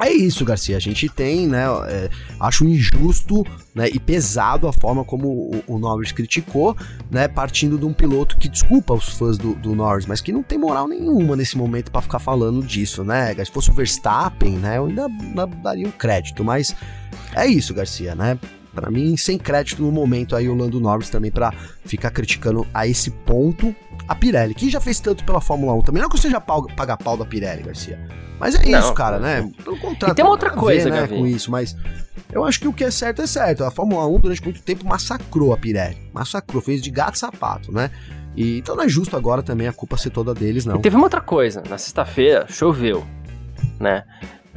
é 0.01 0.13
isso, 0.13 0.45
Garcia. 0.45 0.77
A 0.77 0.81
gente 0.81 1.09
tem, 1.09 1.47
né? 1.47 1.65
É, 1.89 2.11
acho 2.41 2.65
injusto 2.65 3.45
né, 3.75 3.89
e 3.89 4.01
pesado 4.01 4.67
a 4.67 4.73
forma 4.73 5.05
como 5.05 5.29
o, 5.29 5.65
o, 5.67 5.79
Norris 5.79 6.13
criticou, 6.13 6.77
né? 7.11 7.29
Partindo 7.29 7.79
de 7.79 7.85
um 7.85 7.93
piloto 7.93 8.37
que 8.39 8.49
desculpa 8.49 8.95
os 8.95 9.11
fãs 9.11 9.37
do, 9.37 9.55
do 9.55 9.75
Norris, 9.75 10.07
mas 10.07 10.21
que 10.21 10.33
não 10.33 10.43
tem 10.43 10.59
moral 10.59 10.89
nenhuma 10.89 11.37
nesse 11.37 11.57
momento 11.57 11.91
para 11.91 12.01
ficar 12.01 12.19
falando 12.19 12.63
disso, 12.63 13.05
né? 13.05 13.35
Se 13.45 13.51
fosse 13.51 13.71
o 13.71 13.75
Verstappen, 13.75 14.53
né? 14.53 14.79
Eu 14.79 14.87
ainda, 14.87 15.07
ainda 15.07 15.47
daria 15.47 15.87
um 15.87 15.93
crédito, 15.93 16.43
mas 16.43 16.75
é 17.35 17.47
isso, 17.47 17.75
Garcia, 17.75 18.15
né? 18.15 18.39
Para 18.81 18.90
mim, 18.90 19.14
sem 19.16 19.37
crédito 19.37 19.83
no 19.83 19.93
momento 19.93 20.35
aí 20.35 20.49
o 20.49 20.55
Lando 20.55 20.81
Norris 20.81 21.11
também 21.11 21.31
para 21.31 21.53
ficar 21.85 22.11
criticando 22.11 22.66
a 22.73 22.87
esse 22.87 23.11
ponto 23.11 23.75
a 24.09 24.14
Pirelli, 24.14 24.55
que 24.55 24.71
já 24.71 24.81
fez 24.81 24.99
tanto 24.99 25.23
pela 25.23 25.40
Fórmula 25.40 25.75
1 25.75 25.83
também. 25.83 26.03
Não 26.03 26.09
que 26.09 26.19
você 26.19 26.31
já 26.31 26.40
paga 26.40 26.97
pau 26.97 27.16
da 27.16 27.27
Pirelli, 27.27 27.62
Garcia. 27.62 28.01
Mas 28.38 28.55
é 28.55 28.66
não, 28.66 28.81
isso, 28.81 28.95
cara, 28.95 29.19
né? 29.19 29.51
Pelo 29.62 29.79
contrário. 29.79 30.14
E 30.14 30.16
tem 30.16 30.25
uma 30.25 30.31
outra 30.31 30.51
coisa, 30.51 30.90
ver, 30.90 31.03
né, 31.03 31.07
com 31.07 31.27
isso, 31.27 31.51
mas 31.51 31.77
eu 32.33 32.43
acho 32.43 32.59
que 32.59 32.66
o 32.66 32.73
que 32.73 32.83
é 32.83 32.90
certo 32.90 33.21
é 33.21 33.27
certo. 33.27 33.64
A 33.64 33.71
Fórmula 33.71 34.07
1 34.07 34.19
durante 34.19 34.43
muito 34.43 34.62
tempo 34.62 34.87
massacrou 34.87 35.53
a 35.53 35.59
Pirelli. 35.59 36.11
Massacrou, 36.14 36.62
fez 36.62 36.81
de 36.81 36.90
gato 36.90 37.16
e 37.16 37.19
sapato, 37.19 37.71
né? 37.71 37.90
E, 38.35 38.59
então 38.59 38.75
não 38.75 38.85
é 38.85 38.88
justo 38.88 39.14
agora 39.14 39.43
também 39.43 39.69
a 39.69 39.73
culpa 39.73 39.99
ser 39.99 40.09
toda 40.09 40.33
deles, 40.33 40.64
não. 40.64 40.77
E 40.77 40.81
teve 40.81 40.97
uma 40.97 41.05
outra 41.05 41.21
coisa. 41.21 41.62
Na 41.69 41.77
sexta-feira 41.77 42.47
choveu, 42.49 43.07
né? 43.79 44.05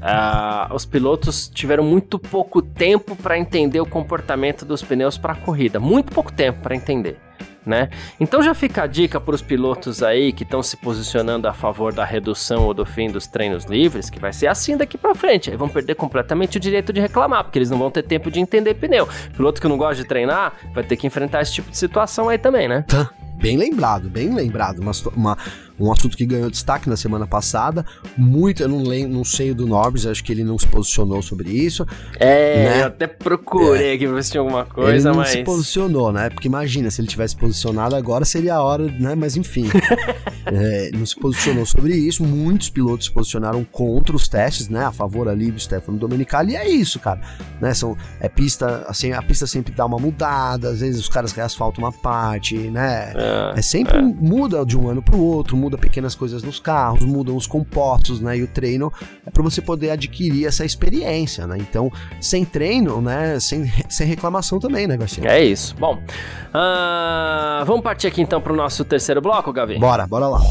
Uh, 0.03 0.75
os 0.75 0.85
pilotos 0.85 1.47
tiveram 1.47 1.83
muito 1.83 2.19
pouco 2.19 2.61
tempo 2.61 3.15
para 3.15 3.37
entender 3.37 3.79
o 3.79 3.85
comportamento 3.85 4.65
dos 4.65 4.81
pneus 4.81 5.17
para 5.17 5.31
a 5.31 5.35
corrida. 5.35 5.79
Muito 5.79 6.13
pouco 6.13 6.31
tempo 6.31 6.61
para 6.61 6.75
entender 6.75 7.17
né? 7.65 7.89
Então 8.19 8.41
já 8.41 8.53
fica 8.53 8.83
a 8.83 8.87
dica 8.87 9.19
para 9.19 9.33
os 9.33 9.41
pilotos 9.41 10.03
aí 10.03 10.31
que 10.31 10.43
estão 10.43 10.61
se 10.61 10.77
posicionando 10.77 11.47
a 11.47 11.53
favor 11.53 11.93
da 11.93 12.03
redução 12.03 12.63
ou 12.65 12.73
do 12.73 12.85
fim 12.85 13.09
dos 13.09 13.27
treinos 13.27 13.65
livres, 13.65 14.09
que 14.09 14.19
vai 14.19 14.33
ser 14.33 14.47
assim 14.47 14.77
daqui 14.77 14.97
para 14.97 15.15
frente. 15.15 15.49
Aí 15.49 15.57
vão 15.57 15.69
perder 15.69 15.95
completamente 15.95 16.57
o 16.57 16.59
direito 16.59 16.91
de 16.91 16.99
reclamar, 16.99 17.43
porque 17.43 17.57
eles 17.57 17.69
não 17.69 17.77
vão 17.77 17.89
ter 17.89 18.03
tempo 18.03 18.29
de 18.29 18.39
entender 18.39 18.73
pneu. 18.75 19.07
Piloto 19.35 19.61
que 19.61 19.67
não 19.67 19.77
gosta 19.77 19.95
de 19.95 20.05
treinar 20.05 20.53
vai 20.73 20.83
ter 20.83 20.97
que 20.97 21.07
enfrentar 21.07 21.41
esse 21.41 21.53
tipo 21.53 21.71
de 21.71 21.77
situação 21.77 22.29
aí 22.29 22.37
também, 22.37 22.67
né? 22.67 22.83
Tá. 22.87 23.09
Bem 23.35 23.57
lembrado, 23.57 24.09
bem 24.09 24.33
lembrado. 24.33 24.79
Uma, 24.79 24.91
uma, 25.13 25.37
um 25.79 25.91
assunto 25.91 26.15
que 26.15 26.25
ganhou 26.25 26.49
destaque 26.49 26.89
na 26.89 26.95
semana 26.95 27.25
passada. 27.25 27.86
Muito, 28.17 28.63
eu 28.63 28.69
não, 28.69 28.83
lembro, 28.83 29.13
não 29.13 29.23
sei 29.23 29.53
do 29.53 29.65
Norbs, 29.65 30.05
acho 30.05 30.23
que 30.23 30.31
ele 30.31 30.43
não 30.43 30.57
se 30.57 30.67
posicionou 30.67 31.21
sobre 31.21 31.49
isso. 31.49 31.86
É, 32.19 32.65
né? 32.65 32.81
eu 32.81 32.88
até 32.88 33.07
procurei 33.07 33.91
é. 33.91 33.93
aqui 33.93 34.05
pra 34.05 34.15
ver 34.15 34.23
se 34.23 34.31
tinha 34.31 34.41
alguma 34.41 34.65
coisa, 34.65 34.91
ele 34.91 35.03
não 35.03 35.15
mas. 35.15 35.29
se 35.29 35.43
posicionou, 35.43 36.12
né? 36.12 36.29
Porque 36.29 36.47
imagina, 36.47 36.89
se 36.91 37.01
ele 37.01 37.07
tivesse 37.07 37.36
posicionado 37.36 37.95
agora 37.95 38.25
seria 38.25 38.55
a 38.55 38.63
hora, 38.63 38.86
né? 38.99 39.15
Mas 39.15 39.36
enfim. 39.36 39.65
é, 40.45 40.91
não 40.93 41.05
se 41.05 41.15
posicionou 41.15 41.65
sobre 41.65 41.95
isso. 41.95 42.23
Muitos 42.23 42.69
pilotos 42.69 43.05
se 43.07 43.12
posicionaram 43.12 43.63
contra 43.63 44.15
os 44.15 44.27
testes, 44.27 44.69
né? 44.69 44.86
A 44.86 44.91
favor 44.91 45.27
ali 45.27 45.51
do 45.51 45.59
Stefano 45.59 45.97
Domenicali. 45.97 46.53
E 46.53 46.55
é 46.55 46.69
isso, 46.69 46.99
cara. 46.99 47.21
Né? 47.62 47.73
São, 47.73 47.97
é 48.19 48.29
pista, 48.29 48.86
assim, 48.88 49.12
a 49.12 49.21
pista 49.21 49.47
sempre 49.47 49.73
dá 49.73 49.86
uma 49.86 49.97
mudada, 49.97 50.69
às 50.69 50.79
vezes 50.81 50.99
os 50.99 51.09
caras 51.09 51.31
reasfaltam 51.31 51.83
uma 51.83 51.91
parte, 51.91 52.55
né? 52.55 53.13
É, 53.15 53.59
é 53.59 53.62
sempre 53.62 53.97
é. 53.97 54.01
muda 54.01 54.65
de 54.65 54.77
um 54.77 54.89
ano 54.89 55.01
pro 55.01 55.19
outro, 55.19 55.55
muda 55.63 55.78
pequenas 55.78 56.13
coisas 56.13 56.43
nos 56.43 56.60
carros, 56.60 57.06
mudam 57.06 57.38
os 57.38 57.47
compostos, 57.47 58.19
né? 58.19 58.38
E 58.38 58.43
o 58.43 58.47
treino 58.47 58.91
é 59.26 59.32
para 59.32 59.41
você 59.41 59.62
poder 59.62 59.91
adquirir 59.91 60.45
essa 60.45 60.65
experiência, 60.65 61.47
né? 61.47 61.58
Então, 61.58 61.89
sem 62.19 62.43
treino, 62.43 63.02
né? 63.02 63.39
Sem, 63.39 63.71
sem 63.89 64.06
reclamação 64.06 64.60
também, 64.60 64.88
né, 64.88 64.97
Garcia? 64.97 65.23
É 65.26 65.41
isso. 65.41 65.73
Bom, 65.80 65.95
uh, 65.95 67.65
vamos 67.65 67.82
partir 67.82 68.08
aqui 68.08 68.21
então 68.21 68.41
pro 68.41 68.54
nosso 68.54 68.84
terceiro 68.84 69.21
bloco, 69.21 69.54
Gavi? 69.54 69.80
Bora, 69.80 70.06
bora 70.06 70.28
lá. 70.28 70.41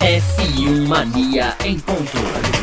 F1 0.00 0.88
Mania 0.88 1.54
em 1.64 1.78
ponto. 1.78 2.53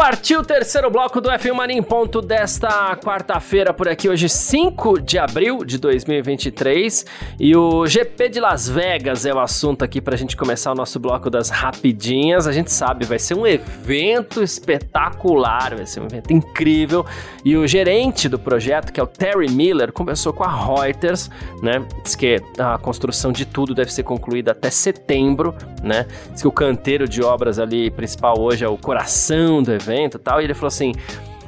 Partiu 0.00 0.40
o 0.40 0.42
terceiro 0.42 0.90
bloco 0.90 1.20
do 1.20 1.28
F1 1.28 1.52
Mania 1.52 1.76
em 1.76 1.82
ponto 1.82 2.22
desta 2.22 2.96
quarta-feira 2.96 3.74
por 3.74 3.86
aqui, 3.86 4.08
hoje 4.08 4.30
5 4.30 4.98
de 4.98 5.18
abril 5.18 5.62
de 5.62 5.76
2023. 5.76 7.04
E 7.38 7.54
o 7.54 7.86
GP 7.86 8.30
de 8.30 8.40
Las 8.40 8.66
Vegas 8.66 9.26
é 9.26 9.34
o 9.34 9.38
assunto 9.38 9.84
aqui 9.84 10.00
pra 10.00 10.16
gente 10.16 10.38
começar 10.38 10.72
o 10.72 10.74
nosso 10.74 10.98
bloco 10.98 11.28
das 11.28 11.50
rapidinhas. 11.50 12.46
A 12.46 12.52
gente 12.52 12.72
sabe, 12.72 13.04
vai 13.04 13.18
ser 13.18 13.34
um 13.34 13.46
evento 13.46 14.42
espetacular, 14.42 15.76
vai 15.76 15.84
ser 15.84 16.00
um 16.00 16.06
evento 16.06 16.32
incrível. 16.32 17.04
E 17.44 17.54
o 17.54 17.66
gerente 17.66 18.26
do 18.26 18.38
projeto, 18.38 18.94
que 18.94 19.00
é 19.00 19.02
o 19.02 19.06
Terry 19.06 19.50
Miller, 19.50 19.92
conversou 19.92 20.32
com 20.32 20.44
a 20.44 20.50
Reuters, 20.50 21.28
né? 21.62 21.86
Diz 22.02 22.16
que 22.16 22.40
a 22.58 22.78
construção 22.78 23.32
de 23.32 23.44
tudo 23.44 23.74
deve 23.74 23.92
ser 23.92 24.04
concluída 24.04 24.52
até 24.52 24.70
setembro, 24.70 25.54
né? 25.82 26.06
Diz 26.32 26.40
que 26.40 26.48
o 26.48 26.52
canteiro 26.52 27.06
de 27.06 27.22
obras 27.22 27.58
ali 27.58 27.90
principal 27.90 28.40
hoje 28.40 28.64
é 28.64 28.68
o 28.68 28.78
coração 28.78 29.62
do 29.62 29.70
evento 29.70 29.89
evento 29.90 30.16
e 30.16 30.20
tal, 30.20 30.40
e 30.40 30.44
ele 30.44 30.54
falou 30.54 30.68
assim: 30.68 30.92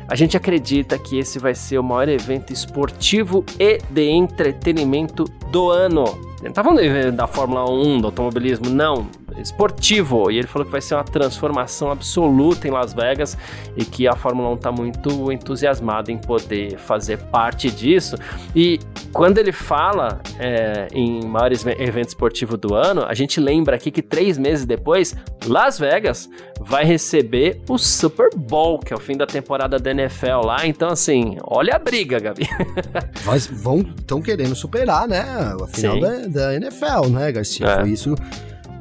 a 0.08 0.14
gente 0.14 0.36
acredita 0.36 0.98
que 0.98 1.18
esse 1.18 1.38
vai 1.38 1.54
ser 1.54 1.78
o 1.78 1.82
maior 1.82 2.08
evento 2.08 2.52
esportivo 2.52 3.44
e 3.58 3.78
de 3.90 4.08
entretenimento 4.10 5.24
do 5.50 5.70
ano. 5.70 6.04
Ele 6.38 6.48
não 6.48 6.52
tá 6.52 6.64
falando 6.64 7.12
da 7.12 7.26
Fórmula 7.26 7.70
1, 7.70 8.00
do 8.00 8.06
automobilismo, 8.08 8.68
não 8.68 9.08
esportivo. 9.38 10.30
E 10.30 10.38
ele 10.38 10.46
falou 10.46 10.64
que 10.66 10.72
vai 10.72 10.80
ser 10.80 10.94
uma 10.94 11.04
transformação 11.04 11.90
absoluta 11.90 12.66
em 12.66 12.70
Las 12.70 12.92
Vegas 12.92 13.36
e 13.76 13.84
que 13.84 14.06
a 14.06 14.14
Fórmula 14.14 14.50
1 14.50 14.54
está 14.54 14.72
muito 14.72 15.32
entusiasmada 15.32 16.10
em 16.10 16.18
poder 16.18 16.78
fazer 16.78 17.18
parte 17.18 17.70
disso. 17.70 18.16
E 18.54 18.78
quando 19.12 19.38
ele 19.38 19.52
fala 19.52 20.20
é, 20.38 20.88
em 20.92 21.24
maiores 21.24 21.64
eventos 21.66 22.12
esportivos 22.12 22.58
do 22.58 22.74
ano, 22.74 23.04
a 23.04 23.14
gente 23.14 23.40
lembra 23.40 23.76
aqui 23.76 23.90
que 23.90 24.02
três 24.02 24.38
meses 24.38 24.64
depois, 24.64 25.14
Las 25.46 25.78
Vegas 25.78 26.28
vai 26.60 26.84
receber 26.84 27.60
o 27.68 27.76
Super 27.76 28.30
Bowl, 28.34 28.78
que 28.78 28.92
é 28.92 28.96
o 28.96 29.00
fim 29.00 29.16
da 29.16 29.26
temporada 29.26 29.78
da 29.78 29.90
NFL 29.90 30.46
lá. 30.46 30.66
Então, 30.66 30.88
assim, 30.88 31.36
olha 31.44 31.76
a 31.76 31.78
briga, 31.78 32.18
Gabi. 32.18 32.48
Mas 33.24 33.46
vão, 33.46 33.80
estão 33.80 34.22
querendo 34.22 34.54
superar, 34.54 35.06
né? 35.06 35.24
A 35.60 35.66
final 35.66 36.00
da, 36.00 36.26
da, 36.26 36.54
NFL, 36.54 37.08
né, 37.10 37.32
Garcia? 37.32 37.66
É. 37.66 37.80
Foi 37.80 37.90
isso 37.90 38.14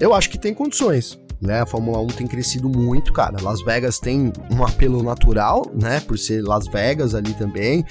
eu 0.02 0.14
acho 0.14 0.30
que 0.30 0.38
tem 0.38 0.54
condições. 0.54 1.20
Né, 1.40 1.60
a 1.60 1.66
Fórmula 1.66 2.00
1 2.02 2.08
tem 2.08 2.28
crescido 2.28 2.70
muito, 2.70 3.12
cara. 3.12 3.42
Las 3.42 3.64
Vegas 3.64 3.98
tem 3.98 4.32
um 4.52 4.64
apelo 4.64 5.02
natural, 5.02 5.66
né? 5.74 6.00
Por 6.00 6.16
ser 6.16 6.44
Las 6.44 6.68
Vegas 6.68 7.16
ali 7.16 7.34
também. 7.34 7.84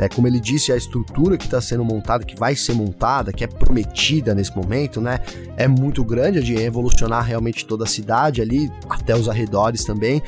É, 0.00 0.08
como 0.08 0.26
ele 0.28 0.38
disse, 0.38 0.72
a 0.72 0.76
estrutura 0.76 1.36
que 1.36 1.44
está 1.44 1.60
sendo 1.60 1.84
montada, 1.84 2.24
que 2.24 2.36
vai 2.36 2.54
ser 2.54 2.72
montada, 2.72 3.32
que 3.32 3.42
é 3.42 3.46
prometida 3.46 4.34
nesse 4.34 4.56
momento, 4.56 5.00
né? 5.00 5.20
É 5.56 5.66
muito 5.66 6.04
grande, 6.04 6.40
de 6.40 6.54
evolucionar 6.56 7.24
realmente 7.24 7.66
toda 7.66 7.84
a 7.84 7.86
cidade 7.86 8.40
ali, 8.40 8.70
até 8.88 9.14
os 9.14 9.28
arredores 9.28 9.84
também. 9.84 10.22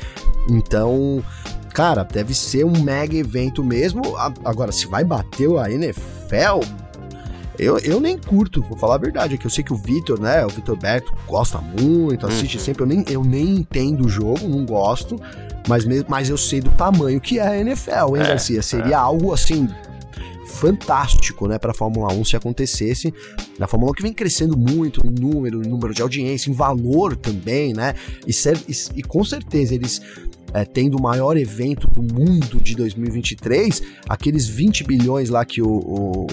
Então, 0.49 1.23
cara, 1.73 2.03
deve 2.03 2.33
ser 2.33 2.65
um 2.65 2.81
mega 2.81 3.15
evento 3.15 3.63
mesmo. 3.63 4.01
Agora, 4.43 4.71
se 4.73 4.87
vai 4.87 5.05
bater 5.05 5.49
a 5.57 5.71
NFL, 5.71 6.59
eu, 7.61 7.77
eu 7.77 7.99
nem 7.99 8.17
curto, 8.17 8.59
vou 8.63 8.75
falar 8.75 8.95
a 8.95 8.97
verdade, 8.97 9.35
é 9.35 9.37
que 9.37 9.45
eu 9.45 9.51
sei 9.51 9.63
que 9.63 9.71
o 9.71 9.75
Vitor, 9.75 10.19
né, 10.19 10.43
o 10.43 10.49
Vitor 10.49 10.75
Berto 10.75 11.13
gosta 11.27 11.59
muito, 11.59 12.25
assiste 12.25 12.57
uhum. 12.57 12.63
sempre, 12.63 12.81
eu 12.81 12.87
nem, 12.87 13.05
eu 13.07 13.23
nem 13.23 13.57
entendo 13.57 14.07
o 14.07 14.09
jogo, 14.09 14.47
não 14.47 14.65
gosto, 14.65 15.15
mas, 15.67 15.85
mesmo, 15.85 16.07
mas 16.09 16.27
eu 16.27 16.37
sei 16.37 16.59
do 16.59 16.71
tamanho 16.71 17.21
que 17.21 17.37
é 17.37 17.47
a 17.47 17.57
NFL, 17.59 18.15
hein, 18.15 18.23
é, 18.23 18.27
Garcia? 18.29 18.63
Seria 18.63 18.93
é. 18.93 18.95
algo 18.95 19.31
assim 19.31 19.69
fantástico, 20.47 21.47
né, 21.47 21.59
para 21.59 21.71
Fórmula 21.71 22.11
1 22.11 22.25
se 22.25 22.35
acontecesse. 22.35 23.13
Na 23.59 23.67
Fórmula 23.67 23.91
1 23.91 23.95
que 23.95 24.01
vem 24.01 24.13
crescendo 24.13 24.57
muito 24.57 25.05
em 25.05 25.11
número, 25.11 25.63
em 25.63 25.69
número 25.69 25.93
de 25.93 26.01
audiência, 26.01 26.49
em 26.49 26.53
valor 26.53 27.15
também, 27.15 27.73
né? 27.73 27.93
E, 28.27 28.31
e, 28.31 28.99
e 28.99 29.03
com 29.03 29.23
certeza 29.23 29.73
eles 29.73 30.01
é, 30.53 30.65
tendo 30.65 30.97
o 30.97 31.01
maior 31.01 31.37
evento 31.37 31.87
do 31.87 32.01
mundo 32.01 32.59
de 32.59 32.75
2023, 32.75 33.81
aqueles 34.09 34.47
20 34.47 34.83
bilhões 34.83 35.29
lá 35.29 35.45
que 35.45 35.61
o, 35.61 35.69
o 35.69 36.27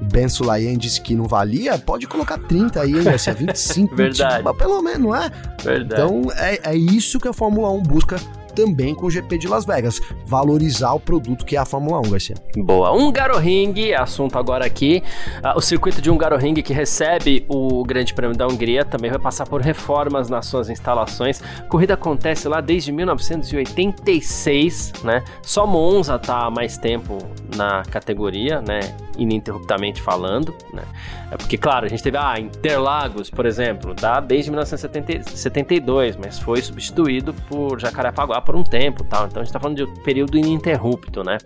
Ben 0.00 0.28
Sulayen 0.28 0.76
disse 0.76 1.00
que 1.00 1.14
não 1.14 1.24
valia, 1.24 1.78
pode 1.78 2.06
colocar 2.06 2.38
30 2.38 2.80
aí, 2.80 2.96
hein, 2.96 3.04
Garcia? 3.04 3.34
25, 3.34 3.94
Verdade. 3.94 4.44
20, 4.44 4.56
pelo 4.56 4.82
menos, 4.82 5.00
não 5.00 5.14
é? 5.14 5.30
Verdade. 5.62 6.02
Então 6.02 6.32
é, 6.36 6.60
é 6.70 6.76
isso 6.76 7.18
que 7.18 7.28
a 7.28 7.32
Fórmula 7.32 7.70
1 7.70 7.82
busca 7.82 8.16
também 8.56 8.94
com 8.94 9.06
o 9.06 9.10
GP 9.10 9.38
de 9.38 9.46
Las 9.46 9.64
Vegas, 9.66 10.00
valorizar 10.24 10.94
o 10.94 11.00
produto 11.00 11.44
que 11.44 11.56
é 11.56 11.60
a 11.60 11.66
Fórmula 11.66 12.00
1, 12.00 12.10
Garcia. 12.10 12.34
Boa. 12.56 12.92
Um 12.92 13.12
Ring, 13.38 13.92
assunto 13.92 14.38
agora 14.38 14.64
aqui. 14.64 15.02
Uh, 15.38 15.58
o 15.58 15.60
circuito 15.60 16.00
de 16.00 16.10
um 16.10 16.16
Ring 16.16 16.54
que 16.54 16.72
recebe 16.72 17.44
o 17.48 17.84
Grande 17.84 18.14
Prêmio 18.14 18.34
da 18.36 18.46
Hungria 18.46 18.84
também 18.84 19.10
vai 19.10 19.20
passar 19.20 19.46
por 19.46 19.60
reformas 19.60 20.30
nas 20.30 20.46
suas 20.46 20.70
instalações. 20.70 21.42
A 21.58 21.64
corrida 21.64 21.92
acontece 21.94 22.48
lá 22.48 22.62
desde 22.62 22.90
1986, 22.90 24.94
né? 25.04 25.22
Só 25.42 25.66
Monza 25.66 26.18
tá 26.18 26.46
há 26.46 26.50
mais 26.50 26.78
tempo 26.78 27.18
na 27.54 27.82
categoria, 27.84 28.62
né? 28.62 28.80
Ininterruptamente 29.18 30.00
falando, 30.00 30.54
né? 30.72 30.84
É 31.30 31.36
porque, 31.36 31.58
claro, 31.58 31.86
a 31.86 31.88
gente 31.88 32.02
teve, 32.02 32.16
ah, 32.16 32.38
Interlagos, 32.38 33.30
por 33.30 33.46
exemplo, 33.46 33.94
dá 33.94 34.20
desde 34.20 34.50
1972, 34.50 36.16
mas 36.16 36.38
foi 36.38 36.62
substituído 36.62 37.34
por 37.48 37.80
Jacarepaguá 37.80 38.40
por 38.46 38.54
um 38.54 38.62
tempo, 38.62 39.04
tal. 39.04 39.26
Então 39.26 39.42
a 39.42 39.44
gente 39.44 39.52
tá 39.52 39.58
falando 39.58 39.76
de 39.76 39.82
um 39.82 39.94
período 40.02 40.38
ininterrupto, 40.38 41.24
né? 41.24 41.36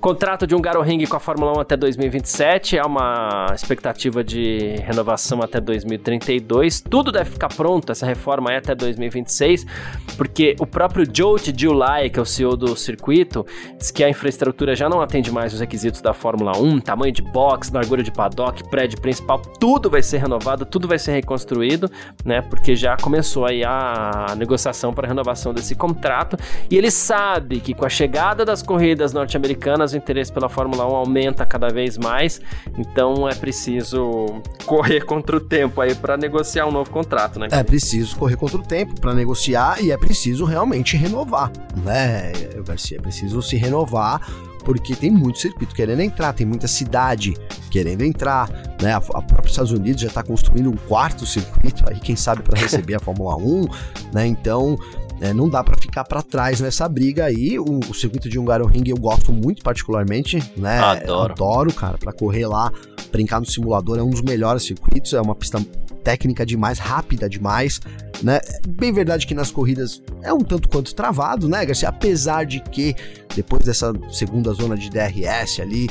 Contrato 0.00 0.46
de 0.46 0.54
um 0.54 0.62
Ring 0.80 1.04
com 1.04 1.16
a 1.16 1.20
Fórmula 1.20 1.58
1 1.58 1.60
até 1.60 1.76
2027, 1.76 2.78
há 2.78 2.86
uma 2.86 3.48
expectativa 3.54 4.24
de 4.24 4.76
renovação 4.82 5.42
até 5.42 5.60
2032. 5.60 6.80
Tudo 6.80 7.12
deve 7.12 7.28
ficar 7.32 7.48
pronto, 7.48 7.92
essa 7.92 8.06
reforma 8.06 8.50
é 8.50 8.56
até 8.56 8.74
2026, 8.74 9.66
porque 10.16 10.56
o 10.58 10.66
próprio 10.66 11.06
Joe 11.14 11.38
July, 11.54 12.08
que 12.08 12.18
é 12.18 12.22
o 12.22 12.24
CEO 12.24 12.56
do 12.56 12.74
circuito, 12.74 13.44
diz 13.76 13.90
que 13.90 14.02
a 14.02 14.08
infraestrutura 14.08 14.74
já 14.74 14.88
não 14.88 15.02
atende 15.02 15.30
mais 15.30 15.52
os 15.52 15.60
requisitos 15.60 16.00
da 16.00 16.14
Fórmula 16.14 16.56
1, 16.56 16.80
tamanho 16.80 17.12
de 17.12 17.20
box, 17.20 17.70
largura 17.70 18.02
de 18.02 18.10
paddock, 18.10 18.66
prédio 18.70 18.98
principal, 19.02 19.38
tudo 19.38 19.90
vai 19.90 20.02
ser 20.02 20.16
renovado, 20.16 20.64
tudo 20.64 20.88
vai 20.88 20.98
ser 20.98 21.12
reconstruído, 21.12 21.90
né? 22.24 22.40
Porque 22.40 22.74
já 22.74 22.96
começou 22.96 23.44
aí 23.44 23.62
a 23.62 24.34
negociação 24.38 24.94
para 24.94 25.06
renovação 25.06 25.52
desse 25.52 25.74
contrato, 25.74 26.38
e 26.70 26.76
ele 26.76 26.90
sabe 26.90 27.60
que 27.60 27.74
com 27.74 27.84
a 27.84 27.88
chegada 27.88 28.44
das 28.44 28.62
corridas 28.62 29.12
norte-americanas 29.12 29.92
o 29.92 29.96
interesse 29.96 30.32
pela 30.32 30.48
Fórmula 30.48 30.86
1 30.86 30.94
aumenta 30.94 31.44
cada 31.46 31.68
vez 31.68 31.96
mais, 31.98 32.40
então 32.78 33.28
é 33.28 33.34
preciso 33.34 34.42
correr 34.66 35.04
contra 35.04 35.36
o 35.36 35.40
tempo 35.40 35.80
aí 35.80 35.94
para 35.94 36.16
negociar 36.16 36.66
um 36.66 36.72
novo 36.72 36.90
contrato, 36.90 37.38
né? 37.38 37.48
É 37.50 37.62
preciso 37.62 38.16
correr 38.16 38.36
contra 38.36 38.58
o 38.58 38.62
tempo 38.62 39.00
para 39.00 39.14
negociar 39.14 39.82
e 39.82 39.90
é 39.90 39.96
preciso 39.96 40.44
realmente 40.44 40.96
renovar, 40.96 41.50
né, 41.84 42.32
Garcia? 42.64 42.98
É 42.98 43.00
preciso 43.00 43.42
se 43.42 43.56
renovar 43.56 44.20
porque 44.64 44.94
tem 44.94 45.10
muito 45.10 45.38
circuito 45.38 45.74
querendo 45.74 46.00
entrar, 46.00 46.32
tem 46.32 46.46
muita 46.46 46.68
cidade 46.68 47.34
querendo 47.70 48.02
entrar, 48.02 48.48
né? 48.80 48.92
A, 48.92 48.96
a 48.96 49.22
própria 49.22 49.48
Estados 49.48 49.72
Unidos 49.72 50.00
já 50.00 50.08
está 50.08 50.22
construindo 50.22 50.70
um 50.70 50.76
quarto 50.76 51.26
circuito 51.26 51.84
aí, 51.88 51.98
quem 51.98 52.16
sabe 52.16 52.42
para 52.42 52.58
receber 52.58 52.94
a 52.94 53.00
Fórmula 53.00 53.36
1, 53.36 53.66
né? 54.12 54.26
Então 54.26 54.78
é, 55.20 55.34
não 55.34 55.48
dá 55.48 55.62
para 55.62 55.76
ficar 55.80 56.04
para 56.04 56.22
trás 56.22 56.60
nessa 56.60 56.88
briga 56.88 57.26
aí. 57.26 57.58
O, 57.58 57.80
o 57.88 57.94
circuito 57.94 58.28
de 58.28 58.38
Hungaroring 58.38 58.84
eu 58.86 58.96
gosto 58.96 59.32
muito 59.32 59.62
particularmente, 59.62 60.42
né? 60.56 60.78
Adoro. 60.78 61.32
Adoro, 61.32 61.74
cara, 61.74 61.98
para 61.98 62.12
correr 62.12 62.46
lá, 62.46 62.72
brincar 63.12 63.38
no 63.38 63.46
simulador 63.46 63.98
é 63.98 64.02
um 64.02 64.10
dos 64.10 64.22
melhores 64.22 64.62
circuitos, 64.62 65.12
é 65.12 65.20
uma 65.20 65.34
pista 65.34 65.60
técnica 66.02 66.46
demais, 66.46 66.78
rápida 66.78 67.28
demais, 67.28 67.80
né? 68.22 68.40
Bem 68.66 68.92
verdade 68.92 69.26
que 69.26 69.34
nas 69.34 69.50
corridas 69.50 70.02
é 70.22 70.32
um 70.32 70.40
tanto 70.40 70.68
quanto 70.68 70.94
travado, 70.94 71.48
né, 71.48 71.64
Garcia? 71.66 71.90
Apesar 71.90 72.44
de 72.44 72.60
que 72.60 72.94
depois 73.36 73.62
dessa 73.62 73.92
segunda 74.10 74.52
zona 74.54 74.76
de 74.76 74.88
DRS 74.88 75.60
ali, 75.60 75.88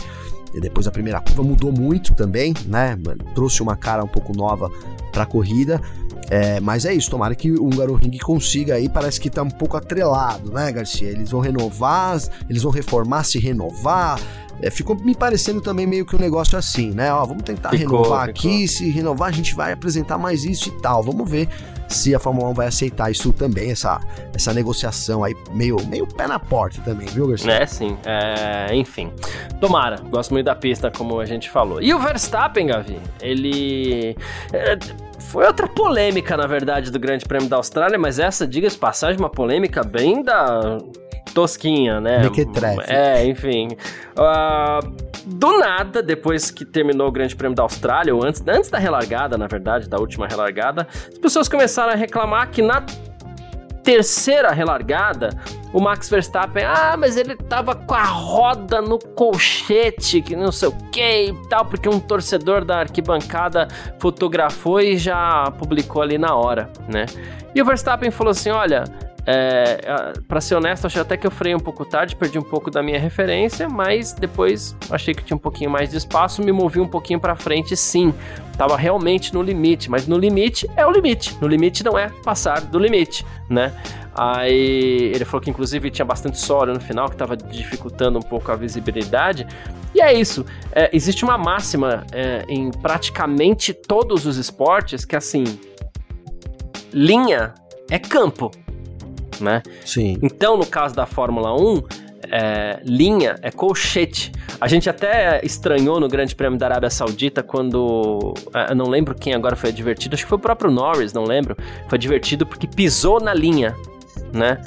e 0.53 0.59
depois 0.59 0.87
a 0.87 0.91
primeira 0.91 1.19
curva 1.19 1.43
mudou 1.43 1.71
muito 1.71 2.13
também, 2.13 2.53
né? 2.65 2.97
Trouxe 3.35 3.61
uma 3.61 3.75
cara 3.75 4.03
um 4.03 4.07
pouco 4.07 4.35
nova 4.35 4.69
para 5.11 5.23
a 5.23 5.25
corrida. 5.25 5.81
É, 6.29 6.59
mas 6.59 6.85
é 6.85 6.93
isso, 6.93 7.09
tomara 7.09 7.33
que 7.33 7.51
o 7.51 7.65
Húngaro 7.65 7.95
Ring 7.95 8.15
consiga 8.19 8.75
aí, 8.75 8.87
parece 8.87 9.19
que 9.19 9.31
tá 9.31 9.41
um 9.41 9.49
pouco 9.49 9.75
atrelado, 9.75 10.51
né, 10.51 10.71
Garcia? 10.71 11.09
Eles 11.09 11.31
vão 11.31 11.41
renovar, 11.41 12.21
eles 12.47 12.61
vão 12.61 12.71
reformar, 12.71 13.23
se 13.23 13.39
renovar. 13.39 14.19
É, 14.61 14.69
ficou 14.69 14.95
me 14.95 15.15
parecendo 15.15 15.59
também 15.59 15.87
meio 15.87 16.05
que 16.05 16.15
um 16.15 16.19
negócio 16.19 16.57
assim, 16.57 16.91
né? 16.91 17.11
Ó, 17.11 17.25
vamos 17.25 17.43
tentar 17.43 17.71
ficou, 17.71 18.01
renovar 18.01 18.27
ficou. 18.27 18.51
aqui, 18.51 18.67
se 18.67 18.89
renovar 18.89 19.29
a 19.29 19.31
gente 19.31 19.55
vai 19.55 19.71
apresentar 19.71 20.17
mais 20.17 20.43
isso 20.43 20.69
e 20.69 20.81
tal. 20.81 21.01
Vamos 21.01 21.27
ver 21.27 21.49
se 21.89 22.13
a 22.13 22.19
Fórmula 22.19 22.49
1 22.49 22.53
vai 22.53 22.67
aceitar 22.67 23.11
isso 23.11 23.33
também, 23.33 23.71
essa, 23.71 23.99
essa 24.33 24.53
negociação 24.53 25.23
aí, 25.23 25.35
meio, 25.51 25.77
meio 25.87 26.07
pé 26.07 26.27
na 26.27 26.39
porta 26.39 26.79
também, 26.81 27.07
viu, 27.07 27.27
Garcia? 27.27 27.51
É, 27.51 27.65
sim. 27.65 27.97
É, 28.05 28.73
enfim. 28.75 29.11
Tomara, 29.59 29.97
gosto 30.09 30.31
muito 30.31 30.45
da 30.45 30.55
pista, 30.55 30.91
como 30.91 31.19
a 31.19 31.25
gente 31.25 31.49
falou. 31.49 31.81
E 31.81 31.93
o 31.93 31.99
Verstappen, 31.99 32.67
Gavi, 32.67 32.99
ele. 33.19 34.15
É, 34.53 34.77
foi 35.29 35.45
outra 35.45 35.67
polêmica, 35.67 36.35
na 36.35 36.47
verdade, 36.47 36.91
do 36.91 36.99
Grande 36.99 37.23
Prêmio 37.23 37.47
da 37.47 37.57
Austrália, 37.57 37.99
mas 37.99 38.17
essa, 38.17 38.47
diga-se 38.47 38.77
passagem, 38.77 39.19
uma 39.19 39.29
polêmica 39.29 39.83
bem 39.83 40.23
da 40.23 40.79
tosquinha, 41.35 42.01
né? 42.01 42.21
É, 42.91 43.25
enfim. 43.27 43.67
Uh, 44.17 44.91
do 45.27 45.59
nada, 45.59 46.01
depois 46.01 46.49
que 46.49 46.65
terminou 46.65 47.07
o 47.07 47.11
Grande 47.11 47.35
Prêmio 47.35 47.55
da 47.55 47.61
Austrália, 47.61 48.13
ou 48.13 48.25
antes, 48.25 48.43
antes 48.47 48.71
da 48.71 48.79
relargada, 48.79 49.37
na 49.37 49.45
verdade, 49.45 49.87
da 49.87 49.99
última 49.99 50.27
relargada, 50.27 50.87
as 50.89 51.19
pessoas 51.19 51.47
começaram 51.47 51.93
a 51.93 51.95
reclamar 51.95 52.49
que 52.49 52.63
na 52.63 52.83
terceira 53.89 54.51
relargada, 54.51 55.31
o 55.73 55.81
Max 55.81 56.07
Verstappen, 56.07 56.63
ah, 56.63 56.95
mas 56.95 57.17
ele 57.17 57.35
tava 57.35 57.73
com 57.73 57.95
a 57.95 58.03
roda 58.03 58.83
no 58.83 58.99
colchete, 58.99 60.21
que 60.21 60.35
não 60.35 60.51
sei 60.51 60.69
o 60.69 60.75
que 60.91 61.29
e 61.29 61.47
tal, 61.49 61.65
porque 61.65 61.89
um 61.89 61.99
torcedor 61.99 62.63
da 62.63 62.77
arquibancada 62.77 63.67
fotografou 63.97 64.79
e 64.79 64.95
já 64.95 65.51
publicou 65.57 66.03
ali 66.03 66.19
na 66.19 66.35
hora, 66.35 66.71
né? 66.87 67.07
E 67.55 67.59
o 67.59 67.65
Verstappen 67.65 68.11
falou 68.11 68.29
assim: 68.29 68.51
olha. 68.51 68.83
É, 69.31 70.13
para 70.27 70.41
ser 70.41 70.55
honesto, 70.55 70.87
achei 70.87 70.99
até 70.99 71.15
que 71.15 71.27
eu 71.27 71.29
freiei 71.29 71.55
um 71.55 71.59
pouco 71.59 71.85
tarde, 71.85 72.15
perdi 72.15 72.39
um 72.39 72.43
pouco 72.43 72.71
da 72.71 72.81
minha 72.81 72.99
referência, 72.99 73.69
mas 73.69 74.11
depois 74.11 74.75
achei 74.89 75.13
que 75.13 75.23
tinha 75.23 75.37
um 75.37 75.39
pouquinho 75.39 75.69
mais 75.69 75.91
de 75.91 75.97
espaço, 75.97 76.41
me 76.41 76.51
movi 76.51 76.79
um 76.79 76.87
pouquinho 76.87 77.19
para 77.19 77.35
frente, 77.35 77.77
sim. 77.77 78.11
Tava 78.57 78.75
realmente 78.75 79.31
no 79.31 79.43
limite, 79.43 79.87
mas 79.87 80.07
no 80.07 80.17
limite 80.17 80.67
é 80.75 80.83
o 80.83 80.89
limite. 80.91 81.37
No 81.39 81.47
limite 81.47 81.83
não 81.83 81.95
é 81.95 82.09
passar 82.23 82.61
do 82.61 82.79
limite, 82.79 83.23
né? 83.47 83.71
Aí 84.15 85.11
ele 85.13 85.23
falou 85.25 85.41
que 85.41 85.49
inclusive 85.51 85.91
tinha 85.91 86.05
bastante 86.05 86.39
solo 86.39 86.73
no 86.73 86.79
final, 86.79 87.07
que 87.07 87.13
estava 87.13 87.37
dificultando 87.37 88.17
um 88.17 88.23
pouco 88.23 88.51
a 88.51 88.55
visibilidade. 88.55 89.45
E 89.93 90.01
é 90.01 90.11
isso. 90.11 90.43
É, 90.71 90.89
existe 90.91 91.23
uma 91.23 91.37
máxima 91.37 92.03
é, 92.11 92.45
em 92.49 92.71
praticamente 92.71 93.75
todos 93.75 94.25
os 94.25 94.37
esportes 94.37 95.05
que 95.05 95.15
assim, 95.15 95.43
linha 96.91 97.53
é 97.91 97.99
campo, 97.99 98.51
né? 99.41 99.61
Sim. 99.85 100.17
Então, 100.21 100.57
no 100.57 100.65
caso 100.65 100.95
da 100.95 101.05
Fórmula 101.05 101.53
1, 101.53 101.83
é, 102.31 102.79
linha 102.83 103.35
é 103.41 103.51
colchete. 103.51 104.31
A 104.59 104.67
gente 104.67 104.89
até 104.89 105.39
estranhou 105.43 105.99
no 105.99 106.07
Grande 106.07 106.35
Prêmio 106.35 106.59
da 106.59 106.67
Arábia 106.67 106.89
Saudita 106.89 107.41
quando. 107.41 108.33
É, 108.53 108.71
eu 108.71 108.75
não 108.75 108.87
lembro 108.87 109.15
quem 109.15 109.33
agora 109.33 109.55
foi 109.55 109.69
advertido, 109.69 110.15
acho 110.15 110.23
que 110.23 110.29
foi 110.29 110.37
o 110.37 110.41
próprio 110.41 110.69
Norris, 110.69 111.13
não 111.13 111.23
lembro. 111.23 111.57
Foi 111.87 111.97
advertido 111.97 112.45
porque 112.45 112.67
pisou 112.67 113.19
na 113.19 113.33
linha 113.33 113.75
né? 114.33 114.61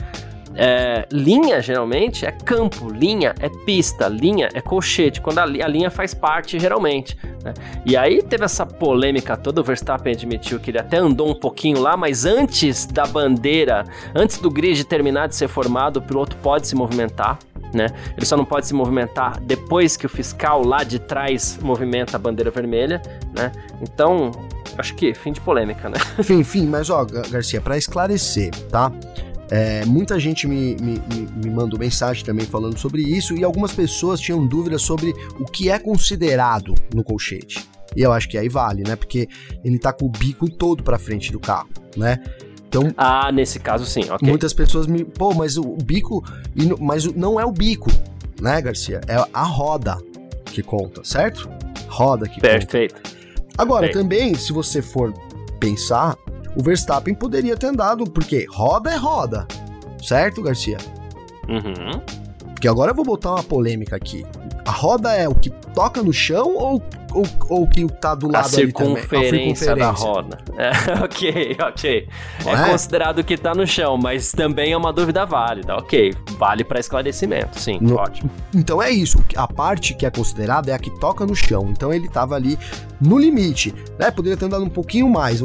É, 0.54 1.06
linha 1.10 1.62
geralmente 1.62 2.26
é 2.26 2.30
campo, 2.30 2.90
linha 2.90 3.34
é 3.40 3.48
pista, 3.48 4.06
linha 4.06 4.50
é 4.52 4.60
colchete, 4.60 5.18
quando 5.20 5.38
a, 5.38 5.44
a 5.44 5.68
linha 5.68 5.90
faz 5.90 6.12
parte 6.12 6.58
geralmente. 6.58 7.16
Né? 7.44 7.54
E 7.84 7.96
aí 7.96 8.22
teve 8.22 8.44
essa 8.44 8.64
polêmica 8.64 9.36
toda, 9.36 9.60
o 9.60 9.64
Verstappen 9.64 10.12
admitiu 10.12 10.60
que 10.60 10.70
ele 10.70 10.78
até 10.78 10.98
andou 10.98 11.30
um 11.30 11.34
pouquinho 11.34 11.80
lá, 11.80 11.96
mas 11.96 12.24
antes 12.24 12.86
da 12.86 13.06
bandeira, 13.06 13.84
antes 14.14 14.38
do 14.38 14.50
grid 14.50 14.84
terminar 14.84 15.28
de 15.28 15.36
ser 15.36 15.48
formado, 15.48 15.98
o 15.98 16.02
piloto 16.02 16.36
pode 16.36 16.66
se 16.68 16.74
movimentar. 16.74 17.38
Né? 17.74 17.86
Ele 18.16 18.26
só 18.26 18.36
não 18.36 18.44
pode 18.44 18.66
se 18.66 18.74
movimentar 18.74 19.40
depois 19.40 19.96
que 19.96 20.04
o 20.04 20.08
fiscal 20.08 20.62
lá 20.62 20.84
de 20.84 20.98
trás 20.98 21.58
movimenta 21.62 22.16
a 22.16 22.20
bandeira 22.20 22.50
vermelha, 22.50 23.00
né? 23.34 23.50
Então, 23.80 24.30
acho 24.76 24.94
que 24.94 25.14
fim 25.14 25.32
de 25.32 25.40
polêmica, 25.40 25.88
né? 25.88 25.96
Fim, 26.22 26.44
fim, 26.44 26.66
mas 26.66 26.90
ó, 26.90 27.02
Garcia, 27.30 27.62
para 27.62 27.78
esclarecer, 27.78 28.50
tá? 28.68 28.92
É, 29.54 29.84
muita 29.84 30.18
gente 30.18 30.48
me, 30.48 30.74
me, 30.76 30.98
me, 31.36 31.50
mandou 31.50 31.78
mensagem 31.78 32.24
também 32.24 32.46
falando 32.46 32.78
sobre 32.78 33.02
isso 33.02 33.36
e 33.36 33.44
algumas 33.44 33.70
pessoas 33.70 34.18
tinham 34.18 34.46
dúvidas 34.46 34.80
sobre 34.80 35.14
o 35.38 35.44
que 35.44 35.68
é 35.68 35.78
considerado 35.78 36.74
no 36.94 37.04
colchete. 37.04 37.62
E 37.94 38.00
eu 38.00 38.14
acho 38.14 38.30
que 38.30 38.38
aí 38.38 38.48
vale, 38.48 38.82
né? 38.82 38.96
Porque 38.96 39.28
ele 39.62 39.78
tá 39.78 39.92
com 39.92 40.06
o 40.06 40.08
bico 40.08 40.50
todo 40.50 40.82
para 40.82 40.98
frente 40.98 41.30
do 41.30 41.38
carro, 41.38 41.68
né? 41.94 42.18
Então, 42.66 42.94
ah, 42.96 43.30
nesse 43.30 43.60
caso 43.60 43.84
sim, 43.84 44.08
ok. 44.08 44.26
Muitas 44.26 44.54
pessoas 44.54 44.86
me, 44.86 45.04
pô, 45.04 45.34
mas 45.34 45.58
o, 45.58 45.76
bico, 45.76 46.24
mas 46.80 47.04
não 47.12 47.38
é 47.38 47.44
o 47.44 47.52
bico, 47.52 47.90
né, 48.40 48.58
Garcia? 48.62 49.02
É 49.06 49.22
a 49.34 49.42
roda 49.42 49.98
que 50.46 50.62
conta, 50.62 51.04
certo? 51.04 51.50
Roda 51.88 52.26
que 52.26 52.40
Perfeito. 52.40 52.94
conta. 52.94 53.02
Perfeito. 53.02 53.52
Agora, 53.58 53.84
Bem. 53.84 53.92
também, 53.92 54.34
se 54.34 54.50
você 54.50 54.80
for 54.80 55.12
pensar, 55.60 56.16
o 56.56 56.62
Verstappen 56.62 57.14
poderia 57.14 57.56
ter 57.56 57.66
andado, 57.66 58.04
porque 58.04 58.46
roda 58.50 58.90
é 58.90 58.96
roda, 58.96 59.46
certo, 60.02 60.42
Garcia? 60.42 60.78
Uhum. 61.48 62.00
Porque 62.52 62.68
agora 62.68 62.92
eu 62.92 62.94
vou 62.94 63.04
botar 63.04 63.32
uma 63.32 63.42
polêmica 63.42 63.96
aqui. 63.96 64.24
A 64.64 64.70
roda 64.70 65.12
é 65.12 65.28
o 65.28 65.34
que 65.34 65.50
toca 65.50 66.02
no 66.02 66.12
chão 66.12 66.54
ou 66.54 66.82
ou, 67.14 67.26
ou 67.48 67.66
que 67.66 67.86
tá 67.86 68.14
do 68.14 68.26
lado 68.26 68.46
a 68.46 68.48
circunferência 68.48 69.76
da 69.76 69.90
roda. 69.90 70.38
É, 70.56 70.70
ok, 71.04 71.56
ok. 71.60 72.08
É, 72.44 72.50
é, 72.50 72.70
considerado 72.70 73.22
que 73.22 73.36
tá 73.36 73.54
no 73.54 73.66
chão, 73.66 73.96
mas 73.96 74.32
também 74.32 74.72
é 74.72 74.76
uma 74.76 74.92
dúvida 74.92 75.24
válida. 75.24 75.76
Ok, 75.76 76.14
vale 76.38 76.64
para 76.64 76.80
esclarecimento, 76.80 77.60
sim, 77.60 77.78
no, 77.80 77.96
ótimo. 77.96 78.30
Então 78.54 78.82
é 78.82 78.90
isso, 78.90 79.22
a 79.36 79.46
parte 79.46 79.94
que 79.94 80.06
é 80.06 80.10
considerada 80.10 80.70
é 80.70 80.74
a 80.74 80.78
que 80.78 80.90
toca 80.98 81.26
no 81.26 81.34
chão. 81.34 81.68
Então 81.70 81.92
ele 81.92 82.08
tava 82.08 82.34
ali 82.34 82.58
no 83.00 83.18
limite, 83.18 83.74
né? 83.98 84.10
Poderia 84.10 84.36
ter 84.36 84.46
andado 84.46 84.64
um 84.64 84.70
pouquinho 84.70 85.08
mais. 85.08 85.42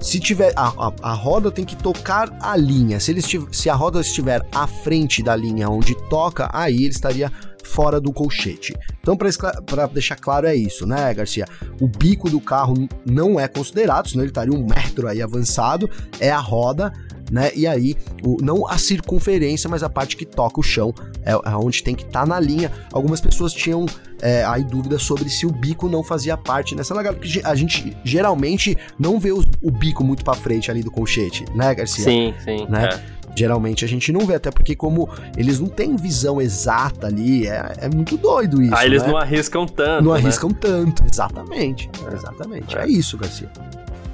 Se 0.00 0.20
tiver 0.20 0.52
a, 0.54 0.68
a, 0.68 0.92
a, 1.02 1.12
roda 1.12 1.50
tem 1.50 1.64
que 1.64 1.76
tocar 1.76 2.30
a 2.40 2.56
linha. 2.56 3.00
Se, 3.00 3.10
ele 3.10 3.22
se 3.22 3.68
a 3.68 3.74
roda 3.74 4.00
estiver 4.00 4.46
à 4.52 4.66
frente 4.66 5.22
da 5.22 5.34
linha 5.34 5.68
onde 5.68 5.94
toca, 6.08 6.48
aí 6.52 6.76
ele 6.76 6.88
estaria 6.88 7.32
fora 7.64 8.00
do 8.00 8.12
colchete. 8.12 8.74
Então, 9.00 9.16
para 9.16 9.86
deixar 9.86 10.16
claro, 10.16 10.46
é 10.46 10.54
isso, 10.54 10.86
né, 10.86 11.12
Garcia? 11.12 11.46
O 11.80 11.86
bico 11.86 12.30
do 12.30 12.40
carro 12.40 12.88
não 13.04 13.38
é 13.38 13.46
considerado, 13.46 14.08
senão 14.08 14.22
ele 14.22 14.30
estaria 14.30 14.54
um 14.54 14.66
metro 14.66 15.06
aí 15.06 15.20
avançado, 15.20 15.88
é 16.18 16.30
a 16.30 16.38
roda. 16.38 16.92
Né? 17.30 17.50
E 17.54 17.66
aí, 17.66 17.94
o, 18.22 18.36
não 18.42 18.66
a 18.66 18.78
circunferência, 18.78 19.68
mas 19.68 19.82
a 19.82 19.88
parte 19.88 20.16
que 20.16 20.24
toca 20.24 20.60
o 20.60 20.62
chão, 20.62 20.94
é, 21.24 21.32
é 21.32 21.56
onde 21.56 21.82
tem 21.82 21.94
que 21.94 22.04
estar 22.04 22.20
tá 22.20 22.26
na 22.26 22.40
linha. 22.40 22.72
Algumas 22.92 23.20
pessoas 23.20 23.52
tinham 23.52 23.86
é, 24.20 24.44
aí 24.44 24.64
dúvida 24.64 24.98
sobre 24.98 25.28
se 25.28 25.46
o 25.46 25.50
bico 25.50 25.88
não 25.88 26.02
fazia 26.02 26.36
parte 26.36 26.74
nessa 26.74 26.94
largada, 26.94 27.16
porque 27.16 27.40
a 27.44 27.54
gente 27.54 27.96
geralmente 28.04 28.76
não 28.98 29.18
vê 29.18 29.32
o, 29.32 29.44
o 29.62 29.70
bico 29.70 30.02
muito 30.02 30.24
para 30.24 30.34
frente 30.34 30.70
ali 30.70 30.82
do 30.82 30.90
colchete, 30.90 31.44
né, 31.54 31.74
Garcia? 31.74 32.04
Sim, 32.04 32.34
sim. 32.44 32.66
Né? 32.68 32.88
É. 32.92 33.18
Geralmente 33.36 33.84
a 33.84 33.88
gente 33.88 34.10
não 34.10 34.26
vê, 34.26 34.34
até 34.34 34.50
porque 34.50 34.74
como 34.74 35.08
eles 35.36 35.60
não 35.60 35.68
têm 35.68 35.94
visão 35.94 36.40
exata 36.40 37.06
ali, 37.06 37.46
é, 37.46 37.74
é 37.82 37.88
muito 37.88 38.16
doido 38.16 38.60
isso. 38.60 38.74
Ah, 38.74 38.84
eles 38.84 39.02
né? 39.02 39.08
não 39.08 39.16
arriscam 39.16 39.66
tanto. 39.66 40.04
Não 40.04 40.12
né? 40.12 40.18
arriscam 40.18 40.50
tanto, 40.50 41.04
exatamente. 41.10 41.88
Exatamente. 42.12 42.76
É, 42.76 42.82
é 42.82 42.88
isso, 42.88 43.16
Garcia. 43.16 43.48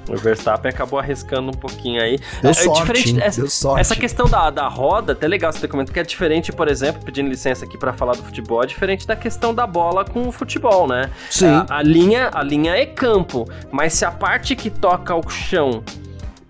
O 0.07 0.17
Verstappen 0.17 0.69
acabou 0.69 0.99
arriscando 0.99 1.49
um 1.49 1.53
pouquinho 1.53 2.01
aí. 2.01 2.19
Deu 2.41 2.51
é, 2.51 2.53
sorte, 2.53 2.81
diferente, 2.81 3.23
essa, 3.23 3.47
sorte. 3.47 3.81
essa 3.81 3.95
questão 3.95 4.27
da, 4.27 4.49
da 4.49 4.67
roda, 4.67 5.13
até 5.13 5.27
legal 5.27 5.51
você 5.51 5.59
ter 5.59 5.67
comentado, 5.67 5.93
que 5.93 5.99
é 5.99 6.03
diferente, 6.03 6.51
por 6.51 6.67
exemplo, 6.67 7.03
pedindo 7.03 7.29
licença 7.29 7.65
aqui 7.65 7.77
para 7.77 7.93
falar 7.93 8.13
do 8.13 8.23
futebol, 8.23 8.63
é 8.63 8.67
diferente 8.67 9.07
da 9.07 9.15
questão 9.15 9.53
da 9.53 9.65
bola 9.65 10.05
com 10.05 10.27
o 10.27 10.31
futebol, 10.31 10.87
né? 10.87 11.09
Sim. 11.29 11.47
A, 11.47 11.77
a, 11.77 11.81
linha, 11.81 12.29
a 12.33 12.43
linha 12.43 12.75
é 12.75 12.85
campo, 12.85 13.49
mas 13.71 13.93
se 13.93 14.05
a 14.05 14.11
parte 14.11 14.55
que 14.55 14.69
toca 14.69 15.15
o 15.15 15.27
chão 15.29 15.83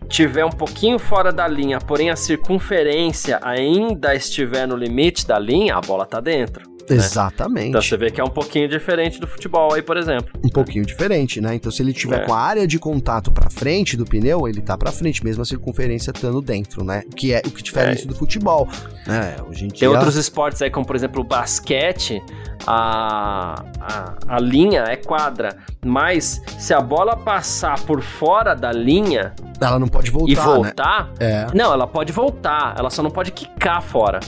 tiver 0.08 0.46
um 0.46 0.52
pouquinho 0.52 1.00
fora 1.00 1.32
da 1.32 1.48
linha, 1.48 1.80
porém 1.80 2.10
a 2.10 2.16
circunferência 2.16 3.40
ainda 3.42 4.14
estiver 4.14 4.68
no 4.68 4.76
limite 4.76 5.26
da 5.26 5.40
linha, 5.40 5.76
a 5.76 5.82
bola 5.82 6.06
tá 6.06 6.20
dentro. 6.20 6.75
Né? 6.90 6.98
Exatamente. 6.98 7.70
Então 7.70 7.82
você 7.82 7.98
vê 7.98 8.12
que 8.12 8.22
é 8.22 8.24
um 8.24 8.30
pouquinho 8.30 8.68
diferente 8.68 9.20
do 9.20 9.28
futebol 9.28 9.74
aí, 9.74 9.82
por 9.82 9.98
exemplo. 9.98 10.32
Um 10.44 10.50
pouquinho 10.50 10.86
diferente, 10.86 11.42
né? 11.42 11.56
Então 11.56 11.72
se 11.72 11.82
ele 11.82 11.94
tiver 11.94 12.22
é. 12.22 12.26
com 12.26 12.34
a 12.34 12.40
área 12.40 12.68
de 12.68 12.78
contato 12.78 13.32
para 13.32 13.50
frente 13.50 13.98
do 13.98 14.06
pneu, 14.06 14.48
ele 14.48 14.62
tá 14.62 14.78
para 14.78 14.92
frente, 14.92 15.24
mesmo 15.24 15.42
a 15.42 15.46
circunferência 15.46 16.12
estando 16.12 16.42
dentro, 16.42 16.84
né? 16.84 17.04
O 17.08 17.16
que 17.16 17.34
é 17.34 17.42
o 17.46 17.52
que 17.52 17.64
difere 17.64 18.02
é. 18.02 18.06
do 18.06 18.16
futebol, 18.16 18.68
né? 19.08 19.36
Hoje 19.48 19.66
em 19.66 19.68
dia... 19.68 19.80
Tem 19.80 19.88
outros 19.88 20.16
esportes 20.16 20.62
aí, 20.62 20.70
como 20.70 20.86
por 20.86 20.96
exemplo 20.96 21.22
o 21.22 21.24
basquete, 21.24 22.22
a, 22.68 23.64
a, 23.80 24.16
a 24.28 24.40
linha 24.40 24.84
é 24.88 24.96
quadra, 24.96 25.58
mas 25.84 26.42
se 26.58 26.74
a 26.74 26.82
bola 26.82 27.16
passar 27.16 27.80
por 27.82 28.02
fora 28.02 28.54
da 28.54 28.72
linha, 28.72 29.34
ela 29.60 29.80
não 29.80 29.88
pode 29.88 30.12
voltar, 30.12 30.32
e 30.32 30.36
voltar, 30.36 31.06
né? 31.06 31.14
é. 31.20 31.48
não, 31.54 31.74
ela 31.74 31.88
pode 31.88 32.12
voltar, 32.12 32.76
ela 32.78 32.90
só 32.90 33.02
não 33.02 33.12
pode 33.12 33.32
quicar 33.32 33.82
fora. 33.82 34.20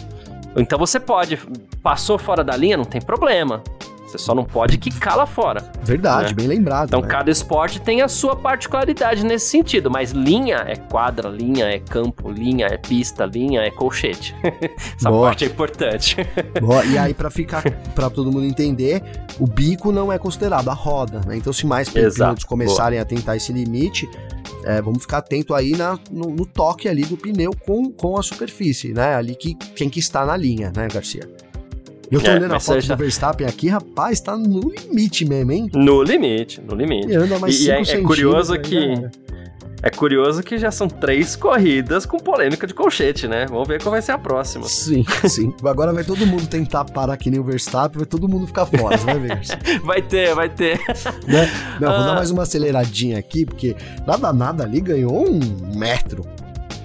Então 0.58 0.78
você 0.78 1.00
pode, 1.00 1.38
passou 1.82 2.18
fora 2.18 2.44
da 2.44 2.56
linha, 2.56 2.78
não 2.78 2.86
tem 2.86 3.02
problema. 3.02 3.64
Você 4.08 4.18
só 4.18 4.34
não 4.34 4.46
pode 4.46 4.78
quicar 4.78 5.18
lá 5.18 5.26
fora. 5.26 5.70
Verdade, 5.84 6.30
né? 6.30 6.34
bem 6.34 6.48
lembrado. 6.48 6.88
Então 6.88 7.02
né? 7.02 7.08
cada 7.10 7.30
esporte 7.30 7.82
tem 7.82 8.02
a 8.02 8.08
sua 8.08 8.38
particularidade 8.38 9.26
nesse 9.26 9.48
sentido, 9.48 9.92
mas 9.92 10.12
linha 10.12 10.64
é 10.66 10.78
quadra, 10.78 11.28
linha 11.28 11.66
é 11.66 11.78
campo, 11.78 12.32
linha 12.32 12.68
é 12.68 12.78
pista, 12.78 13.26
linha 13.26 13.62
é 13.62 13.70
colchete. 13.70 14.34
Essa 14.96 15.10
Boa. 15.10 15.28
parte 15.28 15.44
é 15.44 15.48
importante. 15.48 16.16
Boa. 16.62 16.86
E 16.86 16.98
aí 16.98 17.12
para 17.14 17.30
ficar 17.30 17.70
para 17.94 18.10
todo 18.10 18.32
mundo 18.32 18.46
entender, 18.46 19.04
o 19.42 19.46
bico 19.46 19.92
não 19.92 20.12
é 20.12 20.18
considerado 20.18 20.70
a 20.70 20.74
roda, 20.74 21.22
né? 21.26 21.36
Então 21.36 21.52
se 21.52 21.66
mais 21.66 21.90
pilotos 21.90 22.46
começarem 22.46 22.98
Boa. 22.98 23.04
a 23.04 23.06
tentar 23.06 23.36
esse 23.36 23.52
limite, 23.52 24.10
é, 24.68 24.82
vamos 24.82 25.04
ficar 25.04 25.20
atento 25.20 25.54
aí 25.54 25.72
na, 25.72 25.98
no, 26.12 26.30
no, 26.30 26.46
toque 26.46 26.90
ali 26.90 27.04
do 27.04 27.16
pneu 27.16 27.52
com, 27.66 27.90
com 27.90 28.20
a 28.20 28.22
superfície, 28.22 28.94
né? 28.94 29.16
Ali 29.16 29.34
que 29.34 29.56
quem 29.56 29.90
que 29.90 30.00
está 30.00 30.26
na 30.26 30.36
linha, 30.36 30.74
né, 30.76 30.90
Garcia? 30.94 31.28
Eu 32.12 32.22
tô 32.22 32.30
é, 32.30 32.36
olhando 32.36 32.54
a 32.54 32.60
foto 32.60 32.82
já... 32.82 32.94
do 32.94 33.00
Verstappen 33.00 33.48
aqui, 33.48 33.70
rapaz, 33.70 34.20
tá 34.20 34.38
no 34.38 34.70
limite 34.70 35.24
mesmo, 35.26 35.52
hein? 35.54 35.70
No 35.74 36.04
limite, 36.04 36.62
no 36.62 36.76
limite. 36.76 37.08
E, 37.10 37.16
anda 37.16 37.40
mais 37.40 37.60
e 37.62 37.72
é, 37.72 37.82
é 37.82 38.02
curioso 38.02 38.60
que... 38.60 38.96
Né? 38.96 39.12
É 39.82 39.92
curioso 39.92 40.42
que 40.42 40.58
já 40.58 40.72
são 40.72 40.88
três 40.88 41.36
corridas 41.36 42.06
com 42.06 42.18
polêmica 42.18 42.66
de 42.66 42.74
colchete, 42.74 43.28
né? 43.28 43.46
Vamos 43.48 43.68
ver 43.68 43.82
qual 43.82 43.92
vai 43.92 44.02
ser 44.02 44.12
a 44.12 44.18
próxima. 44.18 44.66
Sim, 44.66 45.06
sim. 45.30 45.54
Agora 45.64 45.94
vai 45.94 46.04
todo 46.04 46.26
mundo 46.26 46.48
tentar 46.48 46.84
parar 46.86 47.16
que 47.16 47.30
nem 47.30 47.40
o 47.40 47.44
Verstappen, 47.44 48.00
vai 48.00 48.06
todo 48.06 48.28
mundo 48.28 48.48
ficar 48.48 48.66
fora, 48.66 48.98
vai 48.98 49.20
ver. 49.20 49.40
vai 49.86 50.02
ter, 50.02 50.34
vai 50.34 50.50
ter. 50.50 50.80
Né? 51.28 51.50
Não, 51.80 51.92
vou 51.92 52.00
dar 52.00 52.12
ah. 52.12 52.16
mais 52.16 52.32
uma 52.32 52.44
aceleradinha 52.44 53.20
aqui, 53.20 53.46
porque 53.46 53.76
nada, 54.06 54.32
nada 54.32 54.64
ali 54.64 54.80
ganhou 54.80 55.28
um 55.28 55.40
metro 55.76 56.26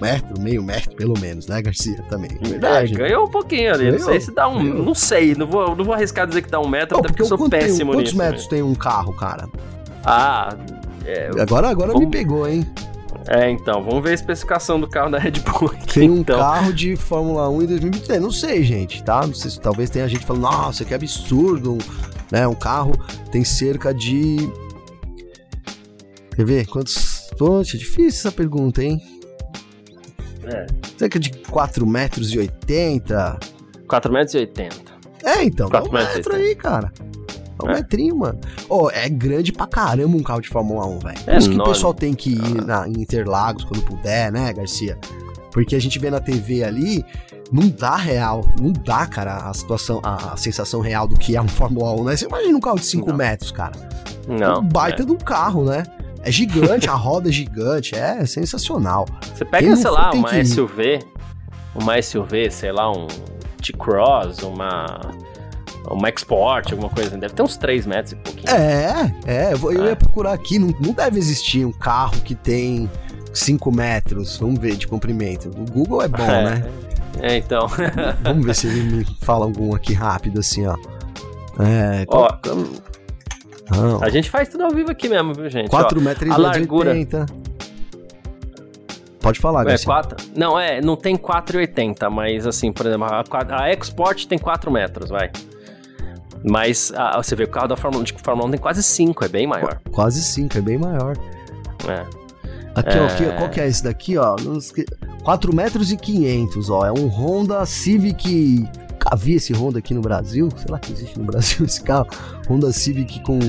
metro, 0.01 0.39
meio 0.39 0.61
metro, 0.61 0.93
pelo 0.95 1.17
menos, 1.17 1.47
né, 1.47 1.61
Garcia? 1.61 2.03
Também. 2.09 2.29
É 2.41 2.47
verdade. 2.47 2.93
É, 2.93 2.97
ganhou 2.97 3.25
um 3.25 3.29
pouquinho 3.29 3.73
ali. 3.73 3.85
Ganhou, 3.85 3.99
não 3.99 4.05
sei 4.05 4.19
se 4.19 4.31
dá 4.33 4.47
um. 4.49 4.63
Ganhou. 4.63 4.85
Não 4.85 4.95
sei, 4.95 5.33
não 5.33 5.47
vou, 5.47 5.75
não 5.75 5.85
vou 5.85 5.93
arriscar 5.93 6.27
dizer 6.27 6.41
que 6.41 6.49
dá 6.49 6.59
um 6.59 6.67
metro, 6.67 6.97
oh, 6.97 6.99
até 6.99 7.07
porque 7.07 7.21
eu 7.21 7.25
sou 7.25 7.37
péssimo 7.49 7.77
tem, 7.77 7.85
quantos 7.85 8.03
nisso. 8.03 8.15
Quantos 8.15 8.31
metros 8.31 8.47
tem 8.47 8.61
um 8.61 8.75
carro, 8.75 9.13
cara? 9.13 9.47
Ah, 10.05 10.55
é, 11.05 11.29
agora 11.39 11.69
agora 11.69 11.91
vamos... 11.91 12.05
me 12.05 12.11
pegou, 12.11 12.47
hein? 12.47 12.65
É, 13.27 13.49
então, 13.49 13.81
vamos 13.81 14.03
ver 14.03 14.11
a 14.11 14.13
especificação 14.13 14.79
do 14.79 14.87
carro 14.87 15.11
da 15.11 15.17
Red 15.17 15.31
Bull. 15.31 15.69
Aqui, 15.69 15.99
tem 15.99 16.09
um 16.09 16.17
então. 16.17 16.37
carro 16.37 16.73
de 16.73 16.95
Fórmula 16.95 17.49
1 17.49 17.61
em 17.61 17.67
2023. 17.67 18.21
Não 18.21 18.31
sei, 18.31 18.63
gente, 18.63 19.03
tá? 19.03 19.25
Não 19.25 19.33
sei 19.33 19.51
se 19.51 19.59
talvez 19.59 19.89
tenha 19.89 20.07
gente 20.07 20.25
falando, 20.25 20.43
nossa, 20.43 20.83
que 20.83 20.93
absurdo. 20.93 21.77
Né? 22.31 22.47
Um 22.47 22.55
carro 22.55 22.93
tem 23.31 23.43
cerca 23.43 23.93
de. 23.93 24.37
Quer 26.35 26.45
ver? 26.45 26.65
Quantos. 26.67 27.29
Poxa, 27.37 27.77
difícil 27.77 28.19
essa 28.19 28.31
pergunta, 28.31 28.83
hein? 28.83 29.01
É. 30.45 30.67
Cerca 30.97 31.19
de 31.19 31.31
4,80 31.31 31.85
metros 31.85 32.33
e 32.33 32.39
80. 32.39 33.39
4 33.87 34.13
metros 34.13 34.35
e 34.35 34.37
80. 34.39 34.75
É, 35.23 35.43
então, 35.43 35.69
4 35.69 35.89
dá 35.89 35.97
um 35.97 36.03
metro 36.03 36.35
aí, 36.35 36.55
cara. 36.55 36.91
É 37.61 37.65
um 37.65 37.69
é. 37.69 37.73
metrinho, 37.75 38.15
mano. 38.15 38.39
Oh, 38.69 38.89
é 38.89 39.07
grande 39.09 39.51
pra 39.51 39.67
caramba 39.67 40.17
um 40.17 40.23
carro 40.23 40.41
de 40.41 40.49
Fórmula 40.49 40.85
1, 40.85 40.99
velho. 40.99 41.19
Por 41.23 41.33
é 41.33 41.37
isso 41.37 41.49
que 41.49 41.59
o 41.59 41.63
pessoal 41.63 41.93
tem 41.93 42.13
que 42.13 42.31
ir 42.31 42.65
na, 42.65 42.87
em 42.87 43.01
Interlagos 43.01 43.63
quando 43.63 43.83
puder, 43.83 44.31
né, 44.31 44.51
Garcia? 44.53 44.97
Porque 45.51 45.75
a 45.75 45.79
gente 45.79 45.99
vê 45.99 46.09
na 46.09 46.19
TV 46.19 46.63
ali, 46.63 47.05
não 47.51 47.69
dá 47.69 47.95
real, 47.95 48.43
não 48.59 48.71
dá, 48.71 49.05
cara, 49.05 49.49
a 49.49 49.53
situação, 49.53 49.99
a, 50.03 50.33
a 50.33 50.37
sensação 50.37 50.81
real 50.81 51.07
do 51.07 51.15
que 51.15 51.35
é 51.35 51.41
um 51.41 51.47
Fórmula 51.49 51.93
1, 51.93 52.03
né? 52.03 52.15
Você 52.15 52.25
imagina 52.25 52.57
um 52.57 52.61
carro 52.61 52.79
de 52.79 52.85
5 52.85 53.13
metros, 53.13 53.51
cara. 53.51 53.73
Não. 54.27 54.59
Um 54.59 54.67
baita 54.67 55.03
é. 55.03 55.05
de 55.05 55.11
um 55.11 55.17
carro, 55.17 55.63
né? 55.63 55.83
É 56.21 56.31
gigante, 56.31 56.89
a 56.89 56.93
roda 56.93 57.29
é 57.29 57.31
gigante, 57.31 57.95
é 57.95 58.25
sensacional. 58.25 59.05
Você 59.33 59.43
pega, 59.43 59.75
sei 59.75 59.91
lá, 59.91 60.11
uma 60.11 60.43
SUV, 60.45 60.99
uma 61.75 62.01
SUV, 62.01 62.49
sei 62.49 62.71
lá, 62.71 62.89
um 62.89 63.07
T-Cross, 63.61 64.41
uma 64.43 65.01
uma 65.89 66.09
Export, 66.09 66.71
alguma 66.71 66.89
coisa. 66.89 67.09
Assim. 67.09 67.19
Deve 67.19 67.33
ter 67.33 67.43
uns 67.43 67.57
3 67.57 67.85
metros 67.85 68.13
e 68.13 68.15
pouquinho. 68.15 68.49
É, 68.49 69.15
é. 69.25 69.53
Eu, 69.53 69.71
eu 69.71 69.85
ia 69.85 69.95
procurar 69.95 70.33
aqui. 70.33 70.59
Não, 70.59 70.73
não 70.79 70.93
deve 70.93 71.17
existir 71.17 71.65
um 71.65 71.71
carro 71.71 72.19
que 72.21 72.35
tem 72.35 72.89
5 73.33 73.71
metros, 73.71 74.37
vamos 74.37 74.59
ver, 74.59 74.75
de 74.75 74.87
comprimento. 74.87 75.49
O 75.49 75.71
Google 75.71 76.01
é 76.01 76.07
bom, 76.07 76.23
é, 76.23 76.43
né? 76.43 76.71
É, 77.21 77.37
então. 77.37 77.67
vamos 78.23 78.45
ver 78.45 78.55
se 78.55 78.67
ele 78.67 78.81
me 78.81 79.05
fala 79.21 79.45
algum 79.45 79.75
aqui 79.75 79.93
rápido, 79.93 80.39
assim, 80.39 80.65
ó. 80.65 80.75
É, 81.59 82.05
ó, 82.07 82.29
não. 83.69 84.03
A 84.03 84.09
gente 84.09 84.29
faz 84.29 84.49
tudo 84.49 84.63
ao 84.63 84.71
vivo 84.71 84.91
aqui 84.91 85.07
mesmo, 85.07 85.33
viu, 85.33 85.49
gente? 85.49 85.69
4 85.69 86.01
metros 86.01 86.35
e 86.35 86.39
largura. 86.39 86.91
80. 86.91 87.25
Pode 89.19 89.39
falar, 89.39 89.65
é, 89.69 89.77
4, 89.77 90.17
Não, 90.35 90.59
é, 90.59 90.81
não 90.81 90.97
tem 90.97 91.15
4,80, 91.15 92.09
mas 92.09 92.45
assim, 92.45 92.73
por 92.73 92.85
exemplo, 92.85 93.05
a, 93.05 93.23
a 93.63 93.71
Export 93.71 94.27
tem 94.27 94.37
4 94.37 94.69
metros, 94.69 95.09
vai. 95.09 95.31
Mas 96.43 96.91
ah, 96.95 97.21
você 97.21 97.35
vê 97.35 97.45
o 97.45 97.47
carro 97.47 97.67
da 97.67 97.77
Fórmula 97.77 98.01
1, 98.01 98.05
de 98.05 98.13
Fórmula 98.21 98.47
1 98.47 98.51
tem 98.51 98.59
quase 98.59 98.83
5, 98.83 99.25
é 99.25 99.27
bem 99.29 99.47
maior. 99.47 99.79
Quase 99.91 100.21
5, 100.21 100.57
é 100.57 100.61
bem 100.61 100.77
maior. 100.77 101.15
É. 101.87 102.05
Aqui, 102.75 102.97
é... 102.97 103.01
ó, 103.01 103.05
aqui, 103.05 103.25
qual 103.37 103.49
que 103.49 103.61
é 103.61 103.67
esse 103.67 103.83
daqui, 103.83 104.17
ó? 104.17 104.35
4 105.23 105.55
metros 105.55 105.91
e 105.91 105.97
500, 105.97 106.69
ó. 106.69 106.85
É 106.85 106.91
um 106.91 107.07
Honda 107.07 107.65
Civic... 107.65 108.67
Havia 109.05 109.35
esse 109.35 109.53
Honda 109.53 109.79
aqui 109.79 109.93
no 109.93 110.01
Brasil? 110.01 110.49
Sei 110.55 110.65
lá 110.69 110.79
que 110.79 110.93
existe 110.93 111.19
no 111.19 111.25
Brasil 111.25 111.63
esse 111.67 111.81
carro. 111.81 112.07
Honda 112.49 112.71
Civic 112.71 113.19
com... 113.21 113.39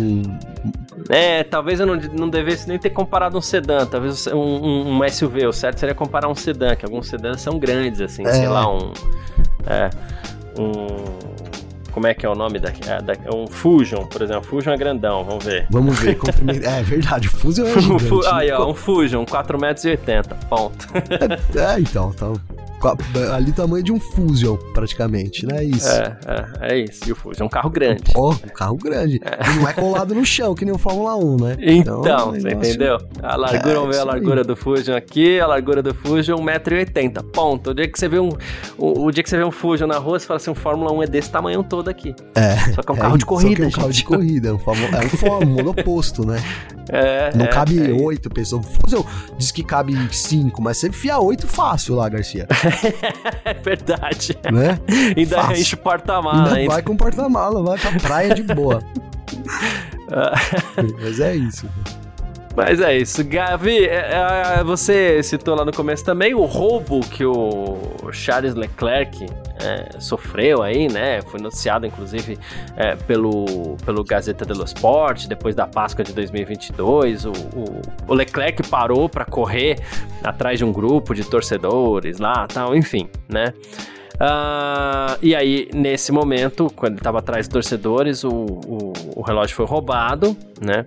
É, 1.08 1.44
talvez 1.44 1.80
eu 1.80 1.86
não, 1.86 1.94
não 1.94 2.28
devesse 2.28 2.68
nem 2.68 2.78
ter 2.78 2.90
comparado 2.90 3.38
um 3.38 3.40
sedã, 3.40 3.86
talvez 3.86 4.26
um, 4.26 4.36
um, 4.36 5.00
um 5.02 5.08
SUV. 5.08 5.46
O 5.46 5.52
certo 5.52 5.78
seria 5.78 5.94
comparar 5.94 6.28
um 6.28 6.34
sedã, 6.34 6.74
que 6.74 6.84
alguns 6.84 7.08
sedãs 7.08 7.40
são 7.40 7.58
grandes, 7.58 8.00
assim, 8.00 8.26
é. 8.26 8.32
sei 8.32 8.48
lá, 8.48 8.68
um... 8.68 8.92
É, 9.66 9.90
um 10.58 11.33
como 11.94 12.08
é 12.08 12.12
que 12.12 12.26
é 12.26 12.28
o 12.28 12.34
nome 12.34 12.58
da, 12.58 12.70
é, 12.70 13.00
da 13.00 13.14
um 13.32 13.46
Fusion, 13.46 14.04
por 14.06 14.20
exemplo. 14.20 14.42
Fusion 14.42 14.72
é 14.72 14.76
grandão, 14.76 15.22
vamos 15.22 15.44
ver. 15.44 15.64
Vamos 15.70 15.96
ver. 16.00 16.18
é 16.66 16.82
verdade, 16.82 17.28
o 17.28 17.30
Fusion 17.30 17.64
é 17.64 17.80
gigante. 17.80 18.26
Aí, 18.32 18.50
ó, 18.50 18.68
um 18.68 18.74
Fusion, 18.74 19.24
4,80 19.24 19.58
metros, 19.60 20.44
ponto. 20.50 20.88
é, 21.56 21.76
é, 21.76 21.80
então, 21.80 22.12
tá 22.12 22.32
ali 23.34 23.52
tamanho 23.52 23.82
de 23.82 23.92
um 23.92 24.00
Fusion, 24.00 24.56
praticamente, 24.72 25.46
né? 25.46 25.64
Isso. 25.64 25.88
É, 25.88 26.16
é, 26.26 26.74
é 26.74 26.78
isso. 26.78 27.08
E 27.08 27.12
o 27.12 27.16
Fusion 27.16 27.44
é 27.44 27.46
um 27.46 27.48
carro 27.48 27.70
grande. 27.70 28.12
Pô, 28.12 28.30
um 28.30 28.48
carro 28.48 28.76
grande. 28.76 29.20
É. 29.24 29.50
E 29.50 29.58
não 29.58 29.68
é 29.68 29.72
colado 29.72 30.14
no 30.14 30.24
chão, 30.24 30.54
que 30.54 30.64
nem 30.64 30.74
o 30.74 30.78
Fórmula 30.78 31.16
1, 31.16 31.36
né? 31.36 31.56
Então, 31.60 32.00
então 32.00 32.32
você 32.32 32.50
entendeu? 32.50 32.98
A 33.22 33.36
largura, 33.36 33.72
é, 33.72 33.74
vamos 33.74 33.96
ver 33.96 34.02
a 34.02 34.04
largura 34.04 34.40
aí. 34.40 34.46
do 34.46 34.56
Fusion 34.56 34.94
aqui, 34.94 35.40
a 35.40 35.46
largura 35.46 35.82
do 35.82 35.94
Fusion 35.94 36.36
1,80m. 36.38 37.22
Ponto. 37.32 37.70
O 37.70 37.74
dia 37.74 37.88
que 37.88 37.98
você 37.98 38.08
vê 38.08 38.18
um. 38.18 38.30
O, 38.76 39.04
o, 39.06 39.10
dia 39.10 39.22
que 39.22 39.30
você 39.30 39.36
vê 39.36 39.44
um 39.44 39.50
Fusion 39.50 39.86
na 39.86 39.98
rua, 39.98 40.18
você 40.18 40.26
fala 40.26 40.36
assim, 40.36 40.50
um 40.50 40.54
Fórmula 40.54 40.92
1 40.92 41.02
é 41.02 41.06
desse 41.06 41.30
tamanho 41.30 41.62
todo 41.62 41.88
aqui. 41.88 42.14
É. 42.34 42.56
Só 42.74 42.82
que 42.82 42.90
é 42.90 42.94
um 42.94 42.98
carro 42.98 43.18
de 43.18 43.26
corrida. 43.26 43.50
Só 43.50 43.56
que 43.56 43.62
é 43.62 43.64
um 43.64 43.70
gente. 43.70 43.80
carro 43.80 43.92
de 43.92 44.04
corrida, 44.04 44.48
é 44.48 44.52
um 44.52 44.58
Fórmula, 44.58 45.02
é 45.02 45.06
um 45.06 45.10
Fórmula 45.10 45.70
oposto, 45.70 46.26
né? 46.26 46.42
É. 46.88 47.34
Não 47.34 47.46
é, 47.46 47.48
cabe 47.48 47.78
é 47.78 47.92
oito 47.92 48.28
pessoas. 48.28 48.66
O 48.66 48.68
Fusion 48.68 49.04
diz 49.38 49.50
que 49.50 49.62
cabe 49.62 49.96
cinco, 50.12 50.60
mas 50.60 50.78
você 50.78 50.88
enfia 50.88 51.18
oito 51.18 51.46
fácil 51.46 51.94
lá, 51.94 52.08
Garcia. 52.08 52.46
É 53.44 53.54
verdade. 53.54 54.36
Né? 54.52 54.78
Ainda 55.16 55.36
Fácil. 55.36 55.56
enche 55.56 55.74
o 55.74 55.78
porta-mala. 55.78 56.66
Vai 56.66 56.82
com 56.82 56.92
o 56.92 56.96
porta-mala, 56.96 57.62
vai 57.62 57.78
pra 57.78 57.92
praia 58.00 58.34
de 58.34 58.42
boa. 58.42 58.82
Mas 61.00 61.20
é 61.20 61.34
isso. 61.34 61.68
Mas 62.56 62.80
é 62.80 62.96
isso. 62.96 63.24
Gavi, 63.24 63.84
é, 63.84 64.58
é, 64.58 64.64
você 64.64 65.22
citou 65.22 65.56
lá 65.56 65.64
no 65.64 65.72
começo 65.72 66.04
também 66.04 66.34
o 66.34 66.44
roubo 66.44 67.00
que 67.00 67.24
o 67.24 67.76
Charles 68.12 68.54
Leclerc 68.54 69.26
é, 69.60 70.00
sofreu 70.00 70.62
aí, 70.62 70.88
né? 70.88 71.22
Foi 71.22 71.40
noticiado, 71.40 71.86
inclusive, 71.86 72.38
é, 72.76 72.96
pelo, 72.96 73.76
pelo 73.84 74.02
Gazeta 74.02 74.44
dello 74.44 74.64
Sport, 74.64 75.26
depois 75.26 75.54
da 75.54 75.66
Páscoa 75.66 76.04
de 76.04 76.12
2022. 76.12 77.24
O, 77.24 77.30
o, 77.30 77.82
o 78.08 78.14
Leclerc 78.14 78.68
parou 78.68 79.08
para 79.08 79.24
correr 79.24 79.78
atrás 80.22 80.58
de 80.58 80.64
um 80.64 80.72
grupo 80.72 81.14
de 81.14 81.24
torcedores 81.24 82.18
lá, 82.18 82.46
tal, 82.46 82.74
enfim, 82.74 83.08
né? 83.28 83.52
Uh, 84.14 85.18
e 85.20 85.34
aí, 85.34 85.68
nesse 85.74 86.12
momento, 86.12 86.70
quando 86.74 86.92
ele 86.92 87.00
estava 87.00 87.18
atrás 87.18 87.46
de 87.46 87.52
torcedores, 87.52 88.22
o, 88.22 88.30
o, 88.30 88.92
o 89.16 89.22
relógio 89.22 89.56
foi 89.56 89.66
roubado, 89.66 90.36
né? 90.60 90.84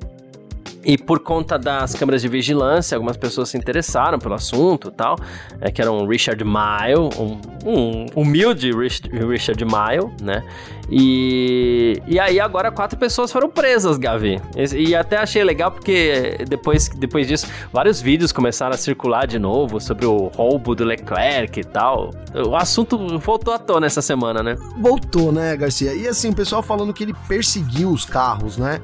E 0.88 0.98
por 0.98 1.20
conta 1.20 1.60
das 1.60 1.94
câmeras 1.94 2.22
de 2.22 2.30
vigilância, 2.30 2.96
algumas 2.96 3.18
pessoas 3.18 3.50
se 3.50 3.58
interessaram 3.58 4.18
pelo 4.18 4.36
assunto 4.36 4.90
tal, 4.90 5.18
é, 5.60 5.70
que 5.70 5.82
era 5.82 5.92
um 5.92 6.08
Richard 6.08 6.42
Mile, 6.46 7.10
um, 7.20 7.42
um 7.66 8.06
humilde 8.16 8.72
Richard 8.72 9.66
Mile, 9.66 10.10
né? 10.22 10.42
E, 10.90 12.02
e 12.08 12.18
aí 12.18 12.40
agora 12.40 12.72
quatro 12.72 12.98
pessoas 12.98 13.30
foram 13.30 13.50
presas, 13.50 13.98
Gavi. 13.98 14.42
E, 14.56 14.92
e, 14.92 14.96
até 14.96 15.18
achei 15.18 15.44
legal 15.44 15.72
porque 15.72 16.38
depois, 16.48 16.88
depois 16.88 17.28
disso 17.28 17.48
vários 17.74 18.00
vídeos 18.00 18.32
começaram 18.32 18.74
a 18.74 18.78
circular 18.78 19.28
de 19.28 19.38
novo 19.38 19.82
sobre 19.82 20.06
o 20.06 20.28
roubo 20.28 20.74
do 20.74 20.86
Leclerc 20.86 21.60
e 21.60 21.64
tal. 21.66 22.12
O 22.34 22.56
assunto 22.56 23.20
voltou 23.20 23.54
à 23.54 23.60
tona 23.60 23.86
essa 23.86 24.02
semana, 24.02 24.42
né? 24.42 24.56
Voltou, 24.78 25.34
né, 25.34 25.58
Garcia? 25.58 25.94
E 25.94 26.08
assim, 26.08 26.30
o 26.30 26.34
pessoal 26.34 26.64
falando 26.64 26.94
que 26.94 27.04
ele 27.04 27.14
perseguiu 27.28 27.90
os 27.90 28.06
carros, 28.06 28.58
né? 28.58 28.80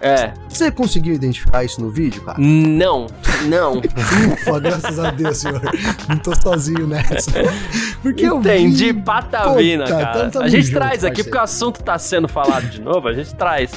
É. 0.00 0.32
Você 0.48 0.70
conseguiu 0.70 1.14
identificar 1.14 1.64
isso 1.64 1.80
no 1.80 1.90
vídeo, 1.90 2.22
cara? 2.22 2.38
Não, 2.38 3.06
não. 3.46 3.78
Ufa, 4.32 4.60
graças 4.60 4.98
a 4.98 5.10
Deus, 5.10 5.38
senhor. 5.38 5.60
Não 6.08 6.18
tô 6.18 6.34
sozinho 6.40 6.86
nessa. 6.86 7.30
Porque 8.02 8.26
Entendi, 8.26 8.88
eu 8.88 8.94
vi... 8.94 9.00
patavina, 9.00 9.84
Puta, 9.84 9.98
cara. 9.98 10.26
Então 10.26 10.42
a 10.42 10.48
gente 10.48 10.66
junto, 10.66 10.76
traz 10.76 11.04
aqui, 11.04 11.24
porque 11.24 11.38
o 11.38 11.40
assunto 11.40 11.82
tá 11.82 11.98
sendo 11.98 12.28
falado 12.28 12.68
de 12.68 12.80
novo, 12.80 13.08
a 13.08 13.12
gente 13.12 13.34
traz. 13.34 13.72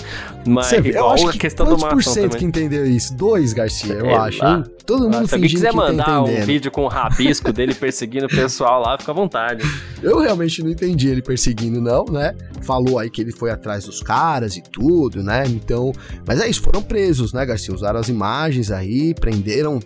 Mas 0.50 0.68
Você, 0.68 0.78
igual 0.78 1.28
a 1.28 1.34
questão 1.34 1.66
do 1.66 1.78
Quantos 1.78 1.90
por 1.90 2.04
cento 2.04 2.38
que 2.38 2.46
entendeu 2.46 2.86
isso? 2.86 3.16
Dois, 3.16 3.54
Garcia, 3.54 3.94
eu 3.94 4.16
acho, 4.16 4.44
hein? 4.44 4.64
Todo 4.86 5.04
mundo 5.10 5.28
Se 5.28 5.36
alguém 5.36 5.50
quiser 5.50 5.70
que 5.70 5.76
tá 5.76 5.82
mandar 5.82 6.06
tá 6.06 6.22
um 6.24 6.42
vídeo 6.42 6.72
com 6.72 6.84
o 6.84 6.88
rabisco 6.88 7.54
dele 7.54 7.74
perseguindo 7.76 8.26
o 8.26 8.30
pessoal 8.30 8.82
lá, 8.82 8.98
fica 8.98 9.12
à 9.12 9.16
vontade. 9.16 9.64
Eu 10.02 10.20
realmente 10.20 10.64
não 10.64 10.72
entendi 10.72 11.10
ele 11.10 11.22
perseguindo, 11.22 11.80
não, 11.80 12.06
né? 12.06 12.36
Falou 12.64 12.98
aí 12.98 13.10
que 13.10 13.22
ele 13.22 13.32
foi 13.32 13.52
atrás 13.52 13.86
dos 13.86 14.02
caras 14.02 14.58
e 14.58 14.62
tudo, 14.62 15.22
né? 15.22 15.44
Então, 15.48 15.92
mas 16.26 16.42
é 16.42 16.50
isso, 16.50 16.62
foram 16.62 16.82
presos, 16.82 17.34
né, 17.34 17.46
Garcia? 17.46 17.74
Usaram 17.74 18.00
as 18.00 18.10
imagens 18.10 18.72
aí, 18.72 19.14
prenderam 19.14 19.80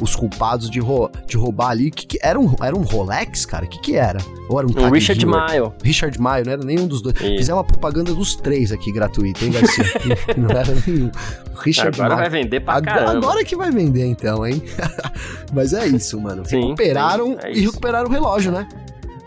os 0.00 0.16
culpados 0.16 0.70
de, 0.70 0.80
rou 0.80 1.10
de 1.26 1.36
roubar 1.36 1.70
ali. 1.70 1.90
Que, 1.90 2.06
que 2.06 2.18
era, 2.22 2.38
um, 2.38 2.54
era 2.62 2.76
um 2.76 2.82
Rolex, 2.82 3.44
cara? 3.44 3.64
O 3.64 3.68
que, 3.68 3.78
que 3.80 3.96
era? 3.96 4.18
Ou 4.48 4.58
era 4.58 4.66
um, 4.66 4.86
um 4.86 4.90
Richard 4.90 5.24
Mile. 5.24 5.72
Richard 5.82 6.18
Mile, 6.20 6.44
não 6.44 6.52
era 6.52 6.64
nenhum 6.64 6.86
dos 6.86 7.02
dois. 7.02 7.16
Isso. 7.16 7.36
Fizeram 7.36 7.58
uma 7.58 7.64
propaganda 7.64 8.14
dos 8.14 8.34
três 8.36 8.72
aqui 8.72 8.92
gratuita, 8.92 9.44
hein, 9.44 9.52
Garcia? 9.52 9.84
não 10.36 10.50
era 10.50 10.74
nenhum. 10.86 11.10
Richard 11.54 12.00
Agora 12.00 12.16
vai 12.16 12.30
vender 12.30 12.60
pra 12.60 12.74
agora, 12.74 12.94
caramba. 12.94 13.26
Agora 13.26 13.44
que 13.44 13.56
vai 13.56 13.70
vender, 13.70 14.06
então, 14.06 14.46
hein? 14.46 14.62
Mas 15.52 15.72
é 15.72 15.86
isso, 15.86 16.20
mano. 16.20 16.44
Sim, 16.46 16.62
recuperaram 16.62 17.32
sim, 17.32 17.38
é 17.42 17.52
e 17.52 17.60
recuperaram 17.60 18.08
o 18.08 18.12
relógio, 18.12 18.50
né? 18.50 18.66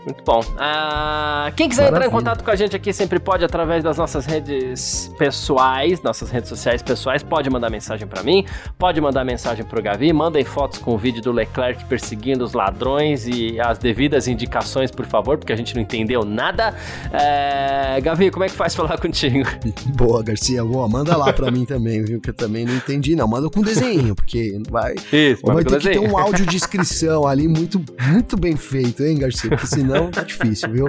Muito 0.04 0.22
bom. 0.22 0.40
Uh, 0.40 1.52
quem 1.56 1.68
quiser 1.68 1.84
Maravilha. 1.84 2.06
entrar 2.06 2.06
em 2.06 2.10
contato 2.10 2.44
com 2.44 2.50
a 2.50 2.56
gente 2.56 2.76
aqui 2.76 2.92
sempre 2.92 3.18
pode 3.18 3.44
através 3.44 3.82
das 3.82 3.96
nossas 3.96 4.26
redes 4.26 5.10
pessoais, 5.18 6.02
nossas 6.02 6.30
redes 6.30 6.48
sociais 6.48 6.82
pessoais. 6.82 7.22
Pode 7.22 7.48
mandar 7.48 7.70
mensagem 7.70 8.06
para 8.06 8.22
mim, 8.22 8.44
pode 8.78 9.00
mandar 9.00 9.24
mensagem 9.24 9.64
pro 9.64 9.82
Gavi. 9.82 10.12
Mandem 10.12 10.44
fotos 10.44 10.78
com 10.78 10.94
o 10.94 10.98
vídeo 10.98 11.22
do 11.22 11.32
Leclerc 11.32 11.84
perseguindo 11.86 12.44
os 12.44 12.52
ladrões 12.52 13.26
e 13.26 13.58
as 13.58 13.78
devidas 13.78 14.28
indicações, 14.28 14.90
por 14.90 15.06
favor, 15.06 15.38
porque 15.38 15.52
a 15.52 15.56
gente 15.56 15.74
não 15.74 15.80
entendeu 15.80 16.22
nada. 16.22 16.74
Uh, 17.06 18.02
Gavi, 18.02 18.30
como 18.30 18.44
é 18.44 18.48
que 18.48 18.54
faz 18.54 18.74
falar 18.76 18.98
contigo? 18.98 19.48
Boa, 19.96 20.22
Garcia. 20.22 20.62
Boa, 20.62 20.86
manda 20.86 21.16
lá 21.16 21.32
para 21.32 21.50
mim 21.50 21.64
também, 21.64 22.04
viu? 22.04 22.20
Que 22.20 22.28
eu 22.28 22.34
também 22.34 22.66
não 22.66 22.74
entendi, 22.74 23.16
não. 23.16 23.26
Manda 23.26 23.48
com 23.48 23.62
desenho, 23.62 24.14
porque 24.14 24.60
vai. 24.70 24.94
Isso, 25.10 25.40
vai 25.46 25.64
ter 25.64 25.78
desenho. 25.78 26.02
que 26.02 26.06
ter 26.06 26.12
um 26.12 26.18
áudio 26.18 26.44
de 26.44 26.56
inscrição 26.56 27.26
ali 27.26 27.48
muito, 27.48 27.82
muito 28.06 28.36
bem 28.36 28.54
feito, 28.54 29.02
hein, 29.02 29.18
Garcia? 29.18 29.48
Porque 29.48 29.66
senão 29.66 29.93
não, 29.94 30.10
tá 30.10 30.22
difícil, 30.22 30.70
viu? 30.70 30.88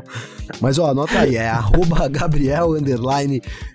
Mas 0.59 0.77
ó, 0.79 0.89
anota 0.89 1.19
aí, 1.19 1.35
é 1.35 1.47
arroba 1.49 2.07
Gabriel 2.09 2.77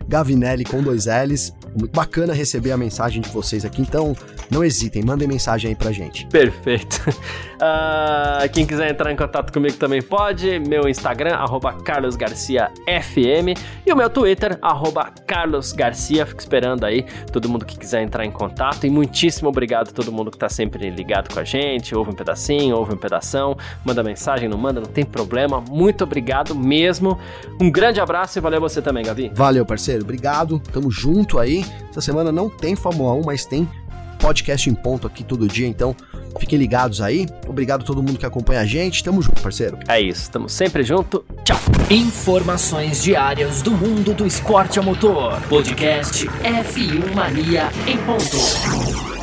Gavinelli 0.08 0.64
com 0.64 0.82
dois 0.82 1.06
L's. 1.06 1.52
Muito 1.74 1.92
bacana 1.92 2.32
receber 2.32 2.72
a 2.72 2.76
mensagem 2.76 3.22
de 3.22 3.28
vocês 3.28 3.64
aqui, 3.64 3.82
então 3.82 4.16
não 4.50 4.64
hesitem, 4.64 5.02
mandem 5.02 5.28
mensagem 5.28 5.70
aí 5.70 5.74
pra 5.74 5.92
gente. 5.92 6.26
Perfeito. 6.26 7.02
Uh, 7.08 8.48
quem 8.52 8.66
quiser 8.66 8.90
entrar 8.90 9.12
em 9.12 9.16
contato 9.16 9.52
comigo 9.52 9.76
também 9.76 10.02
pode. 10.02 10.58
Meu 10.58 10.88
Instagram, 10.88 11.34
arroba 11.34 11.72
carlosgarciafm 11.72 13.54
e 13.86 13.92
o 13.92 13.96
meu 13.96 14.10
Twitter, 14.10 14.58
arroba 14.60 15.12
carlosgarcia. 15.26 16.26
Fico 16.26 16.40
esperando 16.40 16.84
aí 16.84 17.06
todo 17.32 17.48
mundo 17.48 17.64
que 17.64 17.78
quiser 17.78 18.02
entrar 18.02 18.24
em 18.24 18.30
contato. 18.30 18.86
E 18.86 18.90
muitíssimo 18.90 19.48
obrigado 19.48 19.88
a 19.88 19.92
todo 19.92 20.10
mundo 20.10 20.30
que 20.30 20.38
tá 20.38 20.48
sempre 20.48 20.90
ligado 20.90 21.32
com 21.32 21.38
a 21.38 21.44
gente. 21.44 21.94
Ouve 21.94 22.10
um 22.10 22.14
pedacinho, 22.14 22.76
ouve 22.76 22.94
um 22.94 22.98
pedação, 22.98 23.56
manda 23.84 24.02
mensagem, 24.02 24.48
não 24.48 24.58
manda, 24.58 24.80
não 24.80 24.88
tem 24.88 25.04
problema. 25.04 25.60
Muito 25.60 26.04
obrigado 26.04 26.54
mesmo. 26.54 27.18
Um 27.60 27.70
grande 27.70 28.00
abraço 28.00 28.38
e 28.38 28.40
valeu 28.40 28.60
você 28.60 28.82
também, 28.82 29.04
Gavi. 29.04 29.30
Valeu, 29.34 29.64
parceiro. 29.64 30.02
Obrigado. 30.02 30.60
Tamo 30.72 30.90
junto 30.90 31.38
aí. 31.38 31.59
Essa 31.90 32.00
semana 32.00 32.30
não 32.30 32.48
tem 32.48 32.76
Fórmula 32.76 33.14
1, 33.14 33.22
mas 33.24 33.44
tem 33.44 33.68
podcast 34.18 34.68
em 34.68 34.74
ponto 34.74 35.06
aqui 35.06 35.24
todo 35.24 35.48
dia, 35.48 35.66
então 35.66 35.96
fiquem 36.38 36.58
ligados 36.58 37.00
aí. 37.00 37.26
Obrigado 37.48 37.82
a 37.82 37.84
todo 37.84 38.02
mundo 38.02 38.18
que 38.18 38.26
acompanha 38.26 38.60
a 38.60 38.66
gente. 38.66 39.02
Tamo 39.02 39.22
junto, 39.22 39.40
parceiro. 39.40 39.78
É 39.88 40.00
isso, 40.00 40.30
tamo 40.30 40.48
sempre 40.48 40.84
junto. 40.84 41.24
Tchau. 41.44 41.58
Informações 41.90 43.02
diárias 43.02 43.62
do 43.62 43.70
mundo 43.70 44.14
do 44.14 44.26
esporte 44.26 44.78
a 44.78 44.82
motor. 44.82 45.40
Podcast 45.48 46.26
F1 46.26 47.14
Mania 47.14 47.70
em 47.86 47.96
ponto. 47.98 49.19